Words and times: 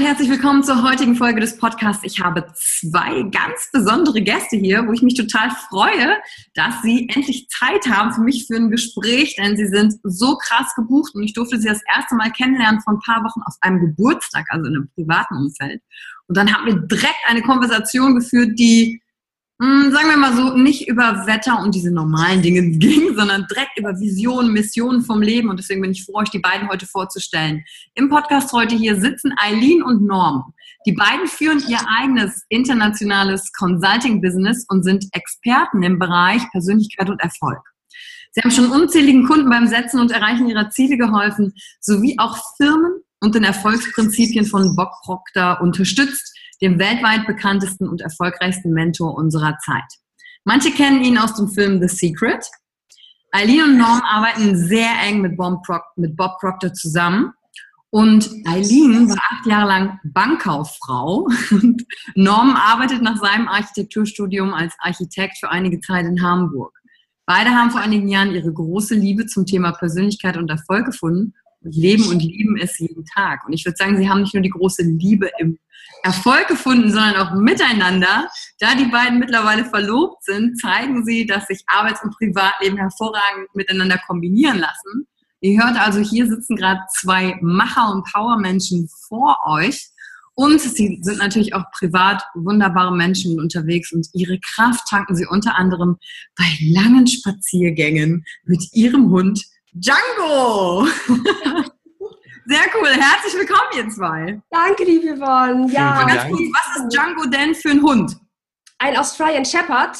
Und 0.00 0.06
herzlich 0.06 0.30
willkommen 0.30 0.64
zur 0.64 0.82
heutigen 0.82 1.14
Folge 1.14 1.40
des 1.40 1.58
Podcasts. 1.58 2.02
Ich 2.04 2.20
habe 2.20 2.46
zwei 2.54 3.22
ganz 3.24 3.68
besondere 3.70 4.22
Gäste 4.22 4.56
hier, 4.56 4.86
wo 4.86 4.92
ich 4.92 5.02
mich 5.02 5.12
total 5.12 5.50
freue, 5.68 6.16
dass 6.54 6.80
sie 6.80 7.06
endlich 7.14 7.48
Zeit 7.50 7.86
haben 7.86 8.10
für 8.14 8.22
mich 8.22 8.46
für 8.46 8.56
ein 8.56 8.70
Gespräch, 8.70 9.36
denn 9.36 9.58
sie 9.58 9.66
sind 9.66 9.96
so 10.02 10.38
krass 10.38 10.74
gebucht 10.74 11.14
und 11.14 11.22
ich 11.22 11.34
durfte 11.34 11.60
sie 11.60 11.68
das 11.68 11.82
erste 11.94 12.14
Mal 12.14 12.32
kennenlernen 12.32 12.80
vor 12.80 12.94
ein 12.94 13.00
paar 13.00 13.22
Wochen 13.24 13.42
auf 13.42 13.54
einem 13.60 13.78
Geburtstag, 13.80 14.46
also 14.48 14.70
in 14.70 14.76
einem 14.76 14.88
privaten 14.94 15.36
Umfeld. 15.36 15.82
Und 16.28 16.36
dann 16.38 16.50
haben 16.50 16.64
wir 16.64 16.76
direkt 16.76 17.20
eine 17.28 17.42
Konversation 17.42 18.14
geführt, 18.14 18.58
die 18.58 19.02
sagen 19.60 20.08
wir 20.08 20.16
mal 20.16 20.34
so, 20.34 20.56
nicht 20.56 20.88
über 20.88 21.26
Wetter 21.26 21.60
und 21.62 21.74
diese 21.74 21.90
normalen 21.90 22.40
Dinge 22.40 22.78
ging, 22.78 23.14
sondern 23.16 23.46
direkt 23.50 23.78
über 23.78 23.98
Visionen, 24.00 24.52
Missionen 24.52 25.02
vom 25.02 25.20
Leben. 25.20 25.50
Und 25.50 25.58
deswegen 25.58 25.82
bin 25.82 25.90
ich 25.90 26.04
froh, 26.04 26.14
euch 26.14 26.30
die 26.30 26.38
beiden 26.38 26.68
heute 26.70 26.86
vorzustellen. 26.86 27.62
Im 27.94 28.08
Podcast 28.08 28.52
heute 28.54 28.74
hier 28.74 28.98
sitzen 28.98 29.34
Eileen 29.36 29.82
und 29.82 30.02
Norm. 30.02 30.54
Die 30.86 30.92
beiden 30.92 31.26
führen 31.26 31.62
ihr 31.68 31.78
eigenes 31.88 32.44
internationales 32.48 33.52
Consulting-Business 33.52 34.64
und 34.68 34.82
sind 34.82 35.06
Experten 35.12 35.82
im 35.82 35.98
Bereich 35.98 36.42
Persönlichkeit 36.52 37.10
und 37.10 37.20
Erfolg. 37.20 37.60
Sie 38.32 38.40
haben 38.40 38.50
schon 38.50 38.70
unzähligen 38.70 39.26
Kunden 39.26 39.50
beim 39.50 39.66
Setzen 39.66 40.00
und 40.00 40.10
Erreichen 40.10 40.48
ihrer 40.48 40.70
Ziele 40.70 40.96
geholfen, 40.96 41.52
sowie 41.80 42.16
auch 42.18 42.38
Firmen 42.56 43.02
und 43.20 43.34
den 43.34 43.44
Erfolgsprinzipien 43.44 44.46
von 44.46 44.74
Bob 44.74 44.92
Proctor 45.04 45.60
unterstützt, 45.60 46.34
dem 46.62 46.78
weltweit 46.78 47.26
bekanntesten 47.26 47.88
und 47.88 48.00
erfolgreichsten 48.00 48.72
Mentor 48.72 49.14
unserer 49.14 49.56
Zeit. 49.64 49.84
Manche 50.44 50.70
kennen 50.70 51.02
ihn 51.02 51.18
aus 51.18 51.34
dem 51.34 51.48
Film 51.48 51.80
The 51.80 51.88
Secret. 51.88 52.44
Eileen 53.32 53.62
und 53.62 53.78
Norm 53.78 54.00
arbeiten 54.02 54.56
sehr 54.56 54.90
eng 55.06 55.20
mit 55.20 55.36
Bob, 55.36 55.62
Proctor, 55.62 55.92
mit 55.96 56.16
Bob 56.16 56.38
Proctor 56.40 56.72
zusammen. 56.72 57.32
Und 57.90 58.30
Eileen 58.46 59.08
war 59.08 59.18
acht 59.30 59.46
Jahre 59.46 59.68
lang 59.68 60.00
Bankkauffrau. 60.04 61.28
Und 61.50 61.84
Norm 62.14 62.54
arbeitet 62.56 63.02
nach 63.02 63.20
seinem 63.20 63.48
Architekturstudium 63.48 64.54
als 64.54 64.74
Architekt 64.78 65.38
für 65.38 65.50
einige 65.50 65.80
Zeit 65.80 66.06
in 66.06 66.22
Hamburg. 66.22 66.72
Beide 67.26 67.50
haben 67.50 67.70
vor 67.70 67.80
einigen 67.80 68.08
Jahren 68.08 68.32
ihre 68.32 68.52
große 68.52 68.94
Liebe 68.94 69.26
zum 69.26 69.44
Thema 69.44 69.72
Persönlichkeit 69.72 70.36
und 70.36 70.50
Erfolg 70.50 70.86
gefunden 70.86 71.34
und 71.62 71.74
leben 71.74 72.06
und 72.08 72.20
lieben 72.20 72.56
es 72.56 72.78
jeden 72.78 73.04
Tag. 73.04 73.44
Und 73.46 73.52
ich 73.52 73.64
würde 73.64 73.76
sagen, 73.76 73.96
sie 73.96 74.08
haben 74.08 74.22
nicht 74.22 74.34
nur 74.34 74.42
die 74.42 74.50
große 74.50 74.82
Liebe 74.82 75.30
im 75.38 75.58
Erfolg 76.02 76.48
gefunden, 76.48 76.90
sondern 76.90 77.16
auch 77.16 77.34
miteinander. 77.34 78.28
Da 78.58 78.74
die 78.74 78.86
beiden 78.86 79.18
mittlerweile 79.18 79.64
verlobt 79.64 80.24
sind, 80.24 80.58
zeigen 80.60 81.04
sie, 81.04 81.26
dass 81.26 81.46
sich 81.46 81.62
Arbeits- 81.66 82.02
und 82.02 82.16
Privatleben 82.16 82.76
hervorragend 82.76 83.54
miteinander 83.54 83.98
kombinieren 84.06 84.58
lassen. 84.58 85.06
Ihr 85.40 85.62
hört 85.62 85.78
also, 85.78 86.00
hier 86.00 86.26
sitzen 86.26 86.56
gerade 86.56 86.80
zwei 87.00 87.38
Macher- 87.40 87.92
und 87.92 88.04
Powermenschen 88.12 88.88
vor 89.08 89.38
euch. 89.46 89.88
Und 90.34 90.60
sie 90.60 90.98
sind 91.02 91.18
natürlich 91.18 91.54
auch 91.54 91.64
privat 91.72 92.22
wunderbare 92.34 92.96
Menschen 92.96 93.38
unterwegs 93.38 93.92
und 93.92 94.06
ihre 94.14 94.38
Kraft 94.40 94.86
tanken 94.88 95.14
sie 95.14 95.26
unter 95.26 95.56
anderem 95.56 95.98
bei 96.36 96.46
langen 96.72 97.06
Spaziergängen 97.06 98.24
mit 98.44 98.62
ihrem 98.72 99.10
Hund 99.10 99.44
Django. 99.72 100.86
Sehr 102.50 102.66
cool. 102.74 102.88
Herzlich 102.88 103.34
willkommen, 103.34 103.70
ihr 103.76 103.88
zwei. 103.90 104.42
Danke, 104.50 104.82
liebe 104.82 105.14
Yvonne. 105.16 105.72
Ja, 105.72 106.02
ganz 106.02 106.28
kurz, 106.28 106.40
was 106.52 106.82
ist 106.82 106.92
Django 106.92 107.24
denn 107.26 107.54
für 107.54 107.70
ein 107.70 107.80
Hund? 107.80 108.16
Ein 108.78 108.96
Australian 108.96 109.44
Shepherd. 109.44 109.96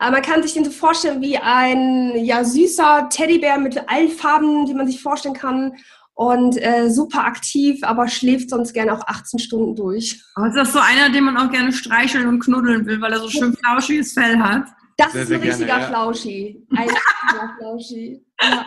Äh, 0.00 0.10
man 0.10 0.20
kann 0.20 0.42
sich 0.42 0.54
den 0.54 0.64
so 0.64 0.72
vorstellen 0.72 1.22
wie 1.22 1.38
ein 1.38 2.16
ja, 2.16 2.42
süßer 2.42 3.08
Teddybär 3.10 3.58
mit 3.58 3.88
allen 3.88 4.08
Farben, 4.08 4.66
die 4.66 4.74
man 4.74 4.88
sich 4.88 5.00
vorstellen 5.00 5.36
kann. 5.36 5.76
Und 6.14 6.60
äh, 6.60 6.90
super 6.90 7.26
aktiv, 7.26 7.78
aber 7.84 8.08
schläft 8.08 8.50
sonst 8.50 8.72
gerne 8.72 8.92
auch 8.92 9.06
18 9.06 9.38
Stunden 9.38 9.76
durch. 9.76 10.20
Oh, 10.36 10.46
ist 10.46 10.56
das 10.56 10.72
so 10.72 10.80
einer, 10.80 11.10
den 11.10 11.22
man 11.22 11.36
auch 11.36 11.52
gerne 11.52 11.72
streicheln 11.72 12.26
und 12.26 12.40
knuddeln 12.40 12.86
will, 12.86 13.00
weil 13.00 13.12
er 13.12 13.20
so 13.20 13.28
schön 13.28 13.56
flauschiges 13.56 14.14
Fell 14.14 14.36
hat? 14.40 14.66
Das 14.96 15.12
sehr, 15.12 15.22
ist 15.22 15.30
ein 15.30 15.40
richtiger 15.42 15.66
gerne, 15.66 15.82
ja. 15.82 15.88
Flauschi. 15.90 16.66
Ein 16.70 16.88
richtiger 16.88 17.54
Flauschi. 17.56 18.26
Ja. 18.42 18.66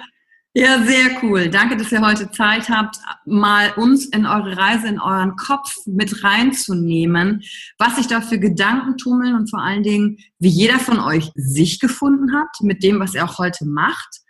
Ja, 0.53 0.83
sehr 0.83 1.21
cool. 1.21 1.49
Danke, 1.49 1.77
dass 1.77 1.91
ihr 1.91 2.01
heute 2.01 2.31
Zeit 2.31 2.67
habt, 2.69 2.97
mal 3.25 3.73
uns 3.73 4.05
in 4.05 4.25
eure 4.25 4.57
Reise, 4.57 4.87
in 4.87 4.99
euren 4.99 5.35
Kopf 5.35 5.75
mit 5.85 6.23
reinzunehmen, 6.23 7.43
was 7.77 7.97
sich 7.97 8.07
da 8.07 8.21
für 8.21 8.39
Gedanken 8.39 8.97
tummeln 8.97 9.35
und 9.35 9.51
vor 9.51 9.61
allen 9.61 9.83
Dingen, 9.83 10.17
wie 10.39 10.49
jeder 10.49 10.79
von 10.79 10.99
euch 10.99 11.31
sich 11.35 11.79
gefunden 11.79 12.33
hat 12.33 12.47
mit 12.61 12.81
dem, 12.81 12.99
was 12.99 13.13
er 13.13 13.25
auch 13.25 13.37
heute 13.37 13.67
macht 13.67 14.21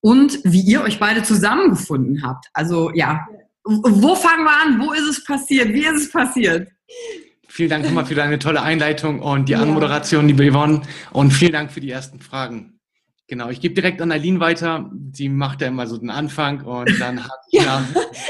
und 0.00 0.40
wie 0.42 0.62
ihr 0.62 0.82
euch 0.82 0.98
beide 0.98 1.22
zusammengefunden 1.22 2.24
habt. 2.24 2.46
Also 2.52 2.90
ja, 2.92 3.24
wo 3.64 4.14
fangen 4.14 4.44
wir 4.44 4.62
an? 4.62 4.80
Wo 4.80 4.92
ist 4.92 5.08
es 5.08 5.24
passiert? 5.24 5.68
Wie 5.68 5.84
ist 5.84 6.02
es 6.02 6.10
passiert? 6.10 6.68
Vielen 7.48 7.70
Dank 7.70 7.84
nochmal 7.84 8.06
für 8.06 8.14
deine 8.14 8.38
tolle 8.38 8.62
Einleitung 8.62 9.20
und 9.20 9.48
die 9.48 9.56
Anmoderation, 9.56 10.26
liebe 10.26 10.50
Yvonne. 10.50 10.82
Und 11.12 11.32
vielen 11.32 11.52
Dank 11.52 11.72
für 11.72 11.80
die 11.80 11.90
ersten 11.90 12.20
Fragen. 12.20 12.75
Genau, 13.28 13.48
ich 13.48 13.60
gebe 13.60 13.74
direkt 13.74 14.00
an 14.00 14.12
Eileen 14.12 14.38
weiter. 14.38 14.88
Die 14.92 15.28
macht 15.28 15.60
ja 15.60 15.66
immer 15.66 15.86
so 15.88 15.96
den 15.98 16.10
Anfang 16.10 16.62
und 16.64 17.00
dann 17.00 17.24
hat 17.24 17.38
ja. 17.50 17.82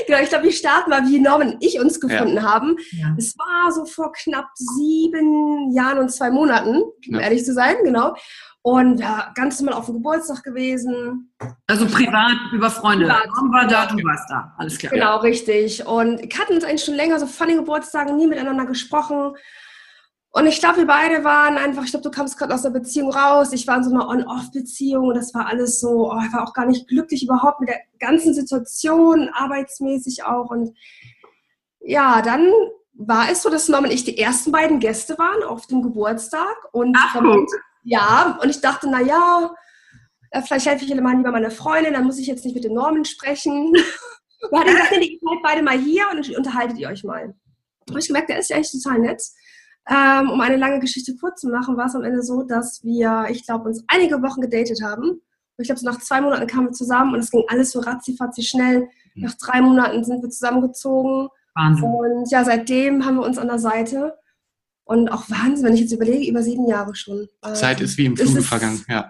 genau, 0.06 0.20
ich 0.22 0.30
glaube, 0.30 0.44
wir 0.44 0.52
starten 0.52 0.88
mal, 0.88 1.06
wie 1.06 1.18
Norman 1.18 1.54
und 1.54 1.64
ich 1.64 1.78
uns 1.78 2.00
gefunden 2.00 2.36
Ja. 2.36 2.42
haben. 2.42 2.76
Ja. 2.92 3.14
Es 3.18 3.36
war 3.36 3.70
so 3.72 3.84
vor 3.84 4.12
knapp 4.12 4.48
sieben 4.54 5.70
Jahren 5.72 5.98
und 5.98 6.10
zwei 6.10 6.30
Monaten, 6.30 6.82
um 7.08 7.20
ehrlich 7.20 7.44
zu 7.44 7.52
sein, 7.52 7.76
genau. 7.84 8.14
Und 8.62 8.98
ja, 8.98 9.32
ganz 9.36 9.60
normal 9.60 9.78
auf 9.78 9.86
dem 9.86 9.96
Geburtstag 9.96 10.42
gewesen. 10.42 11.30
Also 11.68 11.86
privat 11.86 12.32
über 12.52 12.68
Freunde. 12.70 13.04
Privat. 13.04 13.28
Komm 13.32 13.52
war 13.52 13.66
da, 13.66 13.86
du 13.86 13.96
warst 14.02 14.28
da. 14.28 14.54
Alles 14.58 14.76
klar. 14.78 14.92
Genau, 14.92 15.18
richtig. 15.18 15.86
Und 15.86 16.20
wir 16.20 16.38
hatten 16.38 16.54
uns 16.54 16.64
eigentlich 16.64 16.84
schon 16.84 16.94
länger 16.94 17.20
so 17.20 17.26
von 17.26 17.46
den 17.46 17.58
Geburtstagen 17.58 18.16
nie 18.16 18.26
miteinander 18.26 18.64
gesprochen. 18.66 19.36
Und 20.32 20.46
ich 20.46 20.58
glaube, 20.60 20.78
wir 20.78 20.86
beide 20.86 21.24
waren 21.24 21.56
einfach, 21.56 21.84
ich 21.84 21.90
glaube, 21.90 22.04
du 22.04 22.10
kamst 22.10 22.36
gerade 22.36 22.54
aus 22.54 22.62
der 22.62 22.70
Beziehung 22.70 23.10
raus. 23.10 23.52
Ich 23.52 23.66
war 23.66 23.78
in 23.78 23.84
so 23.84 23.90
einer 23.90 24.06
On-Off-Beziehung 24.06 25.08
und 25.08 25.14
das 25.14 25.32
war 25.32 25.46
alles 25.46 25.80
so, 25.80 26.12
oh, 26.12 26.20
ich 26.26 26.32
war 26.32 26.46
auch 26.46 26.52
gar 26.52 26.66
nicht 26.66 26.88
glücklich 26.88 27.24
überhaupt 27.24 27.60
mit 27.60 27.70
der 27.70 27.80
ganzen 27.98 28.34
Situation, 28.34 29.30
arbeitsmäßig 29.32 30.24
auch. 30.24 30.50
Und 30.50 30.76
ja, 31.80 32.20
dann 32.20 32.52
war 32.92 33.30
es 33.30 33.42
so, 33.42 33.50
dass 33.50 33.68
Norman 33.68 33.90
und 33.90 33.94
ich 33.94 34.04
die 34.04 34.18
ersten 34.18 34.52
beiden 34.52 34.78
Gäste 34.78 35.16
waren 35.18 35.42
auf 35.42 35.66
dem 35.66 35.80
Geburtstag. 35.80 36.56
Und 36.72 36.94
Ach, 36.98 37.14
guck. 37.18 37.48
ja, 37.84 38.38
und 38.42 38.50
ich 38.50 38.60
dachte, 38.60 38.88
na 38.90 39.00
ja, 39.00 39.54
äh, 40.30 40.42
vielleicht 40.42 40.66
helfe 40.66 40.84
ich 40.84 40.94
mal 41.00 41.16
lieber 41.16 41.32
meiner 41.32 41.50
Freundin, 41.50 41.94
dann 41.94 42.04
muss 42.04 42.18
ich 42.18 42.26
jetzt 42.26 42.44
nicht 42.44 42.54
mit 42.54 42.64
dem 42.64 42.74
Norman 42.74 43.04
sprechen. 43.04 43.72
Und 44.50 44.58
hat 44.58 44.66
er 44.66 44.72
gesagt, 44.74 44.92
nee, 44.98 45.06
ihr 45.06 45.18
seid 45.22 45.42
beide 45.42 45.62
mal 45.62 45.78
hier 45.78 46.04
und 46.12 46.36
unterhaltet 46.36 46.78
ihr 46.78 46.88
euch 46.88 47.04
mal. 47.04 47.34
habe 47.88 47.98
ich 47.98 48.06
gemerkt, 48.06 48.28
der 48.28 48.38
ist 48.38 48.50
ja 48.50 48.56
eigentlich 48.56 48.82
total 48.82 48.98
nett. 48.98 49.22
Ähm, 49.88 50.30
um 50.30 50.40
eine 50.40 50.56
lange 50.56 50.80
Geschichte 50.80 51.14
kurz 51.16 51.40
zu 51.40 51.48
machen, 51.48 51.76
war 51.76 51.86
es 51.86 51.94
am 51.94 52.02
Ende 52.02 52.22
so, 52.22 52.42
dass 52.42 52.82
wir, 52.82 53.26
ich 53.30 53.44
glaube, 53.46 53.68
uns 53.68 53.84
einige 53.88 54.20
Wochen 54.22 54.40
gedatet 54.40 54.82
haben. 54.82 55.10
Und 55.10 55.62
ich 55.62 55.68
glaube, 55.68 55.78
so 55.80 55.86
nach 55.86 55.98
zwei 56.00 56.20
Monaten 56.20 56.46
kamen 56.46 56.66
wir 56.68 56.72
zusammen 56.72 57.14
und 57.14 57.20
es 57.20 57.30
ging 57.30 57.44
alles 57.48 57.70
so 57.70 57.80
ratzifatzi 57.80 58.42
schnell. 58.42 58.88
Nach 59.14 59.32
drei 59.34 59.60
Monaten 59.62 60.04
sind 60.04 60.22
wir 60.22 60.28
zusammengezogen. 60.28 61.28
Wahnsinn. 61.54 61.84
Und 61.84 62.30
ja, 62.30 62.44
seitdem 62.44 63.06
haben 63.06 63.16
wir 63.16 63.22
uns 63.24 63.38
an 63.38 63.46
der 63.48 63.58
Seite. 63.58 64.14
Und 64.84 65.08
auch 65.08 65.28
Wahnsinn, 65.30 65.64
wenn 65.66 65.74
ich 65.74 65.80
jetzt 65.80 65.92
überlege, 65.92 66.30
über 66.30 66.42
sieben 66.42 66.66
Jahre 66.68 66.94
schon. 66.94 67.26
Zeit 67.54 67.80
ist 67.80 67.96
wie 67.96 68.06
im 68.06 68.14
ist- 68.14 68.44
vergangen. 68.46 68.84
Ja, 68.88 69.08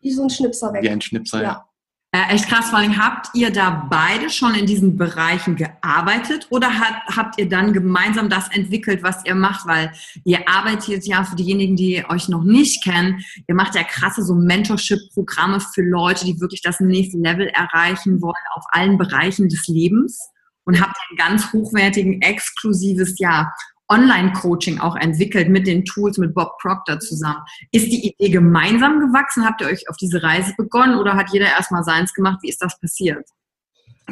Wie 0.00 0.10
so 0.12 0.22
ein 0.24 0.30
Schnipser 0.30 0.72
weg. 0.72 0.82
wie 0.82 0.90
ein 0.90 1.00
Schnipsel. 1.00 1.42
Ja. 1.42 1.66
Äh, 2.12 2.34
echt 2.34 2.48
krass, 2.48 2.70
vor 2.70 2.80
allem 2.80 2.98
habt 2.98 3.28
ihr 3.34 3.52
da 3.52 3.86
beide 3.88 4.30
schon 4.30 4.56
in 4.56 4.66
diesen 4.66 4.96
Bereichen 4.96 5.54
gearbeitet 5.54 6.48
oder 6.50 6.68
hat, 6.80 6.94
habt 7.16 7.38
ihr 7.38 7.48
dann 7.48 7.72
gemeinsam 7.72 8.28
das 8.28 8.48
entwickelt, 8.48 9.04
was 9.04 9.24
ihr 9.24 9.36
macht? 9.36 9.64
Weil 9.68 9.92
ihr 10.24 10.48
arbeitet 10.48 11.06
ja 11.06 11.22
für 11.22 11.36
diejenigen, 11.36 11.76
die 11.76 12.04
euch 12.08 12.28
noch 12.28 12.42
nicht 12.42 12.82
kennen, 12.82 13.24
ihr 13.46 13.54
macht 13.54 13.76
ja 13.76 13.84
krasse 13.84 14.24
so 14.24 14.34
Mentorship-Programme 14.34 15.60
für 15.60 15.82
Leute, 15.82 16.24
die 16.24 16.40
wirklich 16.40 16.62
das 16.62 16.80
nächste 16.80 17.18
Level 17.18 17.46
erreichen 17.46 18.20
wollen 18.20 18.34
auf 18.54 18.64
allen 18.72 18.98
Bereichen 18.98 19.48
des 19.48 19.68
Lebens 19.68 20.18
und 20.64 20.80
habt 20.80 20.96
ein 21.10 21.16
ganz 21.16 21.52
hochwertigen, 21.52 22.20
exklusives, 22.22 23.20
ja, 23.20 23.52
Online-Coaching 23.90 24.78
auch 24.78 24.96
entwickelt 24.96 25.48
mit 25.48 25.66
den 25.66 25.84
Tools 25.84 26.16
mit 26.18 26.34
Bob 26.34 26.52
Proctor 26.62 27.00
zusammen. 27.00 27.40
Ist 27.72 27.86
die 27.92 28.08
Idee 28.08 28.30
gemeinsam 28.30 29.00
gewachsen? 29.00 29.44
Habt 29.44 29.60
ihr 29.60 29.66
euch 29.66 29.88
auf 29.88 29.96
diese 29.96 30.22
Reise 30.22 30.54
begonnen 30.56 30.96
oder 30.98 31.14
hat 31.14 31.32
jeder 31.32 31.46
erstmal 31.46 31.82
seins 31.84 32.14
gemacht? 32.14 32.38
Wie 32.42 32.48
ist 32.48 32.62
das 32.62 32.78
passiert? 32.80 33.26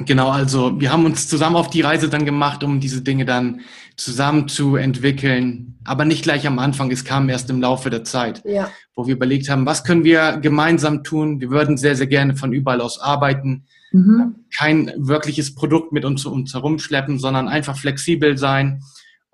Genau, 0.05 0.31
also 0.31 0.81
wir 0.81 0.93
haben 0.93 1.05
uns 1.05 1.29
zusammen 1.29 1.57
auf 1.57 1.71
die 1.71 1.81
Reise 1.81 2.09
dann 2.09 2.25
gemacht, 2.25 2.63
um 2.63 2.79
diese 2.79 3.03
Dinge 3.03 3.25
dann 3.25 3.63
zusammen 3.97 4.47
zu 4.47 4.77
entwickeln, 4.77 5.79
aber 5.85 6.05
nicht 6.05 6.23
gleich 6.23 6.47
am 6.47 6.61
Anfang, 6.61 6.91
es 6.93 7.05
kam 7.05 7.29
erst 7.29 7.51
im 7.51 7.61
Laufe 7.61 7.91
der 7.91 8.05
Zeit, 8.05 8.43
Ja. 8.45 8.71
wo 8.95 9.07
wir 9.09 9.17
überlegt 9.17 9.49
haben, 9.49 9.67
was 9.67 9.83
können 9.83 10.05
wir 10.05 10.37
gemeinsam 10.39 11.03
tun? 11.03 11.41
Wir 11.41 11.51
würden 11.51 11.77
sehr, 11.77 11.97
sehr 11.97 12.07
gerne 12.07 12.37
von 12.37 12.53
überall 12.53 12.81
aus 12.81 13.01
arbeiten, 13.01 13.65
Mhm. 13.91 14.37
kein 14.57 14.93
wirkliches 14.99 15.55
Produkt 15.55 15.93
mit 15.93 16.05
uns, 16.05 16.25
uns 16.27 16.55
herumschleppen, 16.55 17.19
sondern 17.19 17.49
einfach 17.49 17.77
flexibel 17.77 18.37
sein. 18.39 18.83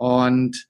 Und 0.04 0.66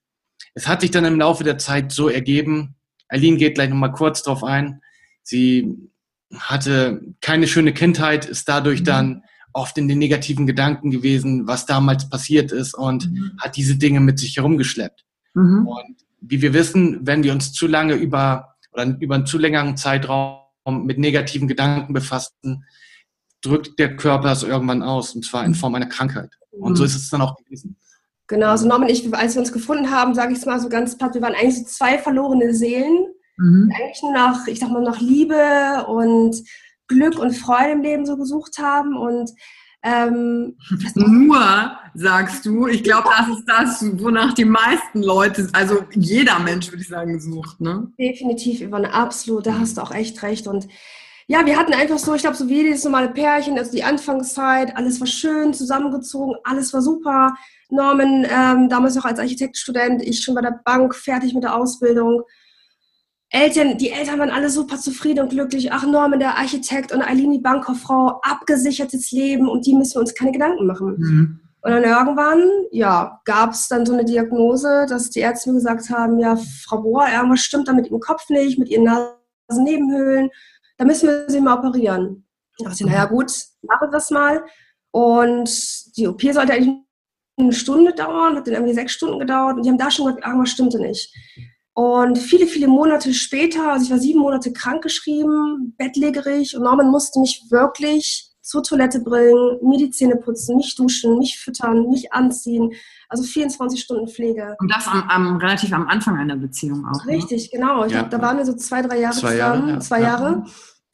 es 0.53 0.65
hat 0.65 0.79
sich 0.79 0.91
dann 0.91 1.03
im 1.03 1.19
Laufe 1.19 1.43
der 1.43 1.57
Zeit 1.57 1.91
so 1.91 2.07
ergeben, 2.07 2.75
Aline 3.09 3.35
geht 3.35 3.55
gleich 3.55 3.69
nochmal 3.69 3.91
kurz 3.91 4.23
drauf 4.23 4.45
ein, 4.45 4.81
sie 5.23 5.75
hatte 6.33 7.01
keine 7.19 7.45
schöne 7.45 7.73
Kindheit, 7.73 8.25
ist 8.25 8.47
dadurch 8.47 8.79
Mhm. 8.79 8.85
dann 8.85 9.23
oft 9.51 9.77
in 9.77 9.89
den 9.89 9.97
negativen 9.97 10.47
Gedanken 10.47 10.89
gewesen, 10.89 11.47
was 11.47 11.65
damals 11.65 12.09
passiert 12.09 12.53
ist 12.53 12.75
und 12.75 13.09
hat 13.37 13.57
diese 13.57 13.75
Dinge 13.75 13.99
mit 13.99 14.19
sich 14.19 14.37
herumgeschleppt. 14.37 15.03
Mhm. 15.33 15.67
Und 15.67 15.95
wie 16.21 16.41
wir 16.41 16.53
wissen, 16.53 17.05
wenn 17.05 17.23
wir 17.23 17.33
uns 17.33 17.51
zu 17.51 17.67
lange 17.67 17.95
über 17.95 18.55
oder 18.71 18.85
über 19.01 19.15
einen 19.15 19.25
zu 19.25 19.37
längeren 19.37 19.75
Zeitraum 19.75 20.39
mit 20.85 20.97
negativen 20.97 21.49
Gedanken 21.49 21.93
befassen, 21.93 22.63
drückt 23.41 23.79
der 23.79 23.97
Körper 23.97 24.31
es 24.31 24.43
irgendwann 24.43 24.81
aus, 24.81 25.13
und 25.13 25.25
zwar 25.25 25.43
in 25.43 25.55
Form 25.55 25.75
einer 25.75 25.87
Krankheit. 25.87 26.31
Und 26.51 26.77
so 26.77 26.85
ist 26.85 26.95
es 26.95 27.09
dann 27.09 27.21
auch 27.21 27.35
gewesen. 27.35 27.75
Genau, 28.27 28.47
also 28.47 28.67
Norman 28.67 28.87
und 28.87 28.93
ich, 28.93 29.13
als 29.13 29.35
wir 29.35 29.41
uns 29.41 29.53
gefunden 29.53 29.91
haben, 29.91 30.15
sage 30.15 30.33
ich 30.33 30.39
es 30.39 30.45
mal 30.45 30.59
so 30.59 30.67
ganz 30.69 30.97
platt, 30.97 31.13
wir 31.13 31.21
waren 31.21 31.35
eigentlich 31.35 31.59
so 31.59 31.65
zwei 31.65 31.97
verlorene 31.97 32.53
Seelen, 32.53 33.07
Mhm. 33.37 33.69
die 33.69 33.83
eigentlich 33.83 34.01
nur 34.01 34.13
nach, 34.13 34.47
ich 34.47 34.59
sag 34.59 34.69
mal, 34.71 34.81
nach 34.81 35.01
Liebe 35.01 35.85
und 35.87 36.41
Glück 36.87 37.19
und 37.19 37.33
Freude 37.35 37.71
im 37.71 37.81
Leben 37.81 38.05
so 38.05 38.15
gesucht 38.17 38.57
haben 38.59 38.95
und 38.95 39.29
ähm, 39.83 40.57
Nur, 40.95 41.77
sagst 41.93 42.45
du, 42.45 42.65
ich 42.67 42.83
glaube, 42.83 43.09
das 43.17 43.37
ist 43.37 43.45
das, 43.45 44.01
wonach 44.01 44.33
die 44.33 44.45
meisten 44.45 45.03
Leute, 45.03 45.47
also 45.53 45.83
jeder 45.93 46.39
Mensch, 46.39 46.71
würde 46.71 46.81
ich 46.81 46.87
sagen, 46.87 47.19
sucht. 47.19 47.61
Ne? 47.61 47.91
definitiv 47.99 48.73
eine 48.73 48.93
absolut, 48.93 49.45
da 49.45 49.59
hast 49.59 49.77
du 49.77 49.81
auch 49.81 49.91
echt 49.91 50.23
recht 50.23 50.47
und 50.47 50.67
ja, 51.27 51.45
wir 51.45 51.57
hatten 51.57 51.73
einfach 51.73 51.97
so, 51.97 52.13
ich 52.13 52.21
glaube, 52.21 52.37
so 52.37 52.47
wie 52.47 52.61
jedes 52.61 52.83
normale 52.83 53.09
Pärchen, 53.09 53.57
also 53.57 53.71
die 53.71 53.83
Anfangszeit, 53.83 54.75
alles 54.77 54.99
war 54.99 55.07
schön, 55.07 55.53
zusammengezogen, 55.53 56.35
alles 56.43 56.71
war 56.73 56.81
super. 56.81 57.35
Norman, 57.69 58.27
ähm, 58.29 58.69
damals 58.69 58.95
noch 58.95 59.05
als 59.05 59.19
Architektstudent, 59.19 60.03
ich 60.03 60.21
schon 60.21 60.35
bei 60.35 60.41
der 60.41 60.59
Bank, 60.63 60.93
fertig 60.93 61.33
mit 61.33 61.43
der 61.43 61.55
Ausbildung. 61.55 62.21
Eltern, 63.29 63.77
die 63.79 63.89
Eltern 63.89 64.19
waren 64.19 64.29
alle 64.29 64.51
super 64.51 64.77
zufrieden 64.77 65.21
und 65.21 65.29
glücklich. 65.29 65.71
Ach, 65.73 65.85
Norman, 65.85 66.19
der 66.19 66.37
Architekt 66.37 66.91
und 66.91 67.01
Eileen, 67.01 67.31
die 67.31 67.39
Bankkauffrau, 67.39 68.19
abgesichertes 68.21 69.11
Leben, 69.11 69.49
um 69.49 69.61
die 69.61 69.73
müssen 69.73 69.95
wir 69.95 70.01
uns 70.01 70.13
keine 70.13 70.31
Gedanken 70.31 70.67
machen. 70.67 70.95
Mhm. 70.97 71.39
Und 71.61 71.71
dann 71.71 71.83
irgendwann, 71.83 72.47
ja, 72.69 73.19
gab 73.25 73.53
es 73.53 73.67
dann 73.67 73.87
so 73.87 73.93
eine 73.93 74.05
Diagnose, 74.05 74.85
dass 74.87 75.09
die 75.09 75.21
Ärzte 75.21 75.49
mir 75.49 75.55
gesagt 75.55 75.89
haben, 75.89 76.19
ja, 76.19 76.37
Frau 76.63 76.83
Bohr, 76.83 77.07
irgendwas 77.11 77.39
stimmt 77.39 77.67
da 77.67 77.73
mit 77.73 77.87
ihrem 77.87 77.99
Kopf 77.99 78.29
nicht, 78.29 78.59
mit 78.59 78.69
ihren 78.69 78.83
Nasennebenhöhlen, 79.49 80.29
da 80.77 80.85
müssen 80.85 81.07
wir 81.09 81.25
sie 81.29 81.41
mal 81.41 81.57
operieren. 81.57 82.27
Da 82.57 82.69
dachte 82.69 82.83
ich, 82.83 82.89
naja 82.89 83.05
gut, 83.05 83.31
machen 83.61 83.87
wir 83.87 83.91
das 83.91 84.11
mal. 84.11 84.43
Und 84.91 85.49
die 85.97 86.07
OP 86.07 86.21
sollte 86.21 86.53
eigentlich 86.53 86.75
eine 87.37 87.53
Stunde 87.53 87.93
dauern, 87.93 88.37
hat 88.37 88.47
dann 88.47 88.53
irgendwie 88.53 88.73
sechs 88.73 88.93
Stunden 88.93 89.19
gedauert 89.19 89.57
und 89.57 89.65
die 89.65 89.69
haben 89.69 89.77
da 89.77 89.91
schon 89.91 90.05
gesagt, 90.05 90.25
irgendwas 90.25 90.49
stimmte 90.49 90.79
nicht. 90.79 91.13
Und 91.73 92.17
viele, 92.17 92.47
viele 92.47 92.67
Monate 92.67 93.13
später, 93.13 93.73
also 93.73 93.85
ich 93.85 93.91
war 93.91 93.99
sieben 93.99 94.19
Monate 94.19 94.53
krankgeschrieben, 94.53 95.75
bettlägerig 95.77 96.55
und 96.55 96.63
Norman 96.63 96.89
musste 96.89 97.19
mich 97.19 97.43
wirklich 97.49 98.31
zur 98.45 98.61
Toilette 98.61 98.99
bringen, 98.99 99.57
mir 99.63 99.79
die 99.79 99.89
Zähne 99.89 100.17
putzen, 100.17 100.55
mich 100.57 100.75
duschen, 100.75 101.17
mich 101.17 101.39
füttern, 101.39 101.89
mich 101.89 102.13
anziehen. 102.13 102.71
Also 103.09 103.23
24 103.23 103.81
Stunden 103.81 104.07
Pflege. 104.07 104.55
Und 104.59 104.71
das 104.71 104.87
am, 104.87 105.01
am, 105.09 105.37
relativ 105.37 105.73
am 105.73 105.87
Anfang 105.87 106.15
einer 106.17 106.35
Beziehung 106.35 106.85
auch. 106.85 107.03
Ne? 107.05 107.13
Richtig, 107.13 107.49
genau. 107.49 107.85
Ich 107.85 107.91
Ja. 107.91 108.01
glaub, 108.01 108.11
da 108.11 108.21
waren 108.21 108.37
wir 108.37 108.45
so 108.45 108.53
zwei, 108.55 108.83
drei 108.83 108.99
Jahre 108.99 109.15
Zwei 109.15 109.35
Jahre, 109.35 109.55
zusammen, 109.55 109.73
ja. 109.73 109.79
zwei 109.79 109.99
Ja. 110.01 110.07
Jahre. 110.07 110.43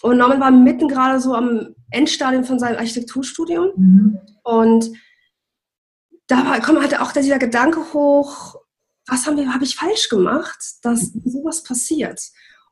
Und 0.01 0.17
Norman 0.17 0.39
war 0.39 0.51
mitten 0.51 0.87
gerade 0.87 1.19
so 1.19 1.35
am 1.35 1.75
Endstadium 1.91 2.45
von 2.45 2.57
seinem 2.57 2.77
Architekturstudium. 2.77 3.71
Mhm. 3.75 4.19
Und 4.43 4.91
da 6.27 6.45
war, 6.45 6.59
kommt 6.61 6.79
halt 6.79 6.99
auch 7.01 7.11
dieser 7.11 7.37
Gedanke 7.37 7.81
hoch, 7.93 8.55
was 9.07 9.27
haben 9.27 9.35
wir, 9.35 9.53
habe 9.53 9.65
ich 9.65 9.75
falsch 9.75 10.07
gemacht, 10.07 10.57
dass 10.83 11.11
sowas 11.25 11.63
passiert. 11.63 12.21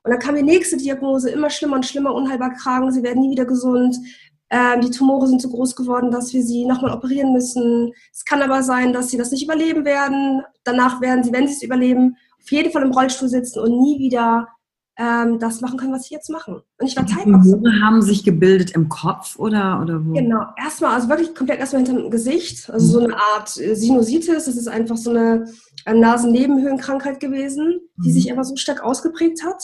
Und 0.03 0.11
dann 0.11 0.19
kam 0.19 0.35
die 0.35 0.43
nächste 0.43 0.77
Diagnose, 0.77 1.29
immer 1.29 1.49
schlimmer 1.49 1.75
und 1.75 1.85
schlimmer, 1.85 2.13
unheilbar 2.13 2.53
krank, 2.53 2.93
sie 2.93 3.03
werden 3.03 3.21
nie 3.21 3.31
wieder 3.31 3.45
gesund. 3.45 3.97
Ähm, 4.51 4.81
die 4.81 4.89
Tumore 4.89 5.27
sind 5.27 5.41
so 5.41 5.49
groß 5.49 5.75
geworden, 5.75 6.09
dass 6.11 6.33
wir 6.33 6.43
sie 6.43 6.65
nochmal 6.65 6.91
operieren 6.93 7.33
müssen. 7.33 7.91
Es 8.11 8.25
kann 8.25 8.41
aber 8.41 8.63
sein, 8.63 8.93
dass 8.93 9.09
sie 9.09 9.17
das 9.17 9.31
nicht 9.31 9.43
überleben 9.43 9.85
werden. 9.85 10.41
Danach 10.63 11.01
werden 11.01 11.23
sie, 11.23 11.31
wenn 11.31 11.47
sie 11.47 11.53
es 11.53 11.63
überleben, 11.63 12.17
auf 12.41 12.51
jeden 12.51 12.71
Fall 12.71 12.81
im 12.83 12.91
Rollstuhl 12.91 13.29
sitzen 13.29 13.59
und 13.59 13.79
nie 13.79 13.99
wieder 13.99 14.47
ähm, 14.97 15.39
das 15.39 15.61
machen 15.61 15.77
können, 15.77 15.93
was 15.93 16.05
sie 16.05 16.15
jetzt 16.15 16.29
machen. 16.29 16.55
Und 16.77 16.87
ich 16.87 16.97
war 16.97 17.05
Die 17.05 17.13
teilweise 17.13 17.51
Tumore 17.51 17.79
haben 17.81 18.01
sich 18.01 18.23
gebildet 18.25 18.71
im 18.71 18.89
Kopf 18.89 19.37
oder, 19.39 19.79
oder 19.81 20.03
wo? 20.05 20.13
Genau, 20.13 20.43
erstmal, 20.57 20.95
also 20.95 21.07
wirklich 21.07 21.33
komplett 21.35 21.59
erstmal 21.59 21.83
hinter 21.85 22.01
dem 22.01 22.09
Gesicht. 22.11 22.69
Also 22.69 22.99
so 22.99 23.05
eine 23.05 23.15
Art 23.15 23.49
Sinusitis, 23.49 24.45
das 24.45 24.57
ist 24.57 24.67
einfach 24.67 24.97
so 24.97 25.11
eine 25.11 25.45
äh, 25.85 25.93
Nasennebenhöhlenkrankheit 25.93 27.19
gewesen, 27.19 27.79
die 28.03 28.09
Mhm. 28.09 28.13
sich 28.13 28.31
einfach 28.31 28.43
so 28.43 28.55
stark 28.55 28.83
ausgeprägt 28.83 29.43
hat. 29.45 29.61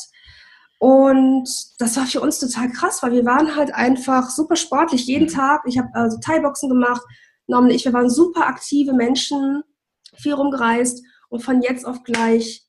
Und 0.79 1.50
das 1.79 1.96
war 1.98 2.05
für 2.05 2.22
uns 2.22 2.39
total 2.39 2.70
krass, 2.70 3.01
weil 3.01 3.13
wir 3.13 3.25
waren 3.25 3.55
halt 3.55 3.74
einfach 3.74 4.29
super 4.29 4.55
sportlich 4.55 5.05
jeden 5.08 5.27
Tag. 5.27 5.62
Ich 5.65 5.77
habe 5.77 5.89
also 5.94 6.17
Thai-Boxen 6.20 6.70
gemacht, 6.70 7.01
Norman 7.48 7.70
und 7.70 7.75
ich, 7.75 7.86
wir 7.86 7.94
waren 7.94 8.10
super 8.10 8.48
aktive 8.48 8.94
Menschen, 8.94 9.63
viel 10.15 10.34
rumgereist 10.34 11.03
und 11.29 11.44
von 11.44 11.62
jetzt 11.62 11.86
auf 11.86 12.03
gleich 12.03 12.65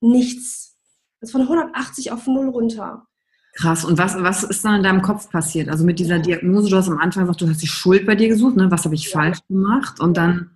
nichts. 0.00 0.76
Das 1.20 1.32
von 1.32 1.42
180 1.42 2.12
auf 2.12 2.26
null 2.26 2.48
runter. 2.48 3.06
Krass. 3.54 3.84
Und 3.84 3.98
was, 3.98 4.20
was 4.20 4.42
ist 4.42 4.64
dann 4.64 4.76
in 4.76 4.82
deinem 4.82 5.02
Kopf 5.02 5.30
passiert? 5.30 5.68
Also 5.68 5.84
mit 5.84 5.98
dieser 5.98 6.18
Diagnose, 6.18 6.68
du 6.68 6.76
hast 6.76 6.88
am 6.88 6.98
Anfang 6.98 7.22
gesagt, 7.22 7.40
du 7.40 7.48
hast 7.48 7.62
die 7.62 7.68
Schuld 7.68 8.04
bei 8.04 8.16
dir 8.16 8.28
gesucht, 8.28 8.56
ne? 8.56 8.70
Was 8.70 8.84
habe 8.84 8.96
ich 8.96 9.06
ja. 9.06 9.12
falsch 9.12 9.38
gemacht? 9.48 10.00
Und 10.00 10.16
dann, 10.16 10.50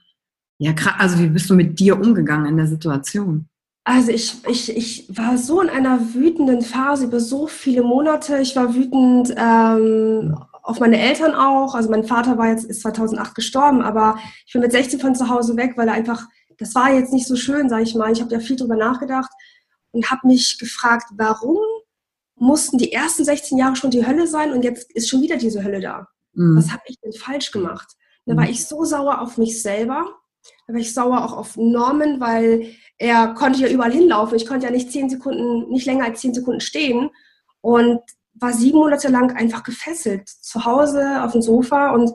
ja, 0.59 0.73
krass, 0.73 0.95
also 0.99 1.19
wie 1.21 1.29
bist 1.29 1.49
du 1.49 1.55
mit 1.55 1.79
dir 1.79 1.99
umgegangen 1.99 2.47
in 2.47 2.57
der 2.57 2.67
Situation? 2.67 3.49
Also 3.85 4.11
ich, 4.11 4.37
ich, 4.47 4.77
ich 4.77 5.17
war 5.17 5.39
so 5.39 5.63
in 5.63 5.71
einer 5.71 6.15
wütenden 6.15 6.61
Phase 6.61 7.07
über 7.07 7.21
so 7.21 7.47
viele 7.47 7.83
Monate. 7.83 8.39
Ich 8.39 8.55
war 8.55 8.75
wütend 8.75 9.35
ähm, 9.37 10.37
auf 10.63 10.81
meine 10.81 10.99
Eltern 10.99 11.35
auch. 11.35 11.75
Also 11.75 11.89
mein 11.91 12.05
Vater 12.05 12.37
war 12.37 12.49
jetzt 12.49 12.65
ist 12.65 12.83
2008 12.83 13.35
gestorben, 13.35 13.81
aber 13.81 14.19
ich 14.47 14.53
bin 14.53 14.61
mit 14.61 14.73
16 14.73 15.01
von 15.01 15.15
zu 15.15 15.31
Hause 15.31 15.57
weg, 15.57 15.73
weil 15.77 15.89
er 15.89 15.95
einfach, 15.95 16.27
das 16.59 16.75
war 16.75 16.93
jetzt 16.93 17.13
nicht 17.13 17.27
so 17.27 17.37
schön, 17.37 17.71
sage 17.71 17.85
ich 17.85 17.95
mal. 17.95 18.13
Ich 18.13 18.21
habe 18.21 18.33
ja 18.33 18.41
viel 18.41 18.57
drüber 18.57 18.77
nachgedacht 18.77 19.31
und 19.93 20.11
habe 20.11 20.27
mich 20.27 20.59
gefragt, 20.59 21.07
warum 21.17 21.57
mussten 22.37 22.79
die 22.79 22.93
ersten 22.93 23.25
16 23.25 23.57
Jahre 23.59 23.77
schon 23.77 23.91
die 23.91 24.07
Hölle 24.07 24.27
sein 24.27 24.53
und 24.53 24.63
jetzt 24.63 24.93
ist 24.95 25.09
schon 25.09 25.23
wieder 25.23 25.39
diese 25.39 25.65
Hölle 25.65 25.81
da. 25.81 26.09
Mhm. 26.35 26.57
Was 26.57 26.71
habe 26.71 26.83
ich 26.87 26.99
denn 27.01 27.13
falsch 27.13 27.51
gemacht? 27.51 27.89
Da 28.27 28.37
war 28.37 28.45
mhm. 28.45 28.51
ich 28.51 28.67
so 28.67 28.85
sauer 28.85 29.21
auf 29.21 29.39
mich 29.39 29.63
selber. 29.63 30.07
Da 30.67 30.75
war 30.75 30.81
ich 30.81 30.93
sauer 30.93 31.25
auch 31.25 31.37
auf 31.37 31.57
Norman, 31.57 32.21
weil 32.21 32.75
er 32.99 33.35
konnte 33.35 33.61
ja 33.61 33.69
überall 33.69 33.93
hinlaufen. 33.93 34.37
Ich 34.37 34.47
konnte 34.47 34.67
ja 34.67 34.73
nicht 34.73 34.91
zehn 34.91 35.09
Sekunden, 35.09 35.71
nicht 35.71 35.87
länger 35.87 36.05
als 36.05 36.21
zehn 36.21 36.35
Sekunden 36.35 36.61
stehen 36.61 37.11
und 37.61 38.01
war 38.35 38.53
sieben 38.53 38.79
Monate 38.79 39.09
lang 39.09 39.37
einfach 39.37 39.63
gefesselt 39.63 40.29
zu 40.29 40.65
Hause 40.65 41.23
auf 41.23 41.33
dem 41.33 41.43
Sofa 41.43 41.91
und 41.91 42.13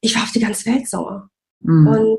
ich 0.00 0.14
war 0.14 0.22
auf 0.22 0.32
die 0.32 0.40
ganze 0.40 0.66
Welt 0.66 0.88
sauer. 0.88 1.30
Mhm. 1.60 1.86
Und 1.86 2.18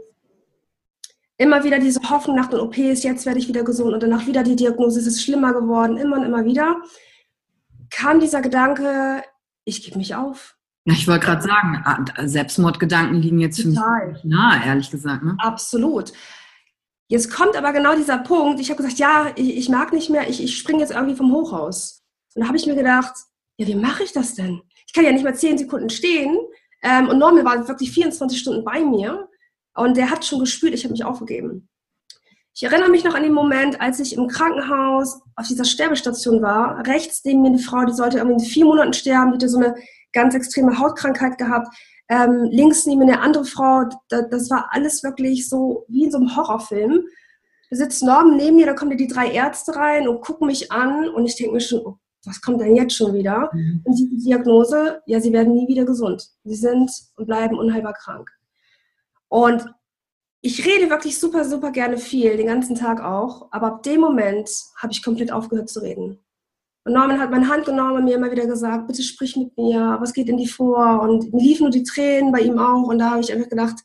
immer 1.38 1.64
wieder 1.64 1.80
diese 1.80 2.02
Hoffnung 2.10 2.36
nach 2.36 2.48
den 2.48 2.60
OPs, 2.60 3.04
jetzt 3.04 3.26
werde 3.26 3.40
ich 3.40 3.48
wieder 3.48 3.64
gesund 3.64 3.94
und 3.94 4.04
danach 4.04 4.28
wieder 4.28 4.44
die 4.44 4.56
Diagnose, 4.56 5.00
es 5.00 5.08
ist 5.08 5.24
schlimmer 5.24 5.54
geworden, 5.54 5.98
immer 5.98 6.18
und 6.18 6.26
immer 6.26 6.46
wieder, 6.46 6.82
kam 7.90 8.20
dieser 8.20 8.42
Gedanke, 8.42 9.24
ich 9.64 9.84
gebe 9.84 9.98
mich 9.98 10.16
auf. 10.16 10.56
Ich 10.86 11.08
wollte 11.08 11.26
gerade 11.26 11.42
sagen, 11.42 12.06
Selbstmordgedanken 12.28 13.22
liegen 13.22 13.40
jetzt 13.40 13.62
Total. 13.62 14.02
für 14.02 14.12
mich 14.14 14.24
nahe, 14.24 14.66
ehrlich 14.66 14.90
gesagt. 14.90 15.24
Ne? 15.24 15.36
Absolut. 15.40 16.14
Jetzt 17.10 17.32
kommt 17.32 17.56
aber 17.56 17.74
genau 17.74 17.96
dieser 17.96 18.20
Punkt. 18.20 18.60
Ich 18.60 18.70
habe 18.70 18.84
gesagt, 18.84 19.00
ja, 19.00 19.32
ich, 19.36 19.58
ich, 19.58 19.68
mag 19.68 19.94
nicht 19.94 20.12
mehr, 20.12 20.30
ich, 20.30 20.44
ich 20.44 20.56
springe 20.56 20.82
jetzt 20.82 20.92
irgendwie 20.92 21.16
vom 21.16 21.34
Hochhaus. 21.34 22.04
Und 22.36 22.42
da 22.42 22.48
habe 22.48 22.58
ich 22.58 22.68
mir 22.68 22.76
gedacht, 22.76 23.14
ja, 23.58 23.66
wie 23.66 23.76
mache 23.76 24.04
ich 24.04 24.14
das 24.14 24.36
denn? 24.36 24.62
Ich 24.86 24.94
kann 24.94 25.04
ja 25.04 25.12
nicht 25.12 25.24
mal 25.24 25.36
zehn 25.36 25.58
Sekunden 25.58 25.90
stehen. 25.90 26.38
Ähm, 26.84 27.10
und 27.10 27.18
Norman 27.18 27.44
war 27.44 27.68
wirklich 27.68 27.92
24 27.92 28.40
Stunden 28.40 28.64
bei 28.64 28.86
mir. 28.86 29.28
Und 29.74 29.98
der 29.98 30.12
hat 30.12 30.24
schon 30.24 30.40
gespürt, 30.40 30.76
ich 30.76 30.84
habe 30.84 30.92
mich 30.92 31.04
aufgegeben. 31.04 31.68
Ich 32.54 32.62
erinnere 32.62 32.90
mich 32.90 33.04
noch 33.04 33.16
an 33.16 33.24
den 33.24 33.34
Moment, 33.34 33.82
als 33.82 34.00
ich 34.00 34.16
im 34.16 34.28
Krankenhaus 34.28 35.20
auf 35.36 35.48
dieser 35.48 35.66
Sterbestation 35.66 36.44
war. 36.44 36.86
Rechts 36.86 37.22
neben 37.26 37.42
mir 37.42 37.48
eine 37.48 37.60
Frau, 37.60 37.86
die 37.86 37.94
sollte 37.94 38.20
irgendwie 38.20 38.44
in 38.44 38.50
vier 38.52 38.66
Monaten 38.66 38.94
sterben, 38.94 39.32
die 39.32 39.36
hatte 39.36 39.50
so 39.50 39.58
eine 39.58 39.76
ganz 40.14 40.36
extreme 40.36 40.78
Hautkrankheit 40.78 41.40
gehabt 41.40 41.76
ähm, 42.10 42.46
links 42.52 42.86
neben 42.86 43.04
eine 43.04 43.22
andere 43.22 43.46
Frau, 43.46 43.86
da, 44.10 44.24
das 44.24 44.50
war 44.50 44.70
alles 44.72 45.04
wirklich 45.04 45.48
so 45.48 45.86
wie 45.88 46.06
in 46.06 46.12
so 46.12 46.18
einem 46.18 46.36
Horrorfilm. 46.36 47.06
Da 47.70 47.76
sitzt 47.78 48.04
Norman 48.04 48.36
neben 48.36 48.56
mir, 48.56 48.66
da 48.66 48.74
kommen 48.74 48.98
die 48.98 49.08
drei 49.08 49.32
Ärzte 49.32 49.76
rein 49.76 50.08
und 50.08 50.22
gucken 50.22 50.48
mich 50.48 50.72
an 50.72 51.08
und 51.10 51.26
ich 51.26 51.36
denke 51.36 51.54
mir 51.54 51.62
schon, 51.62 51.82
oh, 51.86 51.98
was 52.26 52.42
kommt 52.42 52.62
denn 52.62 52.76
jetzt 52.76 52.96
schon 52.96 53.14
wieder? 53.14 53.50
Mhm. 53.54 53.82
Und 53.86 53.96
die 53.96 54.18
Diagnose, 54.18 55.02
ja, 55.06 55.20
sie 55.22 55.32
werden 55.32 55.54
nie 55.54 55.68
wieder 55.68 55.86
gesund. 55.86 56.28
Sie 56.44 56.56
sind 56.56 56.92
und 57.16 57.28
bleiben 57.28 57.58
unheilbar 57.58 57.94
krank. 57.94 58.30
Und 59.28 59.66
ich 60.42 60.66
rede 60.66 60.90
wirklich 60.90 61.20
super, 61.20 61.46
super 61.46 61.72
gerne 61.72 61.98
viel, 61.98 62.38
den 62.38 62.48
ganzen 62.48 62.76
Tag 62.76 63.04
auch, 63.04 63.50
aber 63.52 63.68
ab 63.68 63.84
dem 63.84 64.02
Moment 64.02 64.50
habe 64.78 64.92
ich 64.92 65.04
komplett 65.04 65.32
aufgehört 65.32 65.70
zu 65.70 65.82
reden. 65.82 66.24
Und 66.86 66.94
Norman 66.94 67.20
hat 67.20 67.32
meine 67.32 67.50
Hand 67.50 67.66
genommen 67.66 67.98
und 67.98 68.06
mir 68.06 68.16
immer 68.16 68.32
wieder 68.32 68.48
gesagt, 68.48 68.88
bitte 68.88 69.04
sprich 69.04 69.36
mit 69.36 69.58
mir, 69.58 69.98
was 70.00 70.14
geht 70.14 70.30
in 70.30 70.38
die 70.38 70.48
vor? 70.48 71.02
Und 71.02 71.34
mir 71.34 71.42
liefen 71.42 71.64
nur 71.64 71.72
die 71.72 71.84
Tränen, 71.84 72.32
bei 72.32 72.40
ihm 72.40 72.58
auch. 72.58 72.88
Und 72.88 73.00
da 73.00 73.12
habe 73.12 73.22
ich 73.22 73.32
einfach 73.34 73.50
gedacht, 73.50 73.76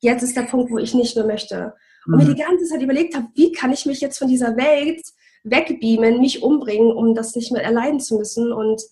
jetzt 0.00 0.22
ist 0.22 0.36
der 0.36 0.42
Punkt, 0.42 0.70
wo 0.70 0.78
ich 0.78 0.94
nicht 0.94 1.16
mehr 1.16 1.26
möchte. 1.26 1.74
Und 2.06 2.12
mhm. 2.12 2.18
mir 2.18 2.34
die 2.34 2.40
ganze 2.40 2.66
Zeit 2.66 2.82
überlegt 2.82 3.16
habe, 3.16 3.28
wie 3.34 3.52
kann 3.52 3.72
ich 3.72 3.86
mich 3.86 4.00
jetzt 4.00 4.18
von 4.18 4.28
dieser 4.28 4.56
Welt 4.56 5.02
wegbeamen, 5.44 6.20
mich 6.20 6.42
umbringen, 6.42 6.92
um 6.92 7.14
das 7.14 7.34
nicht 7.34 7.52
mehr 7.52 7.62
erleiden 7.62 8.00
zu 8.00 8.16
müssen. 8.16 8.52
Und 8.52 8.82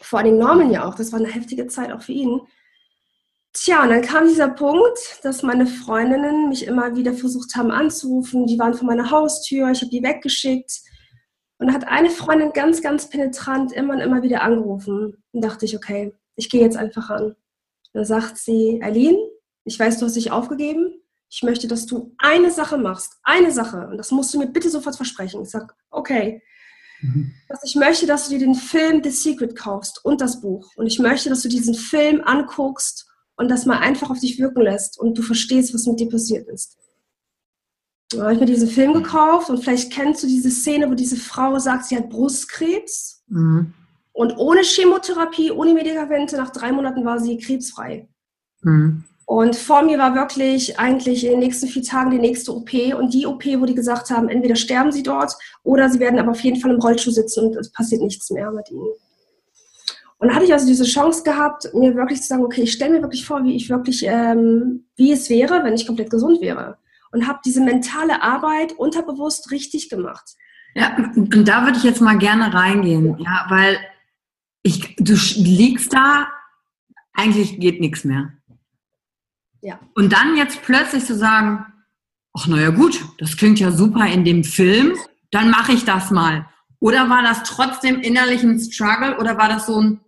vor 0.00 0.18
allem 0.18 0.38
Norman 0.38 0.70
ja 0.70 0.86
auch, 0.86 0.94
das 0.94 1.12
war 1.12 1.20
eine 1.20 1.32
heftige 1.32 1.66
Zeit 1.68 1.92
auch 1.92 2.02
für 2.02 2.12
ihn. 2.12 2.40
Tja, 3.52 3.84
und 3.84 3.90
dann 3.90 4.02
kam 4.02 4.26
dieser 4.26 4.48
Punkt, 4.48 4.98
dass 5.22 5.44
meine 5.44 5.66
Freundinnen 5.66 6.48
mich 6.48 6.66
immer 6.66 6.96
wieder 6.96 7.14
versucht 7.14 7.54
haben 7.54 7.70
anzurufen. 7.70 8.46
Die 8.46 8.58
waren 8.58 8.74
vor 8.74 8.86
meiner 8.86 9.10
Haustür, 9.10 9.70
ich 9.70 9.80
habe 9.80 9.90
die 9.90 10.02
weggeschickt. 10.02 10.80
Und 11.58 11.72
hat 11.72 11.86
eine 11.86 12.10
Freundin 12.10 12.52
ganz, 12.52 12.82
ganz 12.82 13.08
penetrant 13.08 13.72
immer 13.72 13.94
und 13.94 14.00
immer 14.00 14.22
wieder 14.22 14.42
angerufen. 14.42 15.22
Und 15.32 15.44
dachte 15.44 15.64
ich, 15.64 15.76
okay, 15.76 16.12
ich 16.36 16.50
gehe 16.50 16.60
jetzt 16.60 16.76
einfach 16.76 17.10
an. 17.10 17.36
Da 17.92 18.04
sagt 18.04 18.38
sie, 18.38 18.80
Eileen, 18.82 19.16
ich 19.64 19.78
weiß, 19.78 19.98
du 19.98 20.06
hast 20.06 20.16
dich 20.16 20.32
aufgegeben. 20.32 21.00
Ich 21.30 21.42
möchte, 21.42 21.68
dass 21.68 21.86
du 21.86 22.14
eine 22.18 22.50
Sache 22.50 22.76
machst. 22.76 23.18
Eine 23.22 23.50
Sache. 23.50 23.88
Und 23.88 23.98
das 23.98 24.10
musst 24.10 24.34
du 24.34 24.38
mir 24.38 24.46
bitte 24.46 24.68
sofort 24.68 24.96
versprechen. 24.96 25.42
Ich 25.42 25.50
sage, 25.50 25.72
okay. 25.90 26.42
Mhm. 27.00 27.32
Ich 27.64 27.74
möchte, 27.76 28.06
dass 28.06 28.28
du 28.28 28.30
dir 28.30 28.40
den 28.40 28.54
Film 28.54 29.02
The 29.02 29.10
Secret 29.10 29.56
kaufst 29.56 30.04
und 30.04 30.20
das 30.20 30.40
Buch. 30.40 30.70
Und 30.76 30.86
ich 30.86 30.98
möchte, 30.98 31.28
dass 31.28 31.42
du 31.42 31.48
diesen 31.48 31.74
Film 31.74 32.22
anguckst 32.24 33.06
und 33.36 33.50
das 33.50 33.66
mal 33.66 33.78
einfach 33.78 34.10
auf 34.10 34.20
dich 34.20 34.38
wirken 34.38 34.62
lässt 34.62 34.98
und 34.98 35.16
du 35.18 35.22
verstehst, 35.22 35.74
was 35.74 35.86
mit 35.86 36.00
dir 36.00 36.08
passiert 36.08 36.48
ist. 36.48 36.76
Da 38.10 38.22
habe 38.22 38.34
ich 38.34 38.40
mir 38.40 38.46
diesen 38.46 38.68
Film 38.68 38.92
gekauft 38.92 39.50
und 39.50 39.62
vielleicht 39.62 39.92
kennst 39.92 40.22
du 40.22 40.26
diese 40.26 40.50
Szene, 40.50 40.90
wo 40.90 40.94
diese 40.94 41.16
Frau 41.16 41.58
sagt, 41.58 41.86
sie 41.86 41.96
hat 41.96 42.10
Brustkrebs. 42.10 43.24
Mhm. 43.28 43.72
Und 44.12 44.36
ohne 44.36 44.62
Chemotherapie, 44.62 45.50
ohne 45.50 45.74
Medikamente, 45.74 46.36
nach 46.36 46.50
drei 46.50 46.70
Monaten 46.70 47.04
war 47.04 47.18
sie 47.18 47.36
krebsfrei. 47.38 48.08
Mhm. 48.62 49.04
Und 49.26 49.56
vor 49.56 49.82
mir 49.82 49.98
war 49.98 50.14
wirklich 50.14 50.78
eigentlich 50.78 51.24
in 51.24 51.32
den 51.32 51.40
nächsten 51.40 51.66
vier 51.66 51.82
Tagen 51.82 52.10
die 52.10 52.18
nächste 52.18 52.54
OP. 52.54 52.72
Und 52.96 53.14
die 53.14 53.26
OP, 53.26 53.44
wo 53.58 53.64
die 53.64 53.74
gesagt 53.74 54.10
haben, 54.10 54.28
entweder 54.28 54.54
sterben 54.54 54.92
sie 54.92 55.02
dort 55.02 55.34
oder 55.62 55.88
sie 55.88 55.98
werden 55.98 56.18
aber 56.18 56.32
auf 56.32 56.40
jeden 56.40 56.60
Fall 56.60 56.72
im 56.72 56.80
Rollstuhl 56.80 57.12
sitzen 57.12 57.46
und 57.46 57.56
es 57.56 57.72
passiert 57.72 58.02
nichts 58.02 58.30
mehr 58.30 58.52
mit 58.52 58.70
ihnen. 58.70 58.92
Und 60.18 60.28
da 60.28 60.34
hatte 60.34 60.44
ich 60.44 60.52
also 60.52 60.66
diese 60.66 60.84
Chance 60.84 61.22
gehabt, 61.22 61.70
mir 61.74 61.94
wirklich 61.96 62.20
zu 62.20 62.28
sagen, 62.28 62.44
okay, 62.44 62.62
ich 62.62 62.72
stelle 62.72 62.92
mir 62.92 63.02
wirklich 63.02 63.26
vor, 63.26 63.42
wie 63.44 63.56
ich 63.56 63.68
wirklich, 63.68 64.04
ähm, 64.06 64.86
wie 64.94 65.12
es 65.12 65.28
wäre, 65.28 65.64
wenn 65.64 65.74
ich 65.74 65.86
komplett 65.86 66.10
gesund 66.10 66.40
wäre 66.40 66.76
und 67.14 67.28
habe 67.28 67.38
diese 67.44 67.60
mentale 67.60 68.22
Arbeit 68.22 68.72
unterbewusst 68.72 69.52
richtig 69.52 69.88
gemacht. 69.88 70.34
Ja, 70.74 70.96
und 71.14 71.46
da 71.46 71.64
würde 71.64 71.78
ich 71.78 71.84
jetzt 71.84 72.00
mal 72.00 72.18
gerne 72.18 72.52
reingehen, 72.52 73.16
ja, 73.18 73.46
weil 73.48 73.78
ich, 74.64 74.96
du 74.96 75.14
liegst 75.36 75.94
da, 75.94 76.26
eigentlich 77.12 77.60
geht 77.60 77.80
nichts 77.80 78.02
mehr. 78.04 78.32
Ja. 79.60 79.78
Und 79.94 80.12
dann 80.12 80.36
jetzt 80.36 80.62
plötzlich 80.62 81.04
zu 81.04 81.14
sagen, 81.14 81.64
ach 82.32 82.48
naja 82.48 82.70
gut, 82.70 83.00
das 83.18 83.36
klingt 83.36 83.60
ja 83.60 83.70
super 83.70 84.06
in 84.06 84.24
dem 84.24 84.42
Film, 84.42 84.96
dann 85.30 85.50
mache 85.50 85.72
ich 85.72 85.84
das 85.84 86.10
mal. 86.10 86.48
Oder 86.80 87.08
war 87.08 87.22
das 87.22 87.44
trotzdem 87.44 88.00
innerlich 88.00 88.42
ein 88.42 88.58
Struggle 88.58 89.18
oder 89.18 89.38
war 89.38 89.48
das 89.48 89.66
so 89.66 89.80
ein, 89.80 90.00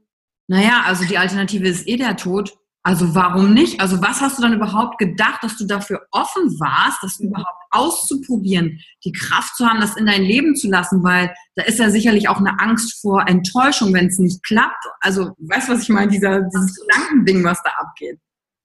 naja, 0.49 0.83
also 0.85 1.05
die 1.05 1.19
Alternative 1.19 1.69
ist 1.69 1.87
eh 1.87 1.97
der 1.97 2.17
Tod, 2.17 2.59
also 2.87 3.17
warum 3.17 3.53
nicht? 3.53 3.81
Also 3.81 4.01
was 4.01 4.21
hast 4.21 4.39
du 4.39 4.43
dann 4.43 4.53
überhaupt 4.53 4.99
gedacht, 4.99 5.43
dass 5.43 5.57
du 5.57 5.67
dafür 5.67 6.07
offen 6.13 6.45
warst, 6.61 7.03
das 7.03 7.19
überhaupt 7.19 7.49
auszuprobieren, 7.73 8.79
die 9.05 9.11
Kraft 9.11 9.57
zu 9.57 9.67
haben, 9.67 9.81
das 9.81 9.97
in 9.97 10.07
dein 10.07 10.23
Leben 10.23 10.55
zu 10.55 10.69
lassen? 10.69 11.03
Weil 11.03 11.35
da 11.57 11.65
ist 11.65 11.81
ja 11.81 11.91
sicherlich 11.91 12.29
auch 12.29 12.39
eine 12.39 12.61
Angst 12.61 13.01
vor 13.01 13.27
Enttäuschung, 13.27 13.93
wenn 13.93 14.07
es 14.07 14.21
nicht 14.21 14.41
klappt. 14.45 14.85
Also 15.01 15.33
weißt 15.39 15.69
du, 15.69 15.73
was 15.73 15.83
ich 15.83 15.89
meine? 15.89 16.13
Dieser, 16.13 16.43
dieses 16.43 16.77
Gedankending, 16.77 17.43
was 17.43 17.61
da 17.65 17.71
abgeht. 17.77 18.21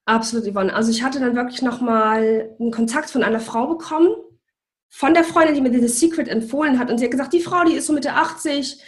Absolut, 0.05 0.45
Yvonne. 0.45 0.71
Also 0.71 0.91
ich 0.91 1.01
hatte 1.01 1.19
dann 1.19 1.35
wirklich 1.35 1.63
nochmal 1.63 2.47
einen 2.59 2.69
Kontakt 2.69 3.09
von 3.09 3.23
einer 3.23 3.39
Frau 3.39 3.65
bekommen, 3.65 4.09
von 4.91 5.15
der 5.15 5.23
Freundin, 5.23 5.55
die 5.55 5.61
mir 5.61 5.71
The 5.71 5.87
Secret 5.87 6.27
empfohlen 6.27 6.77
hat. 6.77 6.91
Und 6.91 6.99
sie 6.99 7.05
hat 7.05 7.11
gesagt, 7.11 7.33
die 7.33 7.41
Frau, 7.41 7.63
die 7.63 7.73
ist 7.73 7.87
so 7.87 7.93
Mitte 7.93 8.13
80, 8.13 8.83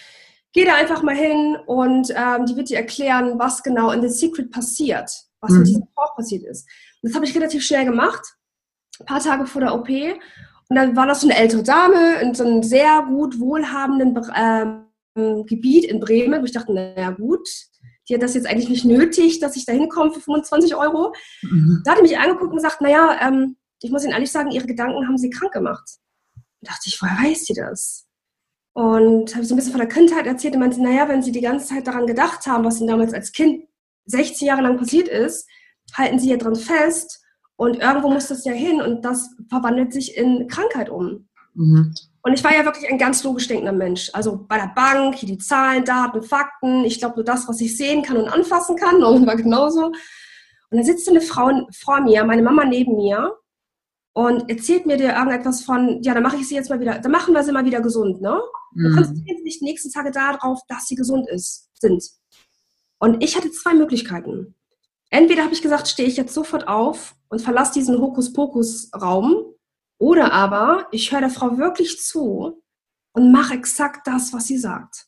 geh 0.54 0.66
da 0.66 0.76
einfach 0.76 1.02
mal 1.02 1.16
hin 1.16 1.58
und 1.66 2.14
ähm, 2.16 2.46
die 2.46 2.56
wird 2.56 2.70
dir 2.70 2.78
erklären, 2.78 3.38
was 3.38 3.64
genau 3.64 3.92
in 3.92 4.02
The 4.02 4.10
Secret 4.10 4.52
passiert, 4.52 5.12
was 5.42 5.52
mhm. 5.52 5.58
mit 5.60 5.68
diesem 5.68 5.88
Bauch 5.96 6.16
passiert 6.16 6.44
ist. 6.44 6.68
Und 7.02 7.10
das 7.10 7.16
habe 7.16 7.26
ich 7.26 7.36
relativ 7.36 7.64
schnell 7.64 7.86
gemacht, 7.86 8.22
ein 9.00 9.06
paar 9.06 9.20
Tage 9.20 9.46
vor 9.46 9.62
der 9.62 9.74
OP. 9.74 9.90
Und 9.90 10.76
dann 10.76 10.96
war 10.96 11.08
das 11.08 11.22
so 11.22 11.28
eine 11.28 11.38
ältere 11.38 11.64
Dame 11.64 12.22
in 12.22 12.34
so 12.34 12.46
einem 12.46 12.64
sehr 12.64 13.04
gut 13.08 13.40
wohlhabenden 13.40 14.18
ähm, 14.36 15.46
Gebiet 15.46 15.86
in 15.86 16.00
Bremen, 16.00 16.42
wo 16.42 16.46
ich 16.46 16.52
dachte, 16.54 16.74
naja 16.74 17.12
gut, 17.12 17.48
die 18.08 18.16
hat 18.16 18.22
das 18.22 18.34
jetzt 18.34 18.48
eigentlich 18.48 18.70
nicht 18.70 18.86
nötig, 18.86 19.40
dass 19.40 19.56
ich 19.56 19.66
da 19.66 19.74
hinkomme 19.74 20.12
für 20.12 20.22
25 20.22 20.76
Euro. 20.76 21.14
Mhm. 21.42 21.82
Da 21.84 21.92
hat 21.92 22.00
die 22.00 22.04
mich 22.04 22.18
angeguckt 22.18 22.52
und 22.52 22.58
gesagt, 22.58 22.82
naja, 22.82 23.20
ähm, 23.22 23.58
ich 23.82 23.92
muss 23.92 24.04
Ihnen 24.04 24.14
ehrlich 24.14 24.32
sagen, 24.32 24.52
Ihre 24.52 24.68
Gedanken 24.68 25.08
haben 25.08 25.18
Sie 25.18 25.30
krank 25.30 25.54
gemacht. 25.54 25.98
Da 26.62 26.72
dachte 26.72 26.84
ich, 26.88 27.02
woher 27.02 27.18
weiß 27.18 27.46
sie 27.46 27.54
das? 27.54 28.08
Und 28.74 29.36
habe 29.36 29.46
so 29.46 29.54
ein 29.54 29.58
bisschen 29.58 29.72
von 29.72 29.82
der 29.82 29.90
Kindheit 29.90 30.26
erzählt 30.26 30.56
und 30.56 30.62
meinte, 30.62 30.82
naja, 30.82 31.08
wenn 31.08 31.22
Sie 31.22 31.32
die 31.32 31.42
ganze 31.42 31.68
Zeit 31.68 31.86
daran 31.86 32.08
gedacht 32.08 32.48
haben, 32.48 32.66
was 32.66 32.80
Ihnen 32.80 32.90
damals 32.90 33.14
als 33.14 33.32
Kind 33.32 33.66
16 34.06 34.48
Jahre 34.48 34.64
lang 34.64 34.78
passiert 34.78 35.08
ist, 35.08 35.48
halten 35.96 36.20
Sie 36.20 36.30
ja 36.30 36.38
dran 36.38 36.56
fest 36.56 37.24
und 37.56 37.82
irgendwo 37.82 38.10
muss 38.10 38.28
das 38.28 38.46
ja 38.46 38.54
hin 38.54 38.82
und 38.82 39.06
das 39.06 39.30
verwandelt 39.48 39.94
sich 39.94 40.18
in 40.18 40.48
Krankheit 40.48 40.90
um. 40.90 41.28
Mhm. 41.54 41.94
Und 42.24 42.34
ich 42.34 42.44
war 42.44 42.56
ja 42.56 42.66
wirklich 42.66 42.90
ein 42.90 42.98
ganz 42.98 43.24
logisch 43.24 43.48
denkender 43.48 43.74
Mensch. 43.74 44.10
Also 44.14 44.46
bei 44.48 44.58
der 44.58 44.72
Bank, 44.74 45.16
hier 45.16 45.28
die 45.28 45.38
Zahlen, 45.38 45.84
Daten, 45.84 46.24
Fakten. 46.24 46.86
Ich 46.86 47.00
glaube 47.00 47.16
nur 47.16 47.26
das, 47.26 47.48
was 47.48 47.60
ich 47.60 47.78
sehen 47.78 48.02
kann 48.02 48.18
und 48.18 48.30
anfassen 48.30 48.76
kann. 48.78 49.00
Norman 49.02 49.28
war 49.28 49.36
genauso. 49.36 49.88
Und 49.88 49.98
dann 50.72 50.84
sitzt 50.84 51.08
eine 51.10 51.22
Frau 51.22 51.68
vor 51.78 52.02
mir, 52.02 52.24
meine 52.24 52.42
Mama 52.42 52.66
neben 52.66 52.96
mir 52.96 53.36
und 54.14 54.50
erzählt 54.50 54.86
mir 54.86 54.98
dir 54.98 55.14
irgendetwas 55.14 55.64
von, 55.64 56.02
ja, 56.04 56.14
dann 56.14 56.24
mache 56.24 56.38
ich 56.38 56.48
sie 56.48 56.56
jetzt 56.56 56.70
mal 56.70 56.80
wieder, 56.80 57.00
dann 57.00 57.12
machen 57.12 57.34
wir 57.34 57.44
sie 57.44 57.52
mal 57.52 57.66
wieder 57.66 57.82
gesund, 57.82 58.22
ne? 58.22 58.40
Mhm. 58.74 58.84
Dann 58.84 58.96
konzentrieren 58.96 59.38
sie 59.38 59.44
sich 59.44 59.60
die 59.60 59.66
nächsten 59.66 59.92
Tage 59.92 60.12
darauf, 60.12 60.62
dass 60.68 60.88
sie 60.88 60.96
gesund 60.96 61.28
ist, 61.30 61.70
sind. 61.80 62.04
Und 63.00 63.24
ich 63.24 63.36
hatte 63.36 63.52
zwei 63.52 63.74
Möglichkeiten. 63.74 64.56
Entweder 65.10 65.44
habe 65.44 65.54
ich 65.54 65.62
gesagt, 65.62 65.88
stehe 65.88 66.08
ich 66.08 66.18
jetzt 66.18 66.34
sofort 66.34 66.68
auf 66.68 67.16
und 67.30 67.42
verlasse 67.42 67.74
diesen 67.74 68.00
Hokuspokus-Raum, 68.00 69.54
oder 70.00 70.34
aber 70.34 70.88
ich 70.92 71.12
höre 71.12 71.22
der 71.22 71.30
Frau 71.30 71.58
wirklich 71.58 72.00
zu 72.02 72.62
und 73.14 73.32
mache 73.32 73.54
exakt 73.54 74.06
das, 74.06 74.34
was 74.34 74.48
sie 74.48 74.58
sagt. 74.58 75.08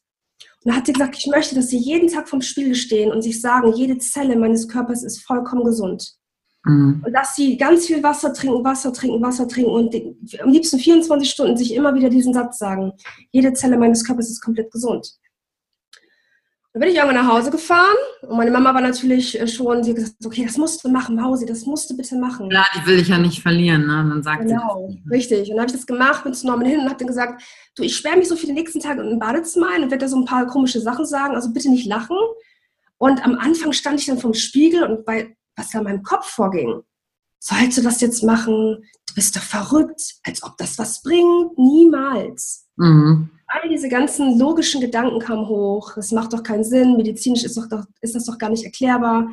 Und 0.64 0.70
dann 0.70 0.78
hat 0.78 0.86
sie 0.86 0.94
gesagt, 0.94 1.18
ich 1.18 1.28
möchte, 1.28 1.54
dass 1.56 1.68
sie 1.68 1.78
jeden 1.78 2.08
Tag 2.08 2.30
vom 2.30 2.42
Spiegel 2.42 2.76
stehen 2.76 3.12
und 3.12 3.22
sich 3.22 3.42
sagen, 3.42 3.74
jede 3.74 3.98
Zelle 3.98 4.38
meines 4.38 4.68
Körpers 4.68 5.04
ist 5.04 5.22
vollkommen 5.24 5.64
gesund. 5.64 6.16
Mhm. 6.66 7.02
Und 7.06 7.14
dass 7.14 7.36
sie 7.36 7.58
ganz 7.58 7.86
viel 7.86 8.02
Wasser 8.04 8.34
trinken, 8.34 8.64
Wasser 8.64 8.92
trinken, 8.92 9.22
Wasser 9.22 9.48
trinken 9.48 9.72
und 9.72 9.96
am 10.42 10.50
liebsten 10.50 10.80
24 10.80 11.30
Stunden 11.30 11.58
sich 11.58 11.74
immer 11.74 11.94
wieder 11.94 12.10
diesen 12.10 12.34
Satz 12.34 12.58
sagen. 12.58 12.92
Jede 13.32 13.54
Zelle 13.54 13.78
meines 13.78 14.04
Körpers 14.04 14.30
ist 14.30 14.42
komplett 14.42 14.72
gesund. 14.72 15.16
Dann 16.74 16.82
bin 16.82 16.90
ich 16.90 16.98
irgendwann 16.98 17.26
nach 17.26 17.32
Hause 17.32 17.52
gefahren 17.52 17.96
und 18.24 18.36
meine 18.36 18.52
Mama 18.52 18.74
war 18.74 18.82
natürlich 18.82 19.40
äh, 19.40 19.48
schon, 19.48 19.82
sie 19.82 19.92
hat 19.92 19.96
gesagt, 19.96 20.26
okay, 20.26 20.44
das 20.44 20.58
musst 20.58 20.84
du 20.84 20.90
machen, 20.90 21.16
Mausi, 21.16 21.46
das 21.46 21.66
musst 21.66 21.90
du 21.90 21.96
bitte 21.96 22.18
machen. 22.18 22.52
Ja, 22.52 22.66
die 22.76 22.86
will 22.86 23.00
ich 23.00 23.08
ja 23.08 23.18
nicht 23.18 23.42
verlieren, 23.42 23.88
ne? 23.88 24.06
Dann 24.10 24.22
sagt 24.22 24.46
genau, 24.46 24.88
sie. 24.90 24.96
Genau, 24.96 25.10
richtig. 25.10 25.50
Und 25.50 25.52
dann 25.52 25.60
habe 25.60 25.68
ich 25.68 25.78
das 25.78 25.86
gemacht, 25.88 26.26
bin 26.26 26.34
zu 26.34 26.48
Norman 26.48 26.68
hin 26.68 26.82
und 26.82 26.88
habe 26.88 26.98
dann 26.98 27.08
gesagt, 27.08 27.42
du, 27.78 27.84
ich 27.84 27.96
sperre 27.96 28.18
mich 28.18 28.28
so 28.28 28.36
für 28.36 28.48
die 28.48 28.52
nächsten 28.52 28.82
Tage 28.82 29.02
in 29.04 29.08
ein 29.08 29.20
Badezimmer 29.20 29.70
ein 29.74 29.84
und 29.84 29.92
werde 29.92 30.04
da 30.04 30.10
so 30.10 30.18
ein 30.18 30.26
paar 30.26 30.48
komische 30.48 30.82
Sachen 30.82 31.06
sagen, 31.06 31.34
also 31.34 31.54
bitte 31.54 31.70
nicht 31.70 31.86
lachen. 31.86 32.18
Und 32.98 33.24
am 33.24 33.36
Anfang 33.36 33.72
stand 33.72 34.02
ich 34.02 34.08
dann 34.08 34.20
vom 34.20 34.34
Spiegel 34.34 34.84
und 34.84 35.06
bei, 35.06 35.34
was 35.56 35.72
da 35.72 35.80
in 35.80 35.86
meinem 35.86 36.04
Kopf 36.04 36.28
vorging, 36.28 36.82
sollst 37.40 37.78
du 37.78 37.82
das 37.82 38.02
jetzt 38.02 38.24
machen? 38.24 38.84
Du 39.08 39.16
bist 39.16 39.36
doch 39.36 39.44
verrückt, 39.44 40.16
als 40.24 40.44
ob 40.44 40.58
das 40.58 40.78
was 40.78 41.02
bringt. 41.02 41.58
Niemals. 41.58 42.68
Mhm 42.76 43.30
all 43.48 43.70
diese 43.70 43.90
ganzen 43.90 44.40
logischen 44.40 44.82
Gedanken 44.82 45.20
kamen 45.20 45.48
hoch. 45.48 45.94
Das 45.96 46.12
macht 46.12 46.34
doch 46.34 46.44
keinen 46.44 46.64
Sinn. 46.64 46.98
Medizinisch 46.98 47.44
ist, 47.44 47.58
doch, 47.58 47.86
ist 48.02 48.16
das 48.16 48.26
doch 48.26 48.38
gar 48.38 48.50
nicht 48.50 48.66
erklärbar. 48.66 49.30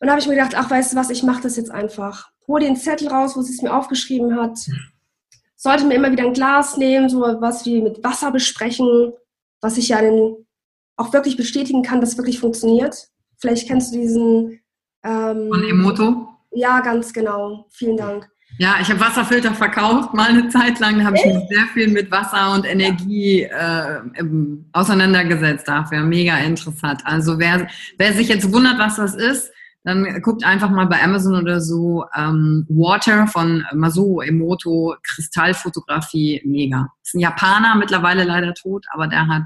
Und 0.00 0.06
da 0.06 0.10
habe 0.10 0.20
ich 0.20 0.28
mir 0.28 0.34
gedacht, 0.34 0.54
ach, 0.56 0.70
weißt 0.70 0.92
du 0.92 0.96
was, 0.96 1.10
ich 1.10 1.22
mache 1.22 1.42
das 1.42 1.56
jetzt 1.56 1.70
einfach. 1.70 2.30
Hol 2.46 2.60
den 2.60 2.76
Zettel 2.76 3.08
raus, 3.08 3.36
wo 3.36 3.42
sie 3.42 3.52
es 3.52 3.62
mir 3.62 3.74
aufgeschrieben 3.74 4.36
hat. 4.36 4.58
Sollte 5.56 5.84
mir 5.84 5.94
immer 5.94 6.12
wieder 6.12 6.24
ein 6.24 6.32
Glas 6.32 6.76
nehmen, 6.76 7.08
so 7.08 7.20
was 7.20 7.66
wie 7.66 7.82
mit 7.82 8.02
Wasser 8.04 8.30
besprechen, 8.30 9.12
was 9.60 9.76
ich 9.76 9.88
ja 9.88 10.00
dann 10.00 10.36
auch 10.96 11.12
wirklich 11.12 11.36
bestätigen 11.36 11.82
kann, 11.82 12.00
dass 12.00 12.16
wirklich 12.16 12.38
funktioniert. 12.40 13.08
Vielleicht 13.38 13.68
kennst 13.68 13.94
du 13.94 13.98
diesen... 13.98 14.60
Ähm, 15.04 15.48
Von 15.52 15.64
Emoto? 15.64 16.28
Ja, 16.52 16.80
ganz 16.80 17.12
genau. 17.12 17.66
Vielen 17.70 17.96
Dank. 17.96 18.28
Ja, 18.58 18.76
ich 18.80 18.88
habe 18.90 18.98
Wasserfilter 19.00 19.54
verkauft, 19.54 20.14
mal 20.14 20.30
eine 20.30 20.48
Zeit 20.48 20.80
lang. 20.80 20.98
Da 20.98 21.04
habe 21.04 21.16
ich 21.16 21.24
mich 21.24 21.48
sehr 21.48 21.66
viel 21.74 21.88
mit 21.88 22.10
Wasser 22.10 22.54
und 22.54 22.66
Energie 22.66 23.42
äh, 23.42 24.00
auseinandergesetzt 24.72 25.68
dafür. 25.68 26.00
Mega 26.00 26.38
interessant. 26.38 27.02
Also 27.04 27.38
wer, 27.38 27.68
wer 27.98 28.12
sich 28.14 28.28
jetzt 28.28 28.52
wundert, 28.52 28.78
was 28.78 28.96
das 28.96 29.14
ist, 29.14 29.52
dann 29.84 30.20
guckt 30.22 30.44
einfach 30.44 30.70
mal 30.70 30.86
bei 30.86 31.00
Amazon 31.02 31.36
oder 31.36 31.60
so 31.60 32.04
ähm, 32.16 32.66
Water 32.68 33.26
von 33.28 33.64
Masuo 33.74 34.22
Emoto, 34.22 34.96
Kristallfotografie, 35.02 36.42
mega. 36.44 36.88
Das 37.00 37.10
ist 37.10 37.14
ein 37.14 37.20
Japaner, 37.20 37.76
mittlerweile 37.76 38.24
leider 38.24 38.54
tot, 38.54 38.84
aber 38.92 39.06
der 39.06 39.28
hat 39.28 39.44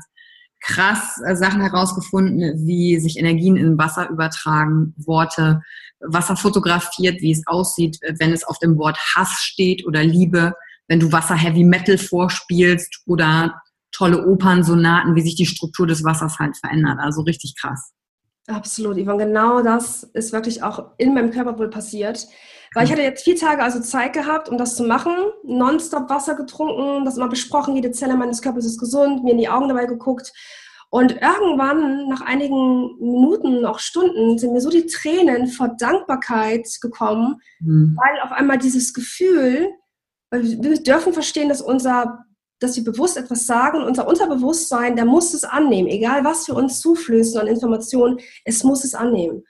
krass 0.62 1.20
äh, 1.26 1.36
Sachen 1.36 1.60
herausgefunden, 1.60 2.66
wie 2.66 2.98
sich 2.98 3.18
Energien 3.18 3.56
in 3.56 3.78
Wasser 3.78 4.08
übertragen, 4.08 4.94
Worte, 4.96 5.62
Wasser 6.00 6.36
fotografiert, 6.36 7.20
wie 7.20 7.32
es 7.32 7.42
aussieht, 7.46 7.98
wenn 8.18 8.32
es 8.32 8.44
auf 8.44 8.58
dem 8.58 8.76
Wort 8.78 8.98
Hass 9.14 9.40
steht 9.42 9.86
oder 9.86 10.02
Liebe, 10.02 10.54
wenn 10.88 11.00
du 11.00 11.12
Wasser 11.12 11.34
Heavy 11.34 11.64
Metal 11.64 11.98
vorspielst 11.98 13.02
oder 13.06 13.60
tolle 13.92 14.26
Opernsonaten, 14.26 15.14
wie 15.14 15.20
sich 15.20 15.36
die 15.36 15.46
Struktur 15.46 15.86
des 15.86 16.02
Wassers 16.02 16.38
halt 16.38 16.56
verändert. 16.56 16.98
Also 16.98 17.22
richtig 17.22 17.54
krass. 17.60 17.92
Absolut, 18.48 18.96
Yvonne. 18.96 19.26
Genau 19.26 19.62
das 19.62 20.02
ist 20.02 20.32
wirklich 20.32 20.62
auch 20.62 20.92
in 20.98 21.14
meinem 21.14 21.30
Körper 21.30 21.58
wohl 21.58 21.70
passiert. 21.70 22.26
Weil 22.74 22.86
ich 22.86 22.92
hatte 22.92 23.02
jetzt 23.02 23.24
vier 23.24 23.36
Tage 23.36 23.62
also 23.62 23.80
Zeit 23.80 24.12
gehabt, 24.12 24.48
um 24.48 24.56
das 24.56 24.76
zu 24.76 24.84
machen. 24.84 25.14
Nonstop 25.44 26.08
Wasser 26.08 26.34
getrunken, 26.34 27.04
das 27.04 27.16
immer 27.16 27.28
besprochen, 27.28 27.76
jede 27.76 27.92
Zelle 27.92 28.16
meines 28.16 28.40
Körpers 28.40 28.64
ist 28.64 28.78
gesund, 28.78 29.24
mir 29.24 29.32
in 29.32 29.38
die 29.38 29.48
Augen 29.48 29.68
dabei 29.68 29.86
geguckt. 29.86 30.32
Und 30.90 31.12
irgendwann, 31.12 32.08
nach 32.08 32.20
einigen 32.20 32.98
Minuten, 32.98 33.64
auch 33.64 33.78
Stunden, 33.78 34.38
sind 34.38 34.52
mir 34.52 34.60
so 34.60 34.68
die 34.68 34.86
Tränen 34.86 35.46
vor 35.46 35.68
Dankbarkeit 35.68 36.68
gekommen, 36.82 37.40
mhm. 37.60 37.96
weil 37.96 38.20
auf 38.20 38.32
einmal 38.32 38.58
dieses 38.58 38.92
Gefühl, 38.92 39.70
weil 40.30 40.42
wir 40.42 40.82
dürfen 40.82 41.14
verstehen, 41.14 41.48
dass 41.48 41.62
unser, 41.62 42.24
dass 42.60 42.76
wir 42.76 42.84
bewusst 42.84 43.16
etwas 43.16 43.46
sagen, 43.46 43.82
unser 43.82 44.06
Unterbewusstsein, 44.06 44.94
der 44.94 45.06
muss 45.06 45.32
es 45.32 45.44
annehmen, 45.44 45.88
egal 45.88 46.24
was 46.24 46.46
wir 46.46 46.56
uns 46.56 46.80
zuflößen 46.80 47.40
an 47.40 47.46
Informationen, 47.46 48.18
es 48.44 48.62
muss 48.62 48.84
es 48.84 48.94
annehmen. 48.94 49.44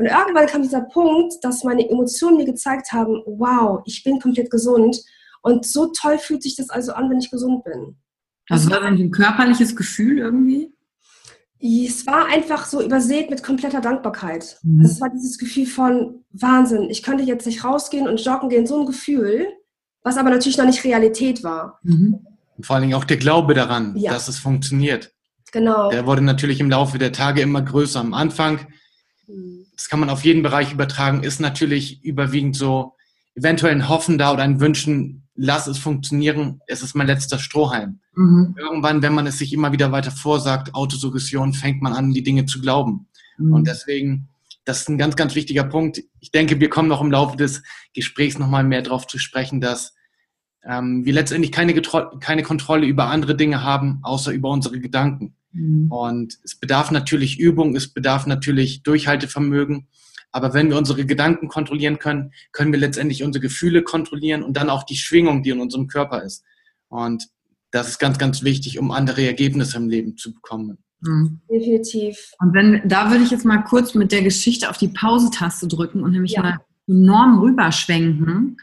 Und 0.00 0.06
irgendwann 0.06 0.46
kam 0.46 0.62
dieser 0.62 0.80
Punkt, 0.80 1.34
dass 1.42 1.62
meine 1.62 1.86
Emotionen 1.86 2.38
mir 2.38 2.46
gezeigt 2.46 2.90
haben, 2.90 3.22
wow, 3.26 3.82
ich 3.84 4.02
bin 4.02 4.18
komplett 4.18 4.50
gesund. 4.50 4.98
Und 5.42 5.66
so 5.66 5.92
toll 5.92 6.16
fühlt 6.16 6.42
sich 6.42 6.56
das 6.56 6.70
also 6.70 6.94
an, 6.94 7.10
wenn 7.10 7.18
ich 7.18 7.30
gesund 7.30 7.64
bin. 7.64 7.98
Also 8.48 8.70
war 8.70 8.80
das 8.80 8.98
ein 8.98 9.10
körperliches 9.10 9.76
Gefühl 9.76 10.16
irgendwie? 10.16 10.72
Es 11.60 12.06
war 12.06 12.28
einfach 12.28 12.64
so 12.64 12.80
übersät 12.82 13.28
mit 13.28 13.42
kompletter 13.42 13.82
Dankbarkeit. 13.82 14.58
Mhm. 14.62 14.82
Das 14.82 15.02
war 15.02 15.10
dieses 15.10 15.36
Gefühl 15.36 15.66
von 15.66 16.24
Wahnsinn. 16.30 16.88
Ich 16.88 17.02
könnte 17.02 17.24
jetzt 17.24 17.44
nicht 17.44 17.62
rausgehen 17.62 18.08
und 18.08 18.24
joggen 18.24 18.48
gehen, 18.48 18.66
so 18.66 18.80
ein 18.80 18.86
Gefühl, 18.86 19.48
was 20.02 20.16
aber 20.16 20.30
natürlich 20.30 20.56
noch 20.56 20.64
nicht 20.64 20.82
Realität 20.82 21.44
war. 21.44 21.78
Mhm. 21.82 22.26
Und 22.56 22.64
vor 22.64 22.76
allen 22.76 22.84
Dingen 22.84 22.94
auch 22.94 23.04
der 23.04 23.18
Glaube 23.18 23.52
daran, 23.52 23.94
ja. 23.98 24.12
dass 24.12 24.28
es 24.28 24.38
funktioniert. 24.38 25.12
Genau. 25.52 25.90
Der 25.90 26.06
wurde 26.06 26.22
natürlich 26.22 26.58
im 26.58 26.70
Laufe 26.70 26.96
der 26.96 27.12
Tage 27.12 27.42
immer 27.42 27.60
größer. 27.60 28.00
Am 28.00 28.14
Anfang 28.14 28.60
das 29.80 29.88
kann 29.88 29.98
man 29.98 30.10
auf 30.10 30.26
jeden 30.26 30.42
Bereich 30.42 30.74
übertragen, 30.74 31.22
ist 31.22 31.40
natürlich 31.40 32.04
überwiegend 32.04 32.54
so 32.54 32.96
eventuell 33.34 33.74
ein 33.74 33.88
Hoffen 33.88 34.18
da 34.18 34.30
oder 34.30 34.42
ein 34.42 34.60
Wünschen, 34.60 35.26
lass 35.34 35.66
es 35.68 35.78
funktionieren, 35.78 36.60
es 36.66 36.82
ist 36.82 36.94
mein 36.94 37.06
letzter 37.06 37.38
Strohhalm. 37.38 38.00
Mhm. 38.14 38.56
Irgendwann, 38.58 39.00
wenn 39.00 39.14
man 39.14 39.26
es 39.26 39.38
sich 39.38 39.54
immer 39.54 39.72
wieder 39.72 39.90
weiter 39.90 40.10
vorsagt, 40.10 40.74
Autosuggestion, 40.74 41.54
fängt 41.54 41.80
man 41.80 41.94
an, 41.94 42.12
die 42.12 42.22
Dinge 42.22 42.44
zu 42.44 42.60
glauben. 42.60 43.08
Mhm. 43.38 43.54
Und 43.54 43.68
deswegen, 43.68 44.28
das 44.66 44.82
ist 44.82 44.90
ein 44.90 44.98
ganz, 44.98 45.16
ganz 45.16 45.34
wichtiger 45.34 45.64
Punkt. 45.64 46.02
Ich 46.20 46.30
denke, 46.30 46.60
wir 46.60 46.68
kommen 46.68 46.88
noch 46.88 47.00
im 47.00 47.10
Laufe 47.10 47.38
des 47.38 47.62
Gesprächs 47.94 48.38
nochmal 48.38 48.64
mehr 48.64 48.82
darauf 48.82 49.06
zu 49.06 49.18
sprechen, 49.18 49.62
dass 49.62 49.94
ähm, 50.62 51.06
wir 51.06 51.14
letztendlich 51.14 51.52
keine, 51.52 51.72
keine 52.20 52.42
Kontrolle 52.42 52.86
über 52.86 53.06
andere 53.06 53.34
Dinge 53.34 53.64
haben, 53.64 54.00
außer 54.02 54.30
über 54.30 54.50
unsere 54.50 54.78
Gedanken. 54.78 55.36
Mhm. 55.52 55.90
Und 55.90 56.38
es 56.44 56.54
bedarf 56.54 56.90
natürlich 56.90 57.38
Übung, 57.38 57.76
es 57.76 57.92
bedarf 57.92 58.26
natürlich 58.26 58.82
Durchhaltevermögen. 58.82 59.88
Aber 60.32 60.54
wenn 60.54 60.70
wir 60.70 60.78
unsere 60.78 61.04
Gedanken 61.04 61.48
kontrollieren 61.48 61.98
können, 61.98 62.32
können 62.52 62.72
wir 62.72 62.78
letztendlich 62.78 63.24
unsere 63.24 63.42
Gefühle 63.42 63.82
kontrollieren 63.82 64.42
und 64.42 64.56
dann 64.56 64.70
auch 64.70 64.84
die 64.84 64.96
Schwingung, 64.96 65.42
die 65.42 65.50
in 65.50 65.60
unserem 65.60 65.88
Körper 65.88 66.22
ist. 66.22 66.44
Und 66.88 67.28
das 67.72 67.88
ist 67.88 67.98
ganz, 67.98 68.18
ganz 68.18 68.42
wichtig, 68.42 68.78
um 68.78 68.90
andere 68.90 69.26
Ergebnisse 69.26 69.76
im 69.76 69.88
Leben 69.88 70.16
zu 70.16 70.32
bekommen. 70.32 70.78
Mhm. 71.00 71.40
Definitiv. 71.50 72.32
Und 72.38 72.54
wenn, 72.54 72.82
da 72.88 73.10
würde 73.10 73.24
ich 73.24 73.30
jetzt 73.30 73.44
mal 73.44 73.58
kurz 73.58 73.94
mit 73.94 74.12
der 74.12 74.22
Geschichte 74.22 74.70
auf 74.70 74.76
die 74.76 74.88
Pause-Taste 74.88 75.66
drücken 75.66 76.02
und 76.02 76.12
nämlich 76.12 76.32
ja. 76.32 76.42
mal 76.42 76.60
enorm 76.86 77.40
rüberschwenken 77.40 78.56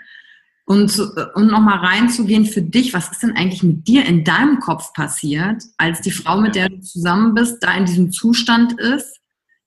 und, 0.68 1.00
und 1.34 1.48
nochmal 1.48 1.80
reinzugehen 1.80 2.46
für 2.46 2.62
dich, 2.62 2.94
was 2.94 3.10
ist 3.10 3.24
denn 3.24 3.38
eigentlich 3.38 3.64
mit 3.64 3.88
dir 3.88 4.06
in 4.06 4.26
deinem 4.26 4.60
Kopf 4.60 4.92
passiert, 4.92 5.64
als 5.78 6.02
die 6.02 6.12
Frau, 6.12 6.42
mit 6.42 6.56
der 6.56 6.68
du 6.68 6.82
zusammen 6.82 7.34
bist, 7.34 7.64
da 7.64 7.74
in 7.74 7.86
diesem 7.86 8.12
Zustand 8.12 8.78
ist? 8.78 9.22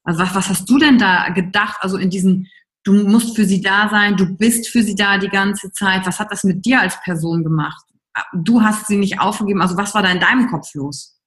Also 0.05 0.21
was, 0.21 0.35
was 0.35 0.49
hast 0.51 0.69
du 0.69 0.79
denn 0.79 0.99
da 0.99 1.31
gedacht? 1.31 1.79
Also 1.81 1.97
in 1.97 2.11
diesen, 2.11 2.49
du 2.85 2.93
musst 2.93 3.35
für 3.35 3.47
sie 3.47 3.63
da 3.63 3.89
sein, 3.89 4.19
du 4.19 4.27
bist 4.37 4.69
für 4.69 4.83
sie 4.83 4.95
da 4.95 5.17
die 5.17 5.31
ganze 5.31 5.73
Zeit. 5.73 6.07
Was 6.07 6.19
hat 6.19 6.31
das 6.31 6.45
mit 6.45 6.67
dir 6.67 6.83
als 6.83 7.01
Person 7.03 7.45
gemacht? 7.45 7.83
Du 8.35 8.61
hast 8.61 8.87
sie 8.87 8.97
nicht 8.97 9.21
aufgegeben. 9.21 9.63
Also 9.63 9.79
was 9.79 9.95
war 9.95 10.03
da 10.03 10.11
in 10.11 10.21
deinem 10.21 10.51
Kopf 10.51 10.75
los? 10.75 11.19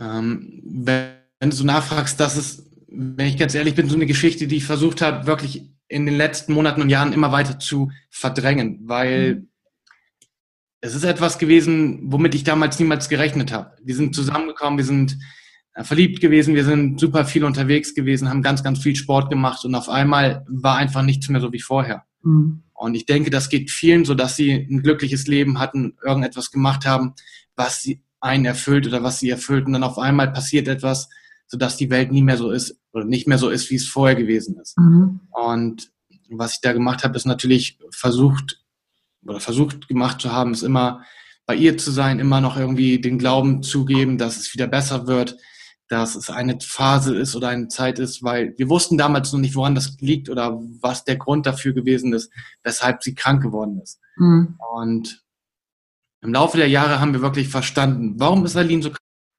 Ähm, 0.00 0.62
wenn 0.64 1.10
du 1.40 1.52
so 1.52 1.64
nachfragst, 1.64 2.18
das 2.18 2.38
ist, 2.38 2.62
wenn 2.88 3.26
ich 3.26 3.36
ganz 3.36 3.54
ehrlich 3.54 3.74
bin, 3.74 3.90
so 3.90 3.96
eine 3.96 4.06
Geschichte, 4.06 4.46
die 4.46 4.56
ich 4.56 4.64
versucht 4.64 5.02
habe, 5.02 5.26
wirklich 5.26 5.73
in 5.88 6.06
den 6.06 6.16
letzten 6.16 6.52
Monaten 6.54 6.82
und 6.82 6.90
Jahren 6.90 7.12
immer 7.12 7.32
weiter 7.32 7.58
zu 7.58 7.90
verdrängen, 8.10 8.80
weil 8.84 9.34
mhm. 9.34 9.48
es 10.80 10.94
ist 10.94 11.04
etwas 11.04 11.38
gewesen, 11.38 12.12
womit 12.12 12.34
ich 12.34 12.44
damals 12.44 12.78
niemals 12.78 13.08
gerechnet 13.08 13.52
habe. 13.52 13.72
Wir 13.82 13.94
sind 13.94 14.14
zusammengekommen, 14.14 14.78
wir 14.78 14.84
sind 14.84 15.18
äh, 15.74 15.84
verliebt 15.84 16.20
gewesen, 16.20 16.54
wir 16.54 16.64
sind 16.64 16.98
super 16.98 17.24
viel 17.24 17.44
unterwegs 17.44 17.94
gewesen, 17.94 18.28
haben 18.28 18.42
ganz, 18.42 18.62
ganz 18.62 18.78
viel 18.78 18.96
Sport 18.96 19.30
gemacht 19.30 19.64
und 19.64 19.74
auf 19.74 19.88
einmal 19.88 20.44
war 20.48 20.76
einfach 20.76 21.02
nichts 21.02 21.28
mehr 21.28 21.40
so 21.40 21.52
wie 21.52 21.60
vorher. 21.60 22.04
Mhm. 22.22 22.62
Und 22.72 22.94
ich 22.94 23.06
denke, 23.06 23.30
das 23.30 23.48
geht 23.48 23.70
vielen 23.70 24.04
so, 24.04 24.14
dass 24.14 24.36
sie 24.36 24.52
ein 24.52 24.82
glückliches 24.82 25.26
Leben 25.26 25.58
hatten, 25.58 25.96
irgendetwas 26.04 26.50
gemacht 26.50 26.86
haben, 26.86 27.14
was 27.56 27.82
sie 27.82 28.02
einen 28.20 28.46
erfüllt 28.46 28.86
oder 28.86 29.02
was 29.02 29.20
sie 29.20 29.30
erfüllt. 29.30 29.66
Und 29.66 29.74
dann 29.74 29.84
auf 29.84 29.98
einmal 29.98 30.32
passiert 30.32 30.66
etwas, 30.66 31.08
sodass 31.46 31.76
die 31.76 31.90
Welt 31.90 32.12
nie 32.12 32.22
mehr 32.22 32.36
so 32.36 32.50
ist 32.50 32.76
oder 32.92 33.04
nicht 33.04 33.26
mehr 33.26 33.38
so 33.38 33.50
ist, 33.50 33.70
wie 33.70 33.76
es 33.76 33.88
vorher 33.88 34.16
gewesen 34.16 34.58
ist. 34.60 34.78
Mhm. 34.78 35.20
Und 35.30 35.90
was 36.30 36.54
ich 36.54 36.60
da 36.60 36.72
gemacht 36.72 37.04
habe, 37.04 37.16
ist 37.16 37.26
natürlich 37.26 37.78
versucht 37.90 38.60
oder 39.26 39.40
versucht 39.40 39.88
gemacht 39.88 40.20
zu 40.20 40.32
haben, 40.32 40.52
ist 40.52 40.62
immer 40.62 41.02
bei 41.46 41.54
ihr 41.54 41.76
zu 41.76 41.90
sein, 41.90 42.20
immer 42.20 42.40
noch 42.40 42.56
irgendwie 42.56 43.00
den 43.00 43.18
Glauben 43.18 43.62
zugeben, 43.62 44.18
dass 44.18 44.38
es 44.38 44.52
wieder 44.54 44.66
besser 44.66 45.06
wird, 45.06 45.36
dass 45.88 46.14
es 46.14 46.30
eine 46.30 46.58
Phase 46.60 47.14
ist 47.14 47.36
oder 47.36 47.48
eine 47.48 47.68
Zeit 47.68 47.98
ist, 47.98 48.22
weil 48.22 48.54
wir 48.56 48.68
wussten 48.70 48.96
damals 48.96 49.32
noch 49.32 49.40
nicht, 49.40 49.54
woran 49.54 49.74
das 49.74 49.96
liegt 50.00 50.30
oder 50.30 50.58
was 50.80 51.04
der 51.04 51.16
Grund 51.16 51.46
dafür 51.46 51.74
gewesen 51.74 52.12
ist, 52.14 52.32
weshalb 52.62 53.02
sie 53.02 53.14
krank 53.14 53.42
geworden 53.42 53.80
ist. 53.82 54.00
Mhm. 54.16 54.58
Und 54.72 55.22
im 56.22 56.32
Laufe 56.32 56.56
der 56.56 56.68
Jahre 56.68 57.00
haben 57.00 57.12
wir 57.12 57.20
wirklich 57.20 57.48
verstanden, 57.48 58.14
warum 58.18 58.46
ist 58.46 58.56
Aline 58.56 58.82
so 58.82 58.90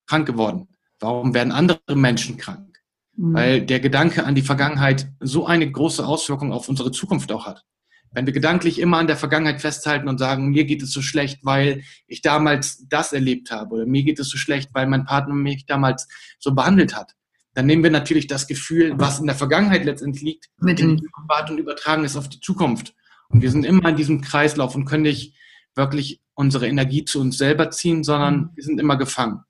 krank 0.07 0.27
geworden? 0.27 0.67
Warum 0.99 1.33
werden 1.33 1.51
andere 1.51 1.79
Menschen 1.95 2.37
krank? 2.37 2.79
Mhm. 3.15 3.33
Weil 3.33 3.61
der 3.61 3.79
Gedanke 3.79 4.25
an 4.25 4.35
die 4.35 4.41
Vergangenheit 4.41 5.07
so 5.19 5.45
eine 5.45 5.69
große 5.69 6.05
Auswirkung 6.05 6.53
auf 6.53 6.69
unsere 6.69 6.91
Zukunft 6.91 7.31
auch 7.31 7.45
hat. 7.45 7.63
Wenn 8.11 8.25
wir 8.25 8.33
gedanklich 8.33 8.79
immer 8.79 8.97
an 8.97 9.07
der 9.07 9.17
Vergangenheit 9.17 9.59
festhalten 9.59 10.07
und 10.07 10.19
sagen, 10.19 10.49
mir 10.49 10.63
geht 10.63 10.81
es 10.81 10.91
so 10.91 11.01
schlecht, 11.01 11.39
weil 11.43 11.83
ich 12.07 12.21
damals 12.21 12.87
das 12.87 13.11
erlebt 13.11 13.51
habe 13.51 13.75
oder 13.75 13.85
mir 13.85 14.03
geht 14.03 14.19
es 14.19 14.29
so 14.29 14.37
schlecht, 14.37 14.69
weil 14.73 14.87
mein 14.87 15.03
Partner 15.03 15.33
mich 15.33 15.65
damals 15.65 16.07
so 16.39 16.55
behandelt 16.55 16.95
hat, 16.95 17.13
dann 17.55 17.65
nehmen 17.65 17.83
wir 17.83 17.91
natürlich 17.91 18.27
das 18.27 18.47
Gefühl, 18.47 18.93
was 18.97 19.19
in 19.19 19.27
der 19.27 19.35
Vergangenheit 19.35 19.83
letztendlich 19.83 20.23
liegt, 20.23 20.45
mit 20.59 20.79
in 20.79 20.97
die 20.97 21.03
Gegenwart 21.03 21.49
und 21.49 21.57
übertragen 21.57 22.05
es 22.05 22.15
auf 22.15 22.29
die 22.29 22.39
Zukunft. 22.39 22.93
Und 23.29 23.41
wir 23.41 23.51
sind 23.51 23.65
immer 23.65 23.89
in 23.89 23.95
diesem 23.95 24.21
Kreislauf 24.21 24.75
und 24.75 24.85
können 24.85 25.03
nicht 25.03 25.35
wirklich 25.73 26.21
unsere 26.35 26.67
Energie 26.67 27.05
zu 27.05 27.19
uns 27.19 27.37
selber 27.37 27.71
ziehen, 27.71 28.03
sondern 28.03 28.51
wir 28.55 28.63
sind 28.63 28.79
immer 28.79 28.97
gefangen. 28.97 29.41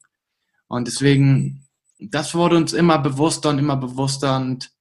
Und 0.68 0.88
deswegen, 0.88 1.68
das 2.00 2.36
wurde 2.36 2.58
uns 2.58 2.74
immer 2.74 3.00
bewusster 3.00 3.50
und 3.50 3.60
immer 3.60 3.78
bewusster 3.78 4.38
und 4.38 4.72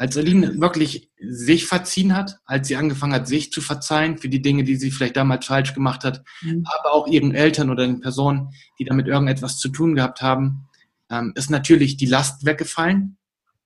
als 0.00 0.16
Aline 0.16 0.58
wirklich 0.58 1.10
sich 1.20 1.66
verziehen 1.66 2.16
hat, 2.16 2.38
als 2.46 2.68
sie 2.68 2.76
angefangen 2.76 3.12
hat, 3.12 3.28
sich 3.28 3.52
zu 3.52 3.60
verzeihen 3.60 4.16
für 4.16 4.30
die 4.30 4.40
Dinge, 4.40 4.64
die 4.64 4.76
sie 4.76 4.90
vielleicht 4.90 5.16
damals 5.16 5.44
falsch 5.44 5.74
gemacht 5.74 6.04
hat, 6.04 6.24
mhm. 6.40 6.64
aber 6.64 6.94
auch 6.94 7.06
ihren 7.06 7.34
Eltern 7.34 7.68
oder 7.68 7.86
den 7.86 8.00
Personen, 8.00 8.48
die 8.78 8.86
damit 8.86 9.08
irgendetwas 9.08 9.58
zu 9.58 9.68
tun 9.68 9.94
gehabt 9.94 10.22
haben, 10.22 10.68
ähm, 11.10 11.34
ist 11.34 11.50
natürlich 11.50 11.98
die 11.98 12.06
Last 12.06 12.46
weggefallen. 12.46 13.18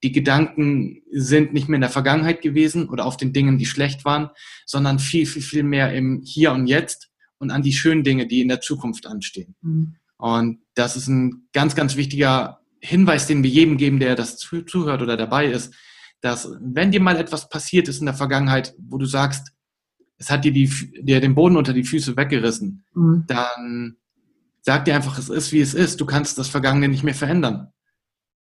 Die 0.03 0.11
Gedanken 0.11 1.03
sind 1.13 1.53
nicht 1.53 1.69
mehr 1.69 1.77
in 1.77 1.83
der 1.83 1.91
Vergangenheit 1.91 2.43
gewesen 2.43 2.89
oder 2.89 3.07
auf 3.07 3.17
den 3.17 3.33
Dingen, 3.33 3.57
die 3.57 3.67
schlecht 3.67 4.05
waren, 4.05 4.31
sondern 4.67 4.99
viel, 4.99 5.27
viel, 5.27 5.41
viel 5.41 5.63
mehr 5.63 5.95
im 5.95 6.21
Hier 6.25 6.51
und 6.51 6.67
Jetzt 6.67 7.13
und 7.39 7.53
an 7.53 7.63
die 7.63 7.73
schönen 7.73 8.03
Dinge, 8.03 8.27
die 8.27 8.41
in 8.41 8.49
der 8.49 8.61
Zukunft 8.61 9.07
anstehen. 9.07 9.55
Mhm. 9.61 9.95
Und 10.25 10.63
das 10.73 10.97
ist 10.97 11.07
ein 11.07 11.49
ganz, 11.53 11.75
ganz 11.75 11.97
wichtiger 11.97 12.61
Hinweis, 12.81 13.27
den 13.27 13.43
wir 13.43 13.51
jedem 13.51 13.77
geben, 13.77 14.01
der 14.01 14.15
das 14.15 14.39
zuhört 14.39 15.03
oder 15.03 15.19
dabei 15.19 15.49
ist, 15.49 15.75
dass 16.23 16.49
wenn 16.63 16.91
dir 16.91 17.03
mal 17.03 17.19
etwas 17.19 17.51
passiert 17.51 17.89
ist 17.89 17.99
in 17.99 18.07
der 18.07 18.15
Vergangenheit, 18.15 18.75
wo 18.79 18.97
du 18.97 19.05
sagst, 19.05 19.53
es 20.17 20.31
hat 20.31 20.47
dir, 20.47 20.53
die, 20.53 20.67
dir 21.03 21.21
den 21.21 21.35
Boden 21.35 21.59
unter 21.59 21.75
die 21.75 21.85
Füße 21.85 22.17
weggerissen, 22.17 22.87
mhm. 22.95 23.25
dann 23.27 23.97
sag 24.63 24.87
dir 24.87 24.95
einfach, 24.95 25.19
es 25.19 25.29
ist, 25.29 25.53
wie 25.53 25.61
es 25.61 25.75
ist. 25.75 26.01
Du 26.01 26.07
kannst 26.07 26.39
das 26.39 26.49
Vergangene 26.49 26.89
nicht 26.89 27.05
mehr 27.05 27.15
verändern. 27.15 27.69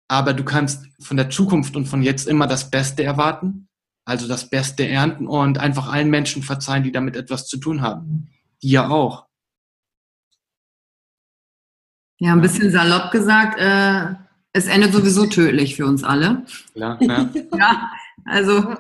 Aber 0.09 0.33
du 0.33 0.43
kannst 0.43 0.85
von 0.99 1.17
der 1.17 1.31
Zukunft 1.31 1.77
und 1.77 1.87
von 1.87 2.03
jetzt 2.03 2.27
immer 2.27 2.49
das 2.49 2.73
Beste 2.73 3.05
erwarten, 3.05 3.69
also 4.05 4.27
das 4.27 4.51
Beste 4.51 4.85
ernten 4.89 5.29
und 5.29 5.59
einfach 5.59 5.93
allen 5.93 6.11
Menschen 6.11 6.43
verzeihen, 6.43 6.83
die 6.83 6.91
damit 6.91 7.15
etwas 7.15 7.47
zu 7.47 7.59
tun 7.59 7.83
haben. 7.83 8.33
Dir 8.65 8.91
auch. 8.91 9.28
Ja, 12.19 12.33
ein 12.33 12.41
bisschen 12.41 12.71
salopp 12.71 13.13
gesagt, 13.13 13.59
äh, 13.59 14.15
es 14.53 14.67
endet 14.67 14.93
sowieso 14.93 15.27
tödlich 15.27 15.77
für 15.77 15.87
uns 15.87 16.03
alle. 16.03 16.45
Ja, 16.75 16.99
ja. 17.01 17.29
ja 17.57 17.91
also 18.25 18.75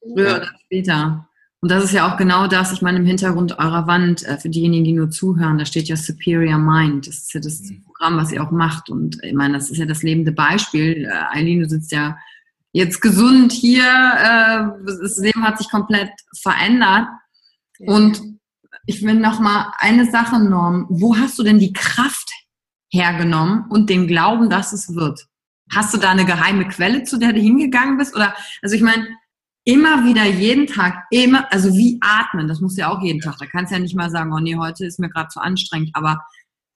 früher 0.00 0.28
ja. 0.28 0.36
oder 0.36 0.50
später. 0.64 1.28
Und 1.60 1.70
das 1.70 1.82
ist 1.82 1.92
ja 1.92 2.06
auch 2.06 2.18
genau 2.18 2.46
das, 2.46 2.72
ich 2.72 2.82
meine, 2.82 2.98
im 2.98 3.06
Hintergrund 3.06 3.58
eurer 3.58 3.86
Wand, 3.86 4.22
äh, 4.26 4.36
für 4.36 4.50
diejenigen, 4.50 4.84
die 4.84 4.92
nur 4.92 5.10
zuhören, 5.10 5.56
da 5.56 5.64
steht 5.64 5.88
ja 5.88 5.96
Superior 5.96 6.58
Mind. 6.58 7.06
Das 7.06 7.14
ist 7.14 7.32
ja 7.32 7.40
das 7.40 7.62
mhm. 7.62 7.82
Programm, 7.84 8.18
was 8.18 8.32
ihr 8.32 8.42
auch 8.42 8.50
macht. 8.50 8.90
Und 8.90 9.18
ich 9.22 9.32
meine, 9.32 9.54
das 9.54 9.70
ist 9.70 9.78
ja 9.78 9.86
das 9.86 10.02
lebende 10.02 10.32
Beispiel. 10.32 11.06
Äh, 11.06 11.38
Eileen, 11.38 11.60
du 11.60 11.68
sitzt 11.68 11.90
ja 11.90 12.18
jetzt 12.72 13.00
gesund 13.00 13.50
hier. 13.50 13.82
Äh, 13.82 14.84
das 14.86 15.16
Leben 15.16 15.42
hat 15.42 15.56
sich 15.56 15.70
komplett 15.70 16.10
verändert. 16.38 17.08
Und 17.78 18.20
ich 18.84 19.02
will 19.02 19.14
noch 19.14 19.40
mal 19.40 19.72
eine 19.78 20.10
Sache, 20.10 20.38
Norm. 20.38 20.86
Wo 20.90 21.16
hast 21.16 21.38
du 21.38 21.42
denn 21.42 21.58
die 21.58 21.72
Kraft 21.72 22.30
hergenommen 22.94 23.64
und 23.68 23.90
den 23.90 24.06
Glauben, 24.06 24.48
dass 24.48 24.72
es 24.72 24.94
wird. 24.94 25.26
Hast 25.74 25.92
du 25.92 25.98
da 25.98 26.10
eine 26.10 26.24
geheime 26.24 26.68
Quelle, 26.68 27.02
zu 27.02 27.18
der 27.18 27.32
du 27.32 27.40
hingegangen 27.40 27.98
bist? 27.98 28.14
Oder, 28.14 28.34
also 28.62 28.76
ich 28.76 28.82
meine, 28.82 29.06
immer 29.64 30.04
wieder 30.04 30.24
jeden 30.24 30.66
Tag, 30.66 31.04
immer, 31.10 31.50
also 31.52 31.74
wie 31.74 31.98
atmen, 32.00 32.46
das 32.46 32.60
musst 32.60 32.76
du 32.76 32.82
ja 32.82 32.90
auch 32.90 33.02
jeden 33.02 33.20
Tag. 33.20 33.36
Da 33.38 33.46
kannst 33.46 33.72
du 33.72 33.76
ja 33.76 33.80
nicht 33.80 33.96
mal 33.96 34.10
sagen, 34.10 34.32
oh 34.32 34.38
nee, 34.38 34.56
heute 34.56 34.86
ist 34.86 35.00
mir 35.00 35.08
gerade 35.08 35.28
zu 35.28 35.40
anstrengend, 35.40 35.90
aber 35.94 36.24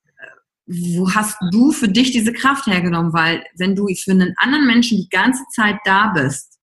äh, 0.05 0.27
wo 0.67 1.15
hast 1.15 1.37
du 1.53 1.71
für 1.71 1.89
dich 1.89 2.11
diese 2.11 2.33
Kraft 2.33 2.67
hergenommen? 2.67 3.13
Weil 3.13 3.45
wenn 3.57 3.77
du 3.77 3.87
für 3.95 4.11
einen 4.11 4.35
anderen 4.39 4.67
Menschen 4.67 4.99
die 4.99 5.09
ganze 5.09 5.45
Zeit 5.55 5.77
da 5.85 6.09
bist, 6.09 6.59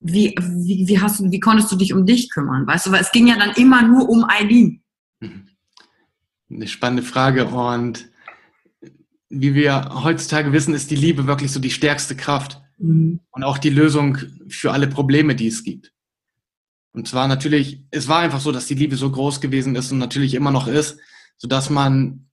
wie, 0.00 0.34
wie, 0.38 0.86
wie, 0.86 1.00
hast 1.00 1.20
du, 1.20 1.30
wie 1.30 1.40
konntest 1.40 1.70
du 1.72 1.76
dich 1.76 1.92
um 1.92 2.06
dich 2.06 2.30
kümmern? 2.30 2.66
Weißt 2.66 2.86
du, 2.86 2.92
weil 2.92 3.02
es 3.02 3.10
ging 3.10 3.26
ja 3.26 3.36
dann 3.36 3.50
immer 3.56 3.82
nur 3.82 4.08
um 4.08 4.24
Eileen. 4.24 4.82
Mhm. 5.20 5.48
Eine 6.50 6.68
spannende 6.68 7.02
Frage 7.02 7.46
und 7.46 8.07
wie 9.30 9.54
wir 9.54 10.02
heutzutage 10.02 10.52
wissen, 10.52 10.74
ist 10.74 10.90
die 10.90 10.96
Liebe 10.96 11.26
wirklich 11.26 11.52
so 11.52 11.60
die 11.60 11.70
stärkste 11.70 12.16
Kraft 12.16 12.60
mhm. 12.78 13.20
und 13.30 13.44
auch 13.44 13.58
die 13.58 13.70
Lösung 13.70 14.18
für 14.48 14.72
alle 14.72 14.86
Probleme, 14.86 15.34
die 15.34 15.48
es 15.48 15.64
gibt. 15.64 15.92
Und 16.92 17.06
zwar 17.06 17.28
natürlich, 17.28 17.82
es 17.90 18.08
war 18.08 18.20
einfach 18.20 18.40
so, 18.40 18.52
dass 18.52 18.66
die 18.66 18.74
Liebe 18.74 18.96
so 18.96 19.10
groß 19.10 19.40
gewesen 19.40 19.76
ist 19.76 19.92
und 19.92 19.98
natürlich 19.98 20.34
immer 20.34 20.50
noch 20.50 20.66
ist, 20.66 20.98
so 21.36 21.46
dass 21.46 21.70
man, 21.70 22.28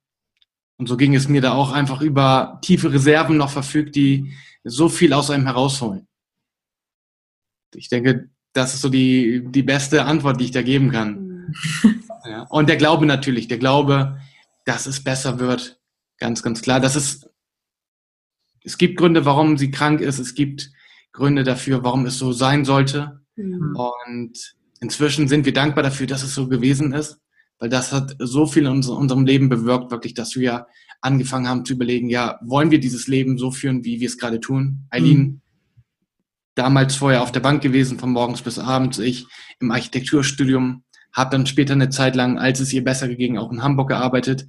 und 0.77 0.87
so 0.87 0.97
ging 0.97 1.13
es 1.13 1.27
mir 1.27 1.41
da 1.41 1.53
auch, 1.53 1.71
einfach 1.71 2.01
über 2.01 2.59
tiefe 2.61 2.91
Reserven 2.91 3.37
noch 3.37 3.51
verfügt, 3.51 3.95
die 3.95 4.33
so 4.63 4.89
viel 4.89 5.13
aus 5.13 5.29
einem 5.29 5.45
herausholen. 5.45 6.07
Ich 7.75 7.89
denke, 7.89 8.29
das 8.53 8.73
ist 8.73 8.81
so 8.81 8.89
die, 8.89 9.43
die 9.45 9.63
beste 9.63 10.05
Antwort, 10.05 10.39
die 10.39 10.45
ich 10.45 10.51
da 10.51 10.61
geben 10.61 10.91
kann. 10.91 11.47
Mhm. 11.83 12.01
Ja. 12.27 12.41
Und 12.49 12.69
der 12.69 12.77
Glaube 12.77 13.05
natürlich, 13.05 13.47
der 13.47 13.59
Glaube, 13.59 14.19
dass 14.63 14.87
es 14.87 15.03
besser 15.03 15.37
wird, 15.37 15.79
Ganz, 16.17 16.43
ganz 16.43 16.61
klar. 16.61 16.79
Das 16.79 16.95
ist, 16.95 17.29
es 18.63 18.77
gibt 18.77 18.97
Gründe, 18.97 19.25
warum 19.25 19.57
sie 19.57 19.71
krank 19.71 20.01
ist. 20.01 20.19
Es 20.19 20.33
gibt 20.33 20.71
Gründe 21.11 21.43
dafür, 21.43 21.83
warum 21.83 22.05
es 22.05 22.17
so 22.17 22.31
sein 22.31 22.65
sollte. 22.65 23.21
Mhm. 23.35 23.75
Und 23.75 24.55
inzwischen 24.81 25.27
sind 25.27 25.45
wir 25.45 25.53
dankbar 25.53 25.83
dafür, 25.83 26.07
dass 26.07 26.23
es 26.23 26.33
so 26.33 26.47
gewesen 26.47 26.93
ist, 26.93 27.19
weil 27.59 27.69
das 27.69 27.91
hat 27.91 28.15
so 28.19 28.45
viel 28.45 28.65
in 28.65 28.83
unserem 28.83 29.25
Leben 29.25 29.49
bewirkt, 29.49 29.91
wirklich, 29.91 30.13
dass 30.13 30.35
wir 30.35 30.67
angefangen 31.01 31.47
haben 31.47 31.65
zu 31.65 31.73
überlegen, 31.73 32.09
ja, 32.09 32.39
wollen 32.41 32.71
wir 32.71 32.79
dieses 32.79 33.07
Leben 33.07 33.37
so 33.37 33.51
führen, 33.51 33.83
wie 33.85 33.99
wir 33.99 34.07
es 34.07 34.17
gerade 34.17 34.39
tun? 34.39 34.87
Eileen, 34.89 35.19
mhm. 35.19 35.41
damals 36.55 36.95
vorher 36.95 37.21
auf 37.21 37.31
der 37.31 37.41
Bank 37.41 37.61
gewesen, 37.61 37.99
von 37.99 38.11
morgens 38.11 38.41
bis 38.41 38.59
abends, 38.59 38.99
ich 38.99 39.27
im 39.59 39.71
Architekturstudium, 39.71 40.83
habe 41.13 41.29
dann 41.29 41.45
später 41.45 41.73
eine 41.73 41.89
Zeit 41.89 42.15
lang, 42.15 42.37
als 42.37 42.59
es 42.59 42.73
ihr 42.73 42.83
besser 42.83 43.07
ging, 43.07 43.37
auch 43.37 43.51
in 43.51 43.63
Hamburg 43.63 43.89
gearbeitet 43.89 44.47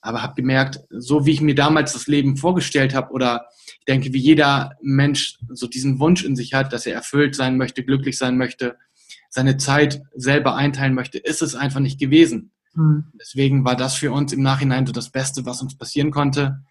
aber 0.00 0.22
habe 0.22 0.34
gemerkt, 0.34 0.80
so 0.90 1.26
wie 1.26 1.32
ich 1.32 1.40
mir 1.40 1.54
damals 1.54 1.92
das 1.92 2.06
Leben 2.06 2.36
vorgestellt 2.36 2.94
habe 2.94 3.12
oder 3.12 3.46
ich 3.78 3.84
denke, 3.86 4.12
wie 4.12 4.18
jeder 4.18 4.72
Mensch 4.80 5.38
so 5.48 5.66
diesen 5.66 5.98
Wunsch 5.98 6.24
in 6.24 6.36
sich 6.36 6.54
hat, 6.54 6.72
dass 6.72 6.86
er 6.86 6.94
erfüllt 6.94 7.34
sein 7.34 7.56
möchte, 7.56 7.84
glücklich 7.84 8.16
sein 8.16 8.36
möchte, 8.36 8.76
seine 9.30 9.56
Zeit 9.56 10.02
selber 10.14 10.54
einteilen 10.54 10.94
möchte, 10.94 11.18
ist 11.18 11.42
es 11.42 11.54
einfach 11.54 11.80
nicht 11.80 11.98
gewesen. 11.98 12.52
Mhm. 12.74 13.06
Deswegen 13.20 13.64
war 13.64 13.76
das 13.76 13.94
für 13.94 14.12
uns 14.12 14.32
im 14.32 14.42
Nachhinein 14.42 14.86
so 14.86 14.92
das 14.92 15.10
Beste, 15.10 15.44
was 15.46 15.62
uns 15.62 15.76
passieren 15.76 16.10
konnte. 16.10 16.64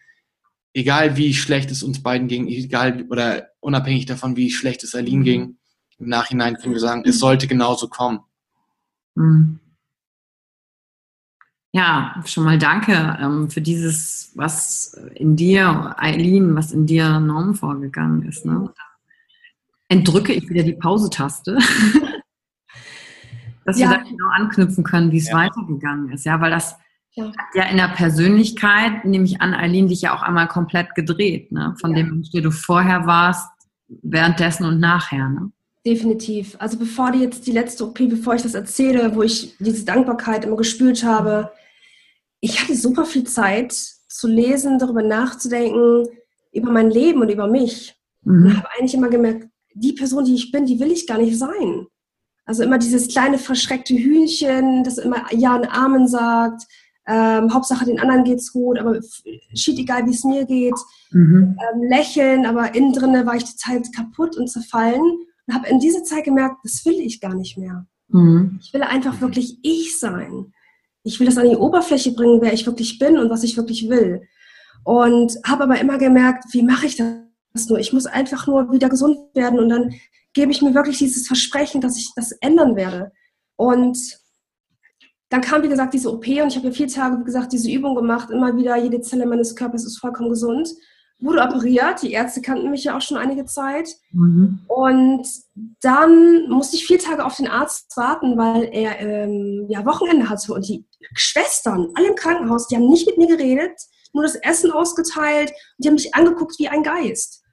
Egal 0.74 1.18
wie 1.18 1.34
schlecht 1.34 1.72
es 1.72 1.84
uns 1.84 2.02
beiden 2.02 2.28
ging, 2.28 2.48
egal 2.48 3.06
oder 3.10 3.50
unabhängig 3.60 4.06
davon, 4.06 4.36
wie 4.36 4.52
schlecht 4.52 4.84
es 4.84 4.96
Aline 4.96 5.20
mhm. 5.20 5.24
ging, 5.24 5.58
im 6.00 6.10
Nachhinein 6.10 6.56
können 6.56 6.74
wir 6.74 6.80
sagen, 6.80 7.04
es 7.06 7.20
sollte 7.20 7.48
genauso 7.48 7.88
kommen. 7.88 8.20
Mhm. 9.16 9.60
Ja, 11.78 12.16
schon 12.26 12.44
mal 12.44 12.58
danke 12.58 13.20
ähm, 13.22 13.52
für 13.52 13.62
dieses, 13.62 14.32
was 14.34 15.00
in 15.14 15.36
dir, 15.36 15.94
Eileen, 16.00 16.56
was 16.56 16.72
in 16.72 16.88
dir 16.88 17.20
Norm 17.20 17.54
vorgegangen 17.54 18.24
ist. 18.24 18.48
Ne? 18.48 18.74
Entdrücke 19.88 20.34
ich 20.34 20.50
wieder 20.50 20.64
die 20.64 20.74
Pause-Taste, 20.74 21.56
dass 23.66 23.78
ja. 23.78 23.92
wir 23.92 23.98
da 23.98 24.04
genau 24.04 24.28
anknüpfen 24.34 24.84
können, 24.84 25.12
wie 25.12 25.20
es 25.20 25.30
ja. 25.30 25.36
weitergegangen 25.36 26.10
ist. 26.10 26.26
Ja, 26.26 26.42
weil 26.42 26.50
das 26.50 26.76
ja. 27.14 27.26
hat 27.26 27.36
ja 27.54 27.66
in 27.66 27.78
der 27.78 27.90
Persönlichkeit, 27.90 29.06
nehme 29.06 29.26
ich 29.26 29.40
an, 29.40 29.54
Eileen, 29.54 29.88
dich 29.88 30.02
ja 30.02 30.16
auch 30.16 30.24
einmal 30.24 30.48
komplett 30.48 30.96
gedreht, 30.96 31.52
ne? 31.52 31.76
Von 31.80 31.92
ja. 31.92 31.98
dem, 31.98 32.24
der 32.34 32.42
du 32.42 32.50
vorher 32.50 33.06
warst, 33.06 33.52
währenddessen 33.88 34.66
und 34.66 34.80
nachher. 34.80 35.30
Ne? 35.30 35.52
Definitiv. 35.86 36.56
Also 36.58 36.80
bevor 36.80 37.12
die 37.12 37.20
jetzt 37.20 37.46
die 37.46 37.52
letzte 37.52 37.86
OP, 37.86 38.00
bevor 38.00 38.34
ich 38.34 38.42
das 38.42 38.56
erzähle, 38.56 39.14
wo 39.14 39.22
ich 39.22 39.56
diese 39.60 39.86
Dankbarkeit 39.86 40.44
immer 40.44 40.58
gespürt 40.58 41.04
habe, 41.04 41.52
ich 42.40 42.62
hatte 42.62 42.76
super 42.76 43.06
viel 43.06 43.24
Zeit 43.24 43.74
zu 43.74 44.28
lesen, 44.28 44.80
darüber 44.80 45.02
nachzudenken, 45.02 46.08
über 46.52 46.72
mein 46.72 46.90
Leben 46.90 47.22
und 47.22 47.30
über 47.30 47.48
mich. 47.48 47.96
Mhm. 48.24 48.46
Und 48.46 48.58
habe 48.58 48.70
eigentlich 48.78 48.94
immer 48.94 49.10
gemerkt, 49.10 49.48
die 49.74 49.94
Person, 49.94 50.26
die 50.26 50.36
ich 50.36 50.52
bin, 50.52 50.66
die 50.66 50.80
will 50.80 50.92
ich 50.92 51.08
gar 51.08 51.18
nicht 51.18 51.38
sein. 51.38 51.88
Also 52.46 52.64
immer 52.64 52.78
dieses 52.78 53.10
kleine 53.10 53.38
verschreckte 53.38 53.94
Hühnchen, 53.94 54.84
das 54.84 54.98
immer 54.98 55.26
Ja 55.34 55.56
und 55.56 55.66
Amen 55.66 56.08
sagt. 56.08 56.64
Ähm, 57.06 57.54
Hauptsache 57.54 57.86
den 57.86 58.00
anderen 58.00 58.24
geht's 58.24 58.52
gut, 58.52 58.80
aber 58.80 59.00
schied 59.54 59.80
egal, 59.80 60.06
wie 60.06 60.12
es 60.12 60.24
mir 60.24 60.46
geht. 60.46 60.76
Mhm. 61.12 61.58
Ähm, 61.58 61.84
lächeln, 61.84 62.46
aber 62.46 62.74
innen 62.76 62.94
drinne 62.94 63.26
war 63.26 63.36
ich 63.36 63.46
total 63.46 63.82
kaputt 63.96 64.36
und 64.38 64.50
zerfallen 64.50 65.02
und 65.02 65.54
habe 65.54 65.68
in 65.68 65.80
dieser 65.80 66.04
Zeit 66.04 66.26
gemerkt, 66.26 66.58
das 66.64 66.86
will 66.86 67.00
ich 67.00 67.22
gar 67.22 67.34
nicht 67.34 67.58
mehr. 67.58 67.86
Mhm. 68.10 68.60
Ich 68.62 68.74
will 68.74 68.84
einfach 68.84 69.22
wirklich 69.22 69.60
ich 69.62 70.00
sein. 70.00 70.54
Ich 71.08 71.20
will 71.20 71.26
das 71.26 71.38
an 71.38 71.50
die 71.50 71.56
Oberfläche 71.56 72.12
bringen, 72.12 72.42
wer 72.42 72.54
ich 72.54 72.66
wirklich 72.66 73.00
bin 73.00 73.18
und 73.18 73.30
was 73.30 73.44
ich 73.44 73.56
wirklich 73.56 73.90
will. 73.90 74.28
Und 74.84 75.38
habe 75.46 75.64
aber 75.64 75.80
immer 75.80 75.98
gemerkt, 75.98 76.46
wie 76.52 76.64
mache 76.64 76.86
ich 76.86 76.98
das 76.98 77.70
nur? 77.70 77.80
Ich 77.80 77.94
muss 77.94 78.06
einfach 78.06 78.46
nur 78.46 78.72
wieder 78.72 78.90
gesund 78.90 79.18
werden 79.34 79.60
und 79.60 79.70
dann 79.70 79.94
gebe 80.34 80.52
ich 80.52 80.62
mir 80.62 80.74
wirklich 80.74 80.98
dieses 80.98 81.26
Versprechen, 81.26 81.82
dass 81.82 81.98
ich 81.98 82.12
das 82.16 82.34
ändern 82.34 82.76
werde. 82.76 83.12
Und 83.56 83.98
dann 85.30 85.42
kam, 85.42 85.64
wie 85.64 85.70
gesagt, 85.70 85.94
diese 85.94 86.12
OP 86.12 86.28
und 86.28 86.50
ich 86.50 86.58
habe 86.58 86.68
ja 86.68 86.74
vier 86.74 86.88
Tage, 86.88 87.20
wie 87.20 87.26
gesagt, 87.26 87.54
diese 87.54 87.72
Übung 87.72 87.96
gemacht, 87.96 88.30
immer 88.30 88.56
wieder, 88.56 88.76
jede 88.78 89.02
Zelle 89.02 89.26
meines 89.26 89.56
Körpers 89.56 89.86
ist 89.86 90.00
vollkommen 90.00 90.30
gesund 90.30 90.70
wurde 91.20 91.42
operiert. 91.42 92.02
Die 92.02 92.12
Ärzte 92.12 92.42
kannten 92.42 92.70
mich 92.70 92.84
ja 92.84 92.96
auch 92.96 93.02
schon 93.02 93.18
einige 93.18 93.46
Zeit. 93.46 93.90
Mhm. 94.12 94.60
Und 94.68 95.28
dann 95.82 96.50
musste 96.50 96.76
ich 96.76 96.86
vier 96.86 97.00
Tage 97.00 97.26
auf 97.26 97.36
den 97.36 97.48
Arzt 97.48 97.96
warten, 97.98 98.38
weil 98.38 98.70
er 98.72 99.00
ähm, 99.00 99.66
ja 99.70 99.86
Wochenende 99.86 100.30
hatte. 100.30 100.54
Und 100.54 100.68
die 100.68 100.86
Schwestern, 101.14 101.90
alle 101.96 102.10
im 102.10 102.16
Krankenhaus, 102.16 102.68
die 102.68 102.76
haben 102.76 102.90
nicht 102.90 103.08
mit 103.08 103.18
mir 103.18 103.28
geredet, 103.28 103.80
nur 104.14 104.24
das 104.24 104.36
Essen 104.36 104.72
ausgeteilt. 104.72 105.50
Und 105.50 105.84
die 105.84 105.88
haben 105.88 105.96
mich 105.96 106.14
angeguckt 106.14 106.58
wie 106.60 106.70
ein 106.70 106.84
Geist. 106.84 107.44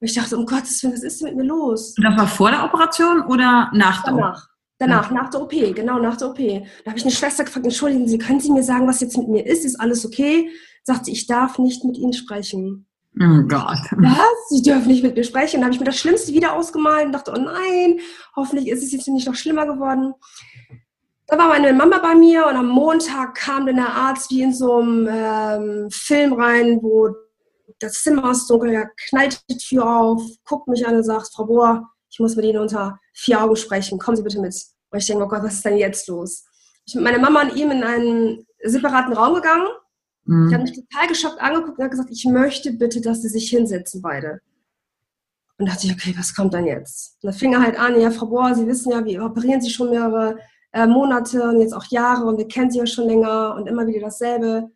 Und 0.00 0.08
ich 0.08 0.14
dachte, 0.14 0.36
um 0.36 0.44
Gottes 0.44 0.82
Willen, 0.82 0.94
was 0.94 1.02
ist 1.02 1.20
denn 1.20 1.28
mit 1.28 1.36
mir 1.36 1.44
los? 1.44 1.94
Und 1.96 2.04
das 2.04 2.16
war 2.16 2.28
vor 2.28 2.50
der 2.50 2.64
Operation 2.64 3.22
oder 3.22 3.70
nach 3.72 4.04
der 4.04 4.12
Danach. 4.12 4.48
Danach, 4.78 5.10
nach 5.12 5.30
der 5.30 5.40
OP, 5.40 5.50
genau, 5.50 5.98
nach 5.98 6.16
der 6.16 6.28
OP. 6.28 6.38
Da 6.38 6.90
habe 6.90 6.98
ich 6.98 7.04
eine 7.04 7.12
Schwester 7.12 7.44
gefragt, 7.44 7.64
entschuldigen 7.64 8.08
Sie, 8.08 8.18
können 8.18 8.40
Sie 8.40 8.50
mir 8.50 8.64
sagen, 8.64 8.88
was 8.88 9.00
jetzt 9.00 9.16
mit 9.16 9.28
mir 9.28 9.46
ist? 9.46 9.64
Ist 9.64 9.80
alles 9.80 10.04
okay? 10.04 10.50
Sagt 10.82 11.06
sie, 11.06 11.12
ich 11.12 11.26
darf 11.26 11.58
nicht 11.58 11.84
mit 11.84 11.96
Ihnen 11.96 12.12
sprechen. 12.12 12.86
Oh 13.20 13.42
Gott. 13.46 13.78
Was? 13.92 14.48
Sie 14.48 14.62
dürfen 14.62 14.88
nicht 14.88 15.04
mit 15.04 15.16
mir 15.16 15.22
sprechen. 15.22 15.58
Dann 15.58 15.66
habe 15.66 15.74
ich 15.74 15.80
mir 15.80 15.86
das 15.86 15.98
Schlimmste 15.98 16.32
wieder 16.32 16.54
ausgemalt 16.54 17.06
und 17.06 17.12
dachte, 17.12 17.32
oh 17.34 17.40
nein, 17.40 18.00
hoffentlich 18.34 18.68
ist 18.68 18.82
es 18.82 18.92
jetzt 18.92 19.06
nicht 19.06 19.26
noch 19.26 19.36
schlimmer 19.36 19.66
geworden. 19.66 20.14
Da 21.26 21.38
war 21.38 21.48
meine 21.48 21.72
Mama 21.72 21.98
bei 21.98 22.14
mir 22.14 22.46
und 22.46 22.56
am 22.56 22.68
Montag 22.68 23.34
kam 23.36 23.66
dann 23.66 23.76
der 23.76 23.94
Arzt 23.94 24.30
wie 24.30 24.42
in 24.42 24.52
so 24.52 24.78
einem 24.78 25.08
ähm, 25.10 25.90
Film 25.90 26.34
rein, 26.34 26.80
wo 26.82 27.14
das 27.78 28.02
Zimmer 28.02 28.32
ist 28.32 28.48
dunkel, 28.50 28.70
er 28.70 28.90
knallt 29.08 29.42
die 29.48 29.56
Tür 29.56 29.88
auf, 29.88 30.22
guckt 30.44 30.68
mich 30.68 30.86
an 30.86 30.96
und 30.96 31.04
sagt, 31.04 31.30
Frau 31.32 31.46
Bohr, 31.46 31.88
ich 32.10 32.18
muss 32.20 32.36
mit 32.36 32.44
Ihnen 32.44 32.58
unter 32.58 32.98
vier 33.14 33.42
Augen 33.42 33.56
sprechen, 33.56 33.98
kommen 33.98 34.16
Sie 34.16 34.22
bitte 34.22 34.40
mit. 34.40 34.54
Und 34.90 34.98
ich 34.98 35.06
denke, 35.06 35.24
oh 35.24 35.28
Gott, 35.28 35.42
was 35.42 35.54
ist 35.54 35.64
denn 35.64 35.78
jetzt 35.78 36.06
los? 36.08 36.44
Ich 36.84 36.94
bin 36.94 37.02
mit 37.02 37.12
meiner 37.12 37.22
Mama 37.22 37.42
und 37.42 37.56
ihm 37.56 37.70
in 37.70 37.82
einen 37.82 38.46
separaten 38.62 39.14
Raum 39.14 39.34
gegangen 39.34 39.66
Mhm. 40.24 40.48
Ich 40.48 40.54
habe 40.54 40.62
mich 40.64 40.72
total 40.72 41.08
geschockt 41.08 41.40
angeguckt 41.40 41.78
und 41.78 41.84
habe 41.84 41.90
gesagt, 41.90 42.10
ich 42.10 42.24
möchte 42.24 42.72
bitte, 42.72 43.00
dass 43.00 43.22
sie 43.22 43.28
sich 43.28 43.50
hinsetzen, 43.50 44.02
beide. 44.02 44.40
Und 45.58 45.68
dachte 45.68 45.86
ich, 45.86 45.92
okay, 45.92 46.14
was 46.16 46.34
kommt 46.34 46.54
dann 46.54 46.66
jetzt? 46.66 47.18
Und 47.22 47.32
da 47.32 47.38
fing 47.38 47.52
er 47.52 47.62
halt 47.62 47.78
an, 47.78 48.00
ja, 48.00 48.10
Frau 48.10 48.26
Bohr, 48.26 48.54
Sie 48.54 48.66
wissen 48.66 48.90
ja, 48.90 49.04
wir 49.04 49.24
operieren 49.24 49.60
Sie 49.60 49.70
schon 49.70 49.90
mehrere 49.90 50.38
äh, 50.72 50.86
Monate 50.86 51.42
und 51.42 51.60
jetzt 51.60 51.74
auch 51.74 51.84
Jahre 51.86 52.24
und 52.24 52.38
wir 52.38 52.48
kennen 52.48 52.70
Sie 52.70 52.78
ja 52.78 52.86
schon 52.86 53.06
länger 53.06 53.54
und 53.54 53.68
immer 53.68 53.86
wieder 53.86 54.00
dasselbe. 54.00 54.70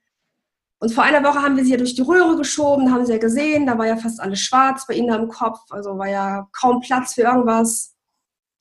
Und 0.80 0.92
vor 0.92 1.02
einer 1.02 1.24
Woche 1.24 1.42
haben 1.42 1.56
wir 1.56 1.64
sie 1.64 1.72
ja 1.72 1.76
durch 1.76 1.94
die 1.94 2.02
Röhre 2.02 2.37
geschoben, 2.37 2.92
haben 2.92 3.04
sie 3.04 3.12
ja 3.12 3.18
gesehen, 3.18 3.66
da 3.66 3.76
war 3.76 3.87
ja 3.87 3.96
fast 3.96 4.20
alles 4.20 4.38
schwarz 4.38 4.87
bei 4.87 4.94
ihnen 4.94 5.11
am 5.11 5.28
Kopf, 5.28 5.58
also 5.70 5.98
war 5.98 6.08
ja 6.08 6.48
kaum 6.52 6.80
Platz 6.80 7.14
für 7.14 7.22
irgendwas. 7.22 7.96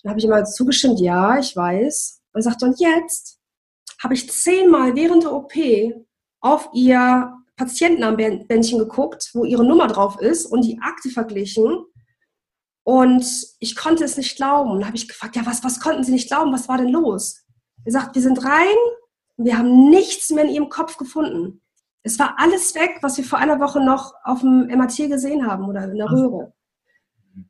Dann 0.01 0.09
habe 0.09 0.19
ich 0.19 0.25
immer 0.25 0.43
zugestimmt, 0.43 0.99
ja, 0.99 1.37
ich 1.37 1.55
weiß. 1.55 2.21
Und 2.33 2.41
sagte, 2.41 2.65
und 2.65 2.79
jetzt 2.79 3.39
habe 4.01 4.15
ich 4.15 4.31
zehnmal 4.31 4.95
während 4.95 5.23
der 5.23 5.33
OP 5.33 5.53
auf 6.41 6.69
ihr 6.73 7.33
Patientenarmbändchen 7.55 8.79
geguckt, 8.79 9.31
wo 9.33 9.43
ihre 9.43 9.65
Nummer 9.65 9.87
drauf 9.87 10.19
ist 10.21 10.45
und 10.45 10.63
die 10.63 10.79
Akte 10.81 11.09
verglichen. 11.09 11.85
Und 12.83 13.25
ich 13.59 13.75
konnte 13.75 14.03
es 14.03 14.15
nicht 14.15 14.37
glauben. 14.37 14.71
Und 14.71 14.85
habe 14.85 14.95
ich 14.95 15.07
gefragt, 15.07 15.35
ja, 15.35 15.45
was, 15.45 15.63
was 15.63 15.79
konnten 15.79 16.03
Sie 16.03 16.11
nicht 16.11 16.29
glauben? 16.29 16.53
Was 16.53 16.69
war 16.69 16.77
denn 16.77 16.89
los? 16.89 17.43
Er 17.83 17.91
sagt, 17.91 18.15
wir 18.15 18.21
sind 18.21 18.43
rein 18.45 18.77
und 19.35 19.45
wir 19.45 19.57
haben 19.57 19.89
nichts 19.89 20.29
mehr 20.29 20.45
in 20.45 20.51
Ihrem 20.51 20.69
Kopf 20.69 20.97
gefunden. 20.97 21.61
Es 22.03 22.19
war 22.19 22.35
alles 22.37 22.75
weg, 22.75 22.99
was 23.01 23.17
wir 23.17 23.25
vor 23.25 23.39
einer 23.39 23.59
Woche 23.59 23.83
noch 23.83 24.13
auf 24.23 24.39
dem 24.39 24.67
MRT 24.67 25.09
gesehen 25.09 25.45
haben 25.45 25.67
oder 25.67 25.83
in 25.83 25.97
der 25.97 26.09
Röhre. 26.09 26.53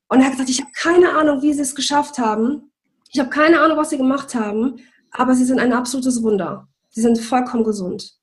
Und 0.07 0.19
er 0.19 0.25
hat 0.25 0.31
gesagt, 0.31 0.49
ich 0.49 0.61
habe 0.61 0.71
keine 0.73 1.11
Ahnung, 1.11 1.41
wie 1.41 1.53
Sie 1.53 1.61
es 1.61 1.75
geschafft 1.75 2.17
haben. 2.17 2.71
Ich 3.11 3.19
habe 3.19 3.29
keine 3.29 3.59
Ahnung, 3.59 3.77
was 3.77 3.91
Sie 3.91 3.97
gemacht 3.97 4.33
haben, 4.33 4.77
aber 5.11 5.35
Sie 5.35 5.45
sind 5.45 5.59
ein 5.59 5.73
absolutes 5.73 6.23
Wunder. 6.23 6.67
Sie 6.89 7.01
sind 7.01 7.19
vollkommen 7.19 7.63
gesund. 7.63 8.17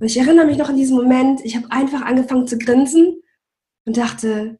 Und 0.00 0.06
ich 0.06 0.16
erinnere 0.16 0.46
mich 0.46 0.58
noch 0.58 0.68
an 0.68 0.76
diesen 0.76 0.96
Moment, 0.96 1.40
ich 1.44 1.56
habe 1.56 1.70
einfach 1.70 2.02
angefangen 2.02 2.46
zu 2.46 2.58
grinsen 2.58 3.22
und 3.84 3.96
dachte, 3.96 4.58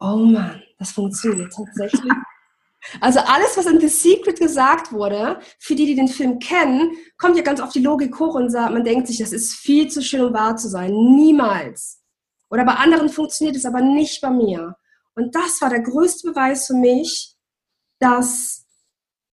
oh 0.00 0.16
Mann, 0.16 0.62
das 0.78 0.92
funktioniert 0.92 1.52
tatsächlich. 1.52 2.12
Also 3.00 3.20
alles, 3.20 3.56
was 3.56 3.66
in 3.66 3.78
The 3.78 3.86
Secret 3.86 4.40
gesagt 4.40 4.92
wurde, 4.92 5.38
für 5.60 5.76
die, 5.76 5.86
die 5.86 5.94
den 5.94 6.08
Film 6.08 6.40
kennen, 6.40 6.90
kommt 7.16 7.36
ja 7.36 7.44
ganz 7.44 7.60
auf 7.60 7.70
die 7.70 7.80
Logik 7.80 8.18
hoch 8.18 8.34
und 8.34 8.50
sagt, 8.50 8.72
man 8.72 8.82
denkt 8.82 9.06
sich, 9.06 9.18
das 9.18 9.32
ist 9.32 9.54
viel 9.54 9.88
zu 9.88 10.02
schön, 10.02 10.22
um 10.22 10.34
wahr 10.34 10.56
zu 10.56 10.68
sein. 10.68 10.92
Niemals. 10.92 12.02
Oder 12.50 12.64
bei 12.64 12.74
anderen 12.74 13.08
funktioniert 13.08 13.56
es 13.56 13.64
aber 13.64 13.80
nicht 13.80 14.20
bei 14.20 14.30
mir. 14.30 14.76
Und 15.14 15.34
das 15.36 15.60
war 15.62 15.70
der 15.70 15.80
größte 15.80 16.30
Beweis 16.30 16.66
für 16.66 16.74
mich, 16.74 17.36
dass 18.00 18.66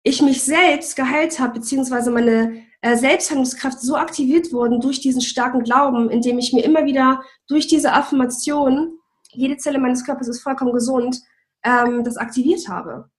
ich 0.03 0.23
mich 0.23 0.43
selbst 0.43 0.97
geheilt 0.97 1.39
habe, 1.39 1.61
beziehungsweise 1.61 2.11
meine 2.11 2.66
äh, 2.87 2.97
Selbstheilungskraft 2.97 3.81
so 3.81 3.97
aktiviert 3.97 4.53
wurden 4.53 4.81
durch 4.81 5.01
diesen 5.01 5.21
starken 5.21 5.65
Glauben, 5.65 6.09
indem 6.09 6.39
ich 6.39 6.53
mir 6.53 6.65
immer 6.65 6.85
wieder 6.85 7.21
durch 7.49 7.67
diese 7.67 7.93
Affirmation, 7.93 8.99
jede 9.33 9.57
Zelle 9.57 9.81
meines 9.81 10.05
Körpers 10.05 10.29
ist 10.29 10.41
vollkommen 10.41 10.73
gesund, 10.73 11.21
ähm, 11.65 12.05
das 12.05 12.17
aktiviert 12.17 12.69
habe. 12.69 13.11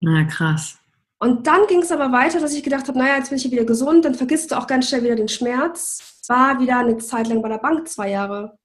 Na, 0.00 0.22
krass. 0.24 0.78
Und 1.18 1.48
dann 1.48 1.66
ging 1.66 1.82
es 1.82 1.90
aber 1.90 2.12
weiter, 2.12 2.40
dass 2.40 2.54
ich 2.54 2.62
gedacht 2.62 2.86
habe, 2.86 2.98
naja, 2.98 3.16
jetzt 3.16 3.30
bin 3.30 3.38
ich 3.38 3.50
wieder 3.50 3.64
gesund, 3.64 4.04
dann 4.04 4.14
vergisst 4.14 4.52
du 4.52 4.56
auch 4.56 4.68
ganz 4.68 4.88
schnell 4.88 5.02
wieder 5.02 5.16
den 5.16 5.28
Schmerz. 5.28 6.20
War 6.28 6.60
wieder 6.60 6.78
eine 6.78 6.98
Zeit 6.98 7.26
lang 7.26 7.42
bei 7.42 7.48
der 7.48 7.58
Bank, 7.58 7.88
zwei 7.88 8.10
Jahre. 8.10 8.56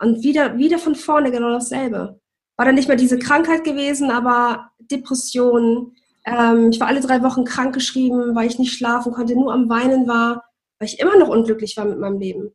Und 0.00 0.22
wieder, 0.22 0.56
wieder 0.56 0.78
von 0.78 0.94
vorne 0.94 1.30
genau 1.30 1.50
dasselbe. 1.50 2.20
War 2.56 2.64
dann 2.64 2.76
nicht 2.76 2.88
mehr 2.88 2.96
diese 2.96 3.18
Krankheit 3.18 3.64
gewesen, 3.64 4.10
aber 4.10 4.70
Depressionen, 4.78 5.94
ähm, 6.24 6.70
ich 6.70 6.80
war 6.80 6.88
alle 6.88 7.00
drei 7.00 7.22
Wochen 7.22 7.44
krankgeschrieben, 7.44 8.34
weil 8.34 8.46
ich 8.46 8.58
nicht 8.58 8.76
schlafen 8.76 9.12
konnte, 9.12 9.34
nur 9.34 9.52
am 9.52 9.68
Weinen 9.68 10.06
war, 10.06 10.44
weil 10.78 10.88
ich 10.88 11.00
immer 11.00 11.16
noch 11.16 11.28
unglücklich 11.28 11.76
war 11.76 11.84
mit 11.84 11.98
meinem 11.98 12.18
Leben. 12.18 12.52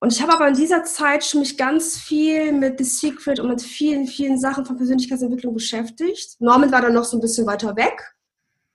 Und 0.00 0.12
ich 0.12 0.20
habe 0.20 0.34
aber 0.34 0.48
in 0.48 0.54
dieser 0.54 0.84
Zeit 0.84 1.24
schon 1.24 1.40
mich 1.40 1.56
ganz 1.56 1.96
viel 1.96 2.52
mit 2.52 2.78
The 2.78 2.84
Secret 2.84 3.40
und 3.40 3.48
mit 3.48 3.62
vielen, 3.62 4.06
vielen 4.06 4.38
Sachen 4.38 4.66
von 4.66 4.76
Persönlichkeitsentwicklung 4.76 5.54
beschäftigt. 5.54 6.36
Norman 6.40 6.70
war 6.70 6.82
dann 6.82 6.92
noch 6.92 7.04
so 7.04 7.16
ein 7.16 7.22
bisschen 7.22 7.46
weiter 7.46 7.74
weg. 7.74 8.14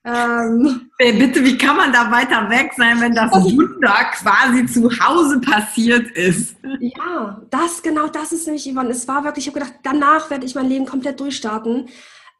Ähm, 0.05 0.89
Bitte, 0.97 1.43
wie 1.43 1.57
kann 1.57 1.75
man 1.75 1.93
da 1.93 2.09
weiter 2.09 2.49
weg 2.49 2.71
sein, 2.75 2.99
wenn 3.01 3.13
das 3.13 3.31
Wunder 3.31 3.93
quasi 4.13 4.65
zu 4.65 4.89
Hause 4.99 5.39
passiert 5.39 6.09
ist? 6.17 6.55
Ja, 6.79 7.41
das 7.49 7.83
genau, 7.83 8.07
das 8.07 8.31
ist 8.31 8.47
nämlich, 8.47 8.65
Yvonne. 8.65 8.89
Es 8.89 9.07
war 9.07 9.23
wirklich, 9.23 9.47
ich 9.47 9.53
habe 9.53 9.59
gedacht, 9.59 9.79
danach 9.83 10.29
werde 10.29 10.45
ich 10.45 10.55
mein 10.55 10.69
Leben 10.69 10.85
komplett 10.85 11.19
durchstarten. 11.19 11.89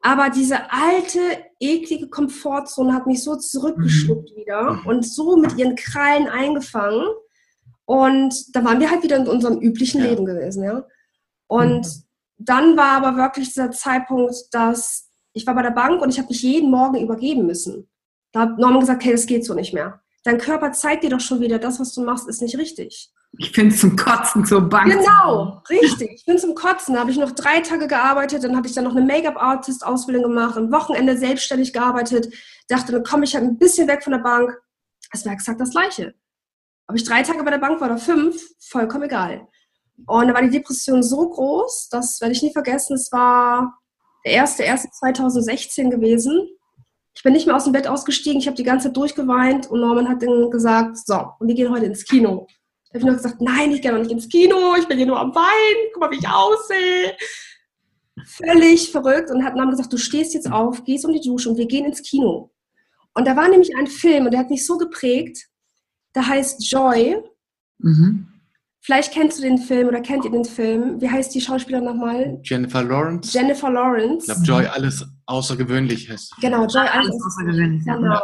Aber 0.02 0.30
diese 0.30 0.70
alte, 0.72 1.20
eklige 1.58 2.08
Komfortzone 2.08 2.94
hat 2.94 3.06
mich 3.06 3.22
so 3.22 3.36
zurückgeschluckt 3.36 4.30
mhm. 4.30 4.36
wieder 4.36 4.72
mhm. 4.72 4.86
und 4.86 5.06
so 5.06 5.36
mit 5.36 5.58
ihren 5.58 5.76
Krallen 5.76 6.26
eingefangen. 6.26 7.06
Und 7.84 8.56
da 8.56 8.64
waren 8.64 8.80
wir 8.80 8.90
halt 8.90 9.02
wieder 9.02 9.16
in 9.16 9.26
unserem 9.26 9.58
üblichen 9.58 10.00
ja. 10.00 10.08
Leben 10.08 10.24
gewesen, 10.24 10.64
ja. 10.64 10.86
Und 11.48 11.86
mhm. 11.86 12.04
dann 12.38 12.76
war 12.76 13.04
aber 13.04 13.16
wirklich 13.16 13.48
dieser 13.48 13.72
Zeitpunkt, 13.72 14.34
dass 14.52 15.10
ich 15.32 15.46
war 15.46 15.54
bei 15.54 15.62
der 15.62 15.70
Bank 15.70 16.00
und 16.02 16.10
ich 16.10 16.18
habe 16.18 16.28
mich 16.28 16.42
jeden 16.42 16.70
Morgen 16.70 17.00
übergeben 17.00 17.46
müssen. 17.46 17.88
Da 18.32 18.40
hat 18.40 18.58
Norman 18.58 18.80
gesagt, 18.80 19.04
hey, 19.04 19.12
das 19.12 19.26
geht 19.26 19.44
so 19.44 19.54
nicht 19.54 19.74
mehr. 19.74 20.00
Dein 20.22 20.38
Körper 20.38 20.72
zeigt 20.72 21.04
dir 21.04 21.10
doch 21.10 21.20
schon 21.20 21.40
wieder, 21.40 21.58
das, 21.58 21.80
was 21.80 21.94
du 21.94 22.02
machst, 22.02 22.28
ist 22.28 22.42
nicht 22.42 22.58
richtig. 22.58 23.10
Ich 23.38 23.52
finde 23.52 23.74
zum 23.74 23.96
Kotzen 23.96 24.44
zur 24.44 24.62
Bank. 24.62 24.92
Genau, 24.92 25.62
richtig. 25.70 26.10
Ich 26.16 26.24
bin 26.24 26.36
zum 26.36 26.54
Kotzen. 26.54 26.94
Da 26.94 27.00
habe 27.00 27.10
ich 27.10 27.16
noch 27.16 27.30
drei 27.30 27.60
Tage 27.60 27.86
gearbeitet, 27.86 28.42
dann 28.42 28.56
habe 28.56 28.66
ich 28.66 28.74
dann 28.74 28.84
noch 28.84 28.96
eine 28.96 29.04
Make-up-Artist-Ausbildung 29.06 30.24
gemacht, 30.24 30.56
am 30.56 30.72
Wochenende 30.72 31.16
selbstständig 31.16 31.72
gearbeitet. 31.72 32.34
Dachte, 32.68 32.92
dann 32.92 33.04
komme 33.04 33.24
ich 33.24 33.34
halt 33.34 33.44
ein 33.44 33.56
bisschen 33.56 33.88
weg 33.88 34.02
von 34.02 34.12
der 34.12 34.20
Bank. 34.20 34.60
Es 35.12 35.24
wäre 35.24 35.34
exakt 35.34 35.60
das 35.60 35.70
Gleiche. 35.70 36.14
Ob 36.88 36.96
ich 36.96 37.04
drei 37.04 37.22
Tage 37.22 37.42
bei 37.44 37.50
der 37.50 37.58
Bank 37.58 37.80
war 37.80 37.88
oder 37.88 37.98
fünf, 37.98 38.42
vollkommen 38.58 39.04
egal. 39.04 39.46
Und 40.06 40.28
da 40.28 40.34
war 40.34 40.42
die 40.42 40.50
Depression 40.50 41.02
so 41.02 41.28
groß, 41.28 41.88
das 41.90 42.20
werde 42.20 42.32
ich 42.32 42.42
nie 42.42 42.52
vergessen. 42.52 42.94
Es 42.94 43.12
war 43.12 43.78
der 44.24 44.32
erste, 44.32 44.64
erste 44.64 44.90
2016 44.90 45.90
gewesen. 45.90 46.48
Ich 47.14 47.22
bin 47.22 47.32
nicht 47.32 47.46
mehr 47.46 47.56
aus 47.56 47.64
dem 47.64 47.72
Bett 47.72 47.86
ausgestiegen, 47.86 48.40
ich 48.40 48.46
habe 48.46 48.56
die 48.56 48.62
ganze 48.62 48.88
Zeit 48.88 48.96
durchgeweint 48.96 49.70
und 49.70 49.80
Norman 49.80 50.08
hat 50.08 50.22
dann 50.22 50.50
gesagt, 50.50 50.96
so, 50.96 51.18
und 51.38 51.48
wir 51.48 51.54
gehen 51.54 51.70
heute 51.70 51.86
ins 51.86 52.04
Kino. 52.04 52.46
Da 52.92 52.98
habe 52.98 52.98
ich 52.98 53.04
noch 53.04 53.22
gesagt, 53.22 53.40
nein, 53.40 53.72
ich 53.72 53.82
gehe 53.82 53.92
noch 53.92 53.98
nicht 53.98 54.10
ins 54.10 54.28
Kino, 54.28 54.74
ich 54.78 54.86
bin 54.86 54.96
hier 54.96 55.06
nur 55.06 55.20
am 55.20 55.34
Wein, 55.34 55.90
guck 55.92 56.00
mal, 56.00 56.10
wie 56.10 56.18
ich 56.18 56.28
aussehe. 56.28 57.16
Völlig 58.24 58.90
verrückt 58.90 59.30
und 59.30 59.44
hat 59.44 59.54
Norman 59.54 59.70
gesagt, 59.70 59.92
du 59.92 59.98
stehst 59.98 60.34
jetzt 60.34 60.50
auf, 60.50 60.84
gehst 60.84 61.04
um 61.04 61.12
die 61.12 61.20
Dusche 61.20 61.48
und 61.48 61.56
wir 61.56 61.66
gehen 61.66 61.86
ins 61.86 62.02
Kino. 62.02 62.50
Und 63.14 63.26
da 63.26 63.36
war 63.36 63.48
nämlich 63.48 63.76
ein 63.76 63.86
Film 63.86 64.26
und 64.26 64.32
der 64.32 64.40
hat 64.40 64.50
mich 64.50 64.64
so 64.64 64.78
geprägt, 64.78 65.48
der 66.14 66.26
heißt 66.26 66.70
Joy. 66.70 67.22
Mhm. 67.78 68.29
Vielleicht 68.82 69.12
kennst 69.12 69.38
du 69.38 69.42
den 69.42 69.58
Film 69.58 69.88
oder 69.88 70.00
kennt 70.00 70.24
ihr 70.24 70.30
den 70.30 70.44
Film. 70.44 71.00
Wie 71.00 71.10
heißt 71.10 71.34
die 71.34 71.40
Schauspielerin 71.40 71.84
nochmal? 71.84 72.40
Jennifer 72.42 72.82
Lawrence. 72.82 73.36
Jennifer 73.36 73.70
Lawrence. 73.70 74.26
Ich 74.26 74.44
glaube, 74.44 74.62
Joy 74.62 74.66
alles 74.66 75.04
außergewöhnlich 75.26 76.08
heißt. 76.08 76.34
Genau, 76.40 76.66
Joy 76.66 76.86
alles, 76.86 77.10
alles 77.10 77.24
außergewöhnlich. 77.24 77.84
Genau. 77.84 78.14
Ja. 78.14 78.22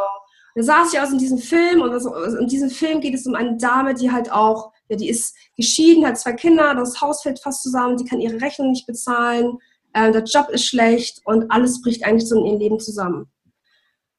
Da 0.55 0.63
saß 0.63 0.93
ich 0.93 0.99
aus 0.99 1.11
in 1.11 1.19
diesem 1.19 1.37
Film 1.37 1.81
und 1.81 1.93
in 2.39 2.47
diesem 2.47 2.71
Film 2.71 2.99
geht 2.99 3.13
es 3.13 3.27
um 3.27 3.35
eine 3.35 3.57
Dame, 3.57 3.93
die 3.93 4.11
halt 4.11 4.31
auch, 4.31 4.71
ja, 4.89 4.95
die 4.95 5.07
ist 5.09 5.35
geschieden, 5.55 6.03
hat 6.03 6.17
zwei 6.17 6.33
Kinder, 6.33 6.73
das 6.73 6.99
Haus 6.99 7.21
fällt 7.21 7.39
fast 7.39 7.61
zusammen, 7.61 7.97
die 7.97 8.05
kann 8.05 8.19
ihre 8.19 8.41
Rechnung 8.41 8.71
nicht 8.71 8.87
bezahlen, 8.87 9.59
äh, 9.93 10.11
der 10.11 10.23
Job 10.23 10.49
ist 10.49 10.65
schlecht 10.65 11.21
und 11.25 11.51
alles 11.51 11.83
bricht 11.83 12.03
eigentlich 12.03 12.27
so 12.27 12.39
in 12.39 12.47
ihrem 12.47 12.59
Leben 12.59 12.79
zusammen. 12.79 13.27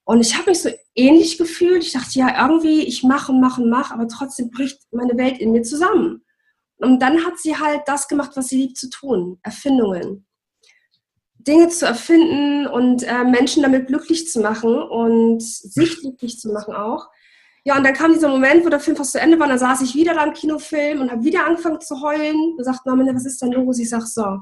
Und 0.05 0.21
ich 0.21 0.39
habe 0.39 0.51
mich 0.51 0.63
so 0.63 0.71
ähnlich 0.95 1.39
gefühlt. 1.39 1.83
Ich 1.83 1.93
dachte, 1.93 2.19
ja, 2.19 2.49
irgendwie, 2.49 2.83
ich 2.83 3.03
mache 3.03 3.33
und 3.33 3.41
mache 3.41 3.61
und 3.61 3.69
mache, 3.69 3.93
aber 3.93 4.07
trotzdem 4.07 4.51
bricht 4.51 4.79
meine 4.93 5.19
Welt 5.19 5.39
in 5.39 5.53
mir 5.53 5.63
zusammen. 5.63 6.23
Und 6.79 7.01
dann 7.01 7.25
hat 7.25 7.39
sie 7.39 7.57
halt 7.57 7.83
das 7.87 8.09
gemacht, 8.09 8.33
was 8.35 8.49
sie 8.49 8.57
liebt 8.57 8.77
zu 8.77 8.89
tun, 8.89 9.39
Erfindungen. 9.43 10.27
Dinge 11.39 11.69
zu 11.69 11.87
erfinden 11.87 12.67
und 12.67 13.03
äh, 13.05 13.25
Menschen 13.25 13.63
damit 13.63 13.87
glücklich 13.87 14.29
zu 14.29 14.41
machen 14.41 14.77
und 14.77 15.43
sich 15.43 16.01
glücklich 16.01 16.39
zu 16.39 16.53
machen 16.53 16.75
auch. 16.75 17.09
Ja, 17.65 17.77
und 17.77 17.85
dann 17.85 17.95
kam 17.95 18.13
dieser 18.13 18.29
Moment, 18.29 18.65
wo 18.65 18.69
der 18.69 18.81
Film 18.81 18.97
fast 18.97 19.13
zu 19.13 19.21
Ende 19.21 19.39
war, 19.39 19.47
und 19.47 19.51
dann 19.51 19.59
saß 19.59 19.83
ich 19.83 19.95
wieder 19.95 20.15
da 20.15 20.25
im 20.25 20.33
Kinofilm 20.33 21.01
und 21.01 21.11
habe 21.11 21.25
wieder 21.25 21.47
angefangen 21.47 21.81
zu 21.81 22.01
heulen. 22.01 22.55
Und 22.57 22.65
sagte, 22.65 22.83
Mama, 22.87 23.05
was 23.15 23.27
ist 23.27 23.41
denn 23.43 23.53
los? 23.53 23.79
Ich 23.79 23.91
sag 23.91 24.03
so, 24.03 24.39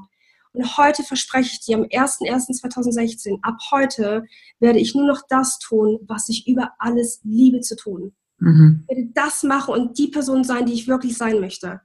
und 0.57 0.77
heute 0.77 1.03
verspreche 1.03 1.51
ich 1.53 1.59
dir, 1.59 1.77
am 1.77 1.83
01.01.2016, 1.83 3.39
ab 3.43 3.57
heute 3.71 4.25
werde 4.59 4.79
ich 4.79 4.95
nur 4.95 5.05
noch 5.05 5.21
das 5.29 5.59
tun, 5.59 5.99
was 6.07 6.29
ich 6.29 6.47
über 6.47 6.71
alles 6.79 7.21
liebe 7.23 7.61
zu 7.61 7.75
tun. 7.75 8.13
Mhm. 8.39 8.83
Ich 8.87 8.97
werde 8.97 9.11
das 9.13 9.43
machen 9.43 9.73
und 9.75 9.97
die 9.99 10.07
Person 10.07 10.43
sein, 10.43 10.65
die 10.65 10.73
ich 10.73 10.87
wirklich 10.87 11.15
sein 11.15 11.39
möchte. 11.39 11.81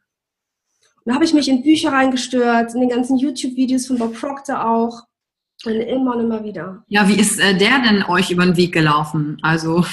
Und 1.04 1.10
da 1.10 1.14
habe 1.14 1.24
ich 1.24 1.34
mich 1.34 1.48
in 1.48 1.62
Bücher 1.62 1.92
reingestört, 1.92 2.74
in 2.74 2.80
den 2.80 2.90
ganzen 2.90 3.18
YouTube-Videos 3.18 3.86
von 3.86 3.98
Bob 3.98 4.14
Proctor 4.14 4.64
auch. 4.64 5.02
Und 5.64 5.74
immer 5.74 6.16
und 6.16 6.24
immer 6.24 6.44
wieder. 6.44 6.84
Ja, 6.88 7.08
wie 7.08 7.18
ist 7.18 7.38
äh, 7.38 7.56
der 7.56 7.78
denn 7.80 8.02
euch 8.04 8.30
über 8.30 8.44
den 8.44 8.56
Weg 8.56 8.72
gelaufen? 8.72 9.38
Also, 9.42 9.84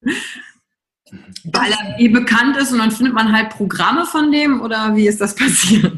weil 0.02 1.70
er 1.70 1.98
eh 1.98 2.08
bekannt 2.08 2.56
ist 2.56 2.72
und 2.72 2.78
dann 2.78 2.90
findet 2.90 3.14
man 3.14 3.32
halt 3.32 3.50
Programme 3.50 4.06
von 4.06 4.32
dem 4.32 4.62
oder 4.62 4.96
wie 4.96 5.06
ist 5.06 5.20
das 5.20 5.34
passiert? 5.36 5.92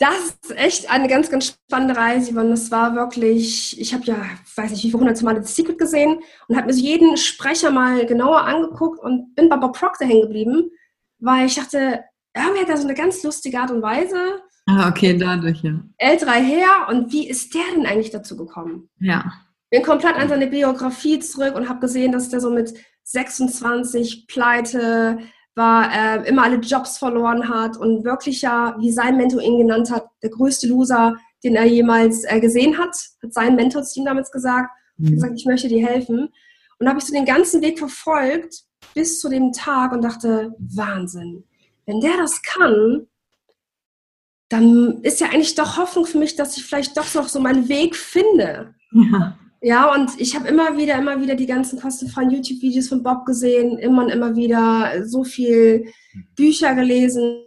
das 0.00 0.38
ist 0.42 0.56
echt 0.56 0.90
eine 0.90 1.08
ganz, 1.08 1.28
ganz 1.30 1.58
spannende 1.68 1.94
Reise, 1.94 2.30
und 2.30 2.50
das 2.50 2.70
war 2.70 2.94
wirklich, 2.94 3.78
ich 3.78 3.92
habe 3.92 4.04
ja, 4.04 4.16
weiß 4.56 4.70
nicht, 4.70 4.82
wie 4.82 4.88
viele 4.88 4.98
hunderte 4.98 5.24
Mal 5.26 5.44
The 5.44 5.52
Secret 5.52 5.78
gesehen 5.78 6.20
und 6.48 6.56
habe 6.56 6.68
mir 6.68 6.72
so 6.72 6.80
jeden 6.80 7.18
Sprecher 7.18 7.70
mal 7.70 8.06
genauer 8.06 8.40
angeguckt 8.40 8.98
und 8.98 9.34
bin 9.34 9.50
bei 9.50 9.58
Bob 9.58 9.78
Proctor 9.78 10.08
hängen 10.08 10.22
geblieben, 10.22 10.70
weil 11.18 11.46
ich 11.46 11.56
dachte, 11.56 12.02
irgendwie 12.34 12.62
hat 12.62 12.68
er 12.68 12.76
so 12.76 12.84
eine 12.84 12.94
ganz 12.94 13.22
lustige 13.22 13.58
Art 13.58 13.70
und 13.70 13.82
Weise. 13.82 14.42
Ah, 14.66 14.88
okay, 14.88 15.16
dadurch, 15.16 15.62
ja. 15.62 15.80
L3 16.00 16.32
her 16.42 16.88
und 16.88 17.12
wie 17.12 17.28
ist 17.28 17.54
der 17.54 17.62
denn 17.74 17.86
eigentlich 17.86 18.10
dazu 18.10 18.36
gekommen? 18.36 18.88
Ja. 19.00 19.32
Bin 19.70 19.82
komplett 19.82 20.16
an 20.16 20.28
seine 20.28 20.46
Biografie 20.46 21.18
zurück 21.18 21.54
und 21.54 21.68
habe 21.68 21.80
gesehen, 21.80 22.12
dass 22.12 22.28
der 22.28 22.40
so 22.40 22.50
mit 22.50 22.74
26 23.04 24.26
Pleite, 24.26 25.18
war, 25.54 25.92
äh, 25.92 26.28
immer 26.28 26.44
alle 26.44 26.56
Jobs 26.56 26.98
verloren 26.98 27.48
hat 27.48 27.76
und 27.76 28.04
wirklich 28.04 28.42
ja, 28.42 28.76
wie 28.78 28.92
sein 28.92 29.16
Mentor 29.16 29.42
ihn 29.42 29.58
genannt 29.58 29.90
hat, 29.90 30.06
der 30.22 30.30
größte 30.30 30.68
Loser, 30.68 31.16
den 31.42 31.56
er 31.56 31.64
jemals 31.64 32.24
äh, 32.24 32.40
gesehen 32.40 32.78
hat, 32.78 32.96
hat 33.22 33.34
sein 33.34 33.56
Mentor 33.56 33.82
zu 33.82 34.00
ihm 34.00 34.06
damals 34.06 34.30
gesagt, 34.30 34.70
mhm. 34.96 35.12
gesagt, 35.12 35.34
ich 35.36 35.46
möchte 35.46 35.68
dir 35.68 35.86
helfen. 35.86 36.28
Und 36.78 36.88
habe 36.88 36.98
ich 36.98 37.04
so 37.04 37.12
den 37.12 37.26
ganzen 37.26 37.60
Weg 37.60 37.78
verfolgt 37.78 38.62
bis 38.94 39.20
zu 39.20 39.28
dem 39.28 39.52
Tag 39.52 39.92
und 39.92 40.02
dachte, 40.02 40.54
Wahnsinn, 40.58 41.44
wenn 41.90 42.00
der 42.00 42.16
das 42.16 42.42
kann, 42.42 43.06
dann 44.48 45.02
ist 45.02 45.20
ja 45.20 45.28
eigentlich 45.28 45.54
doch 45.54 45.76
Hoffnung 45.76 46.06
für 46.06 46.18
mich, 46.18 46.36
dass 46.36 46.56
ich 46.56 46.64
vielleicht 46.64 46.96
doch 46.96 47.14
noch 47.14 47.28
so 47.28 47.40
meinen 47.40 47.68
Weg 47.68 47.96
finde. 47.96 48.74
Ja. 48.92 49.36
Ja, 49.62 49.94
und 49.94 50.18
ich 50.18 50.34
habe 50.34 50.48
immer 50.48 50.78
wieder, 50.78 50.96
immer 50.96 51.20
wieder 51.20 51.34
die 51.34 51.46
ganzen 51.46 51.78
kostenfreien 51.78 52.30
YouTube-Videos 52.30 52.88
von 52.88 53.02
Bob 53.02 53.26
gesehen, 53.26 53.78
immer 53.78 54.04
und 54.04 54.10
immer 54.10 54.34
wieder 54.34 55.06
so 55.06 55.22
viel 55.22 55.92
Bücher 56.34 56.74
gelesen 56.74 57.42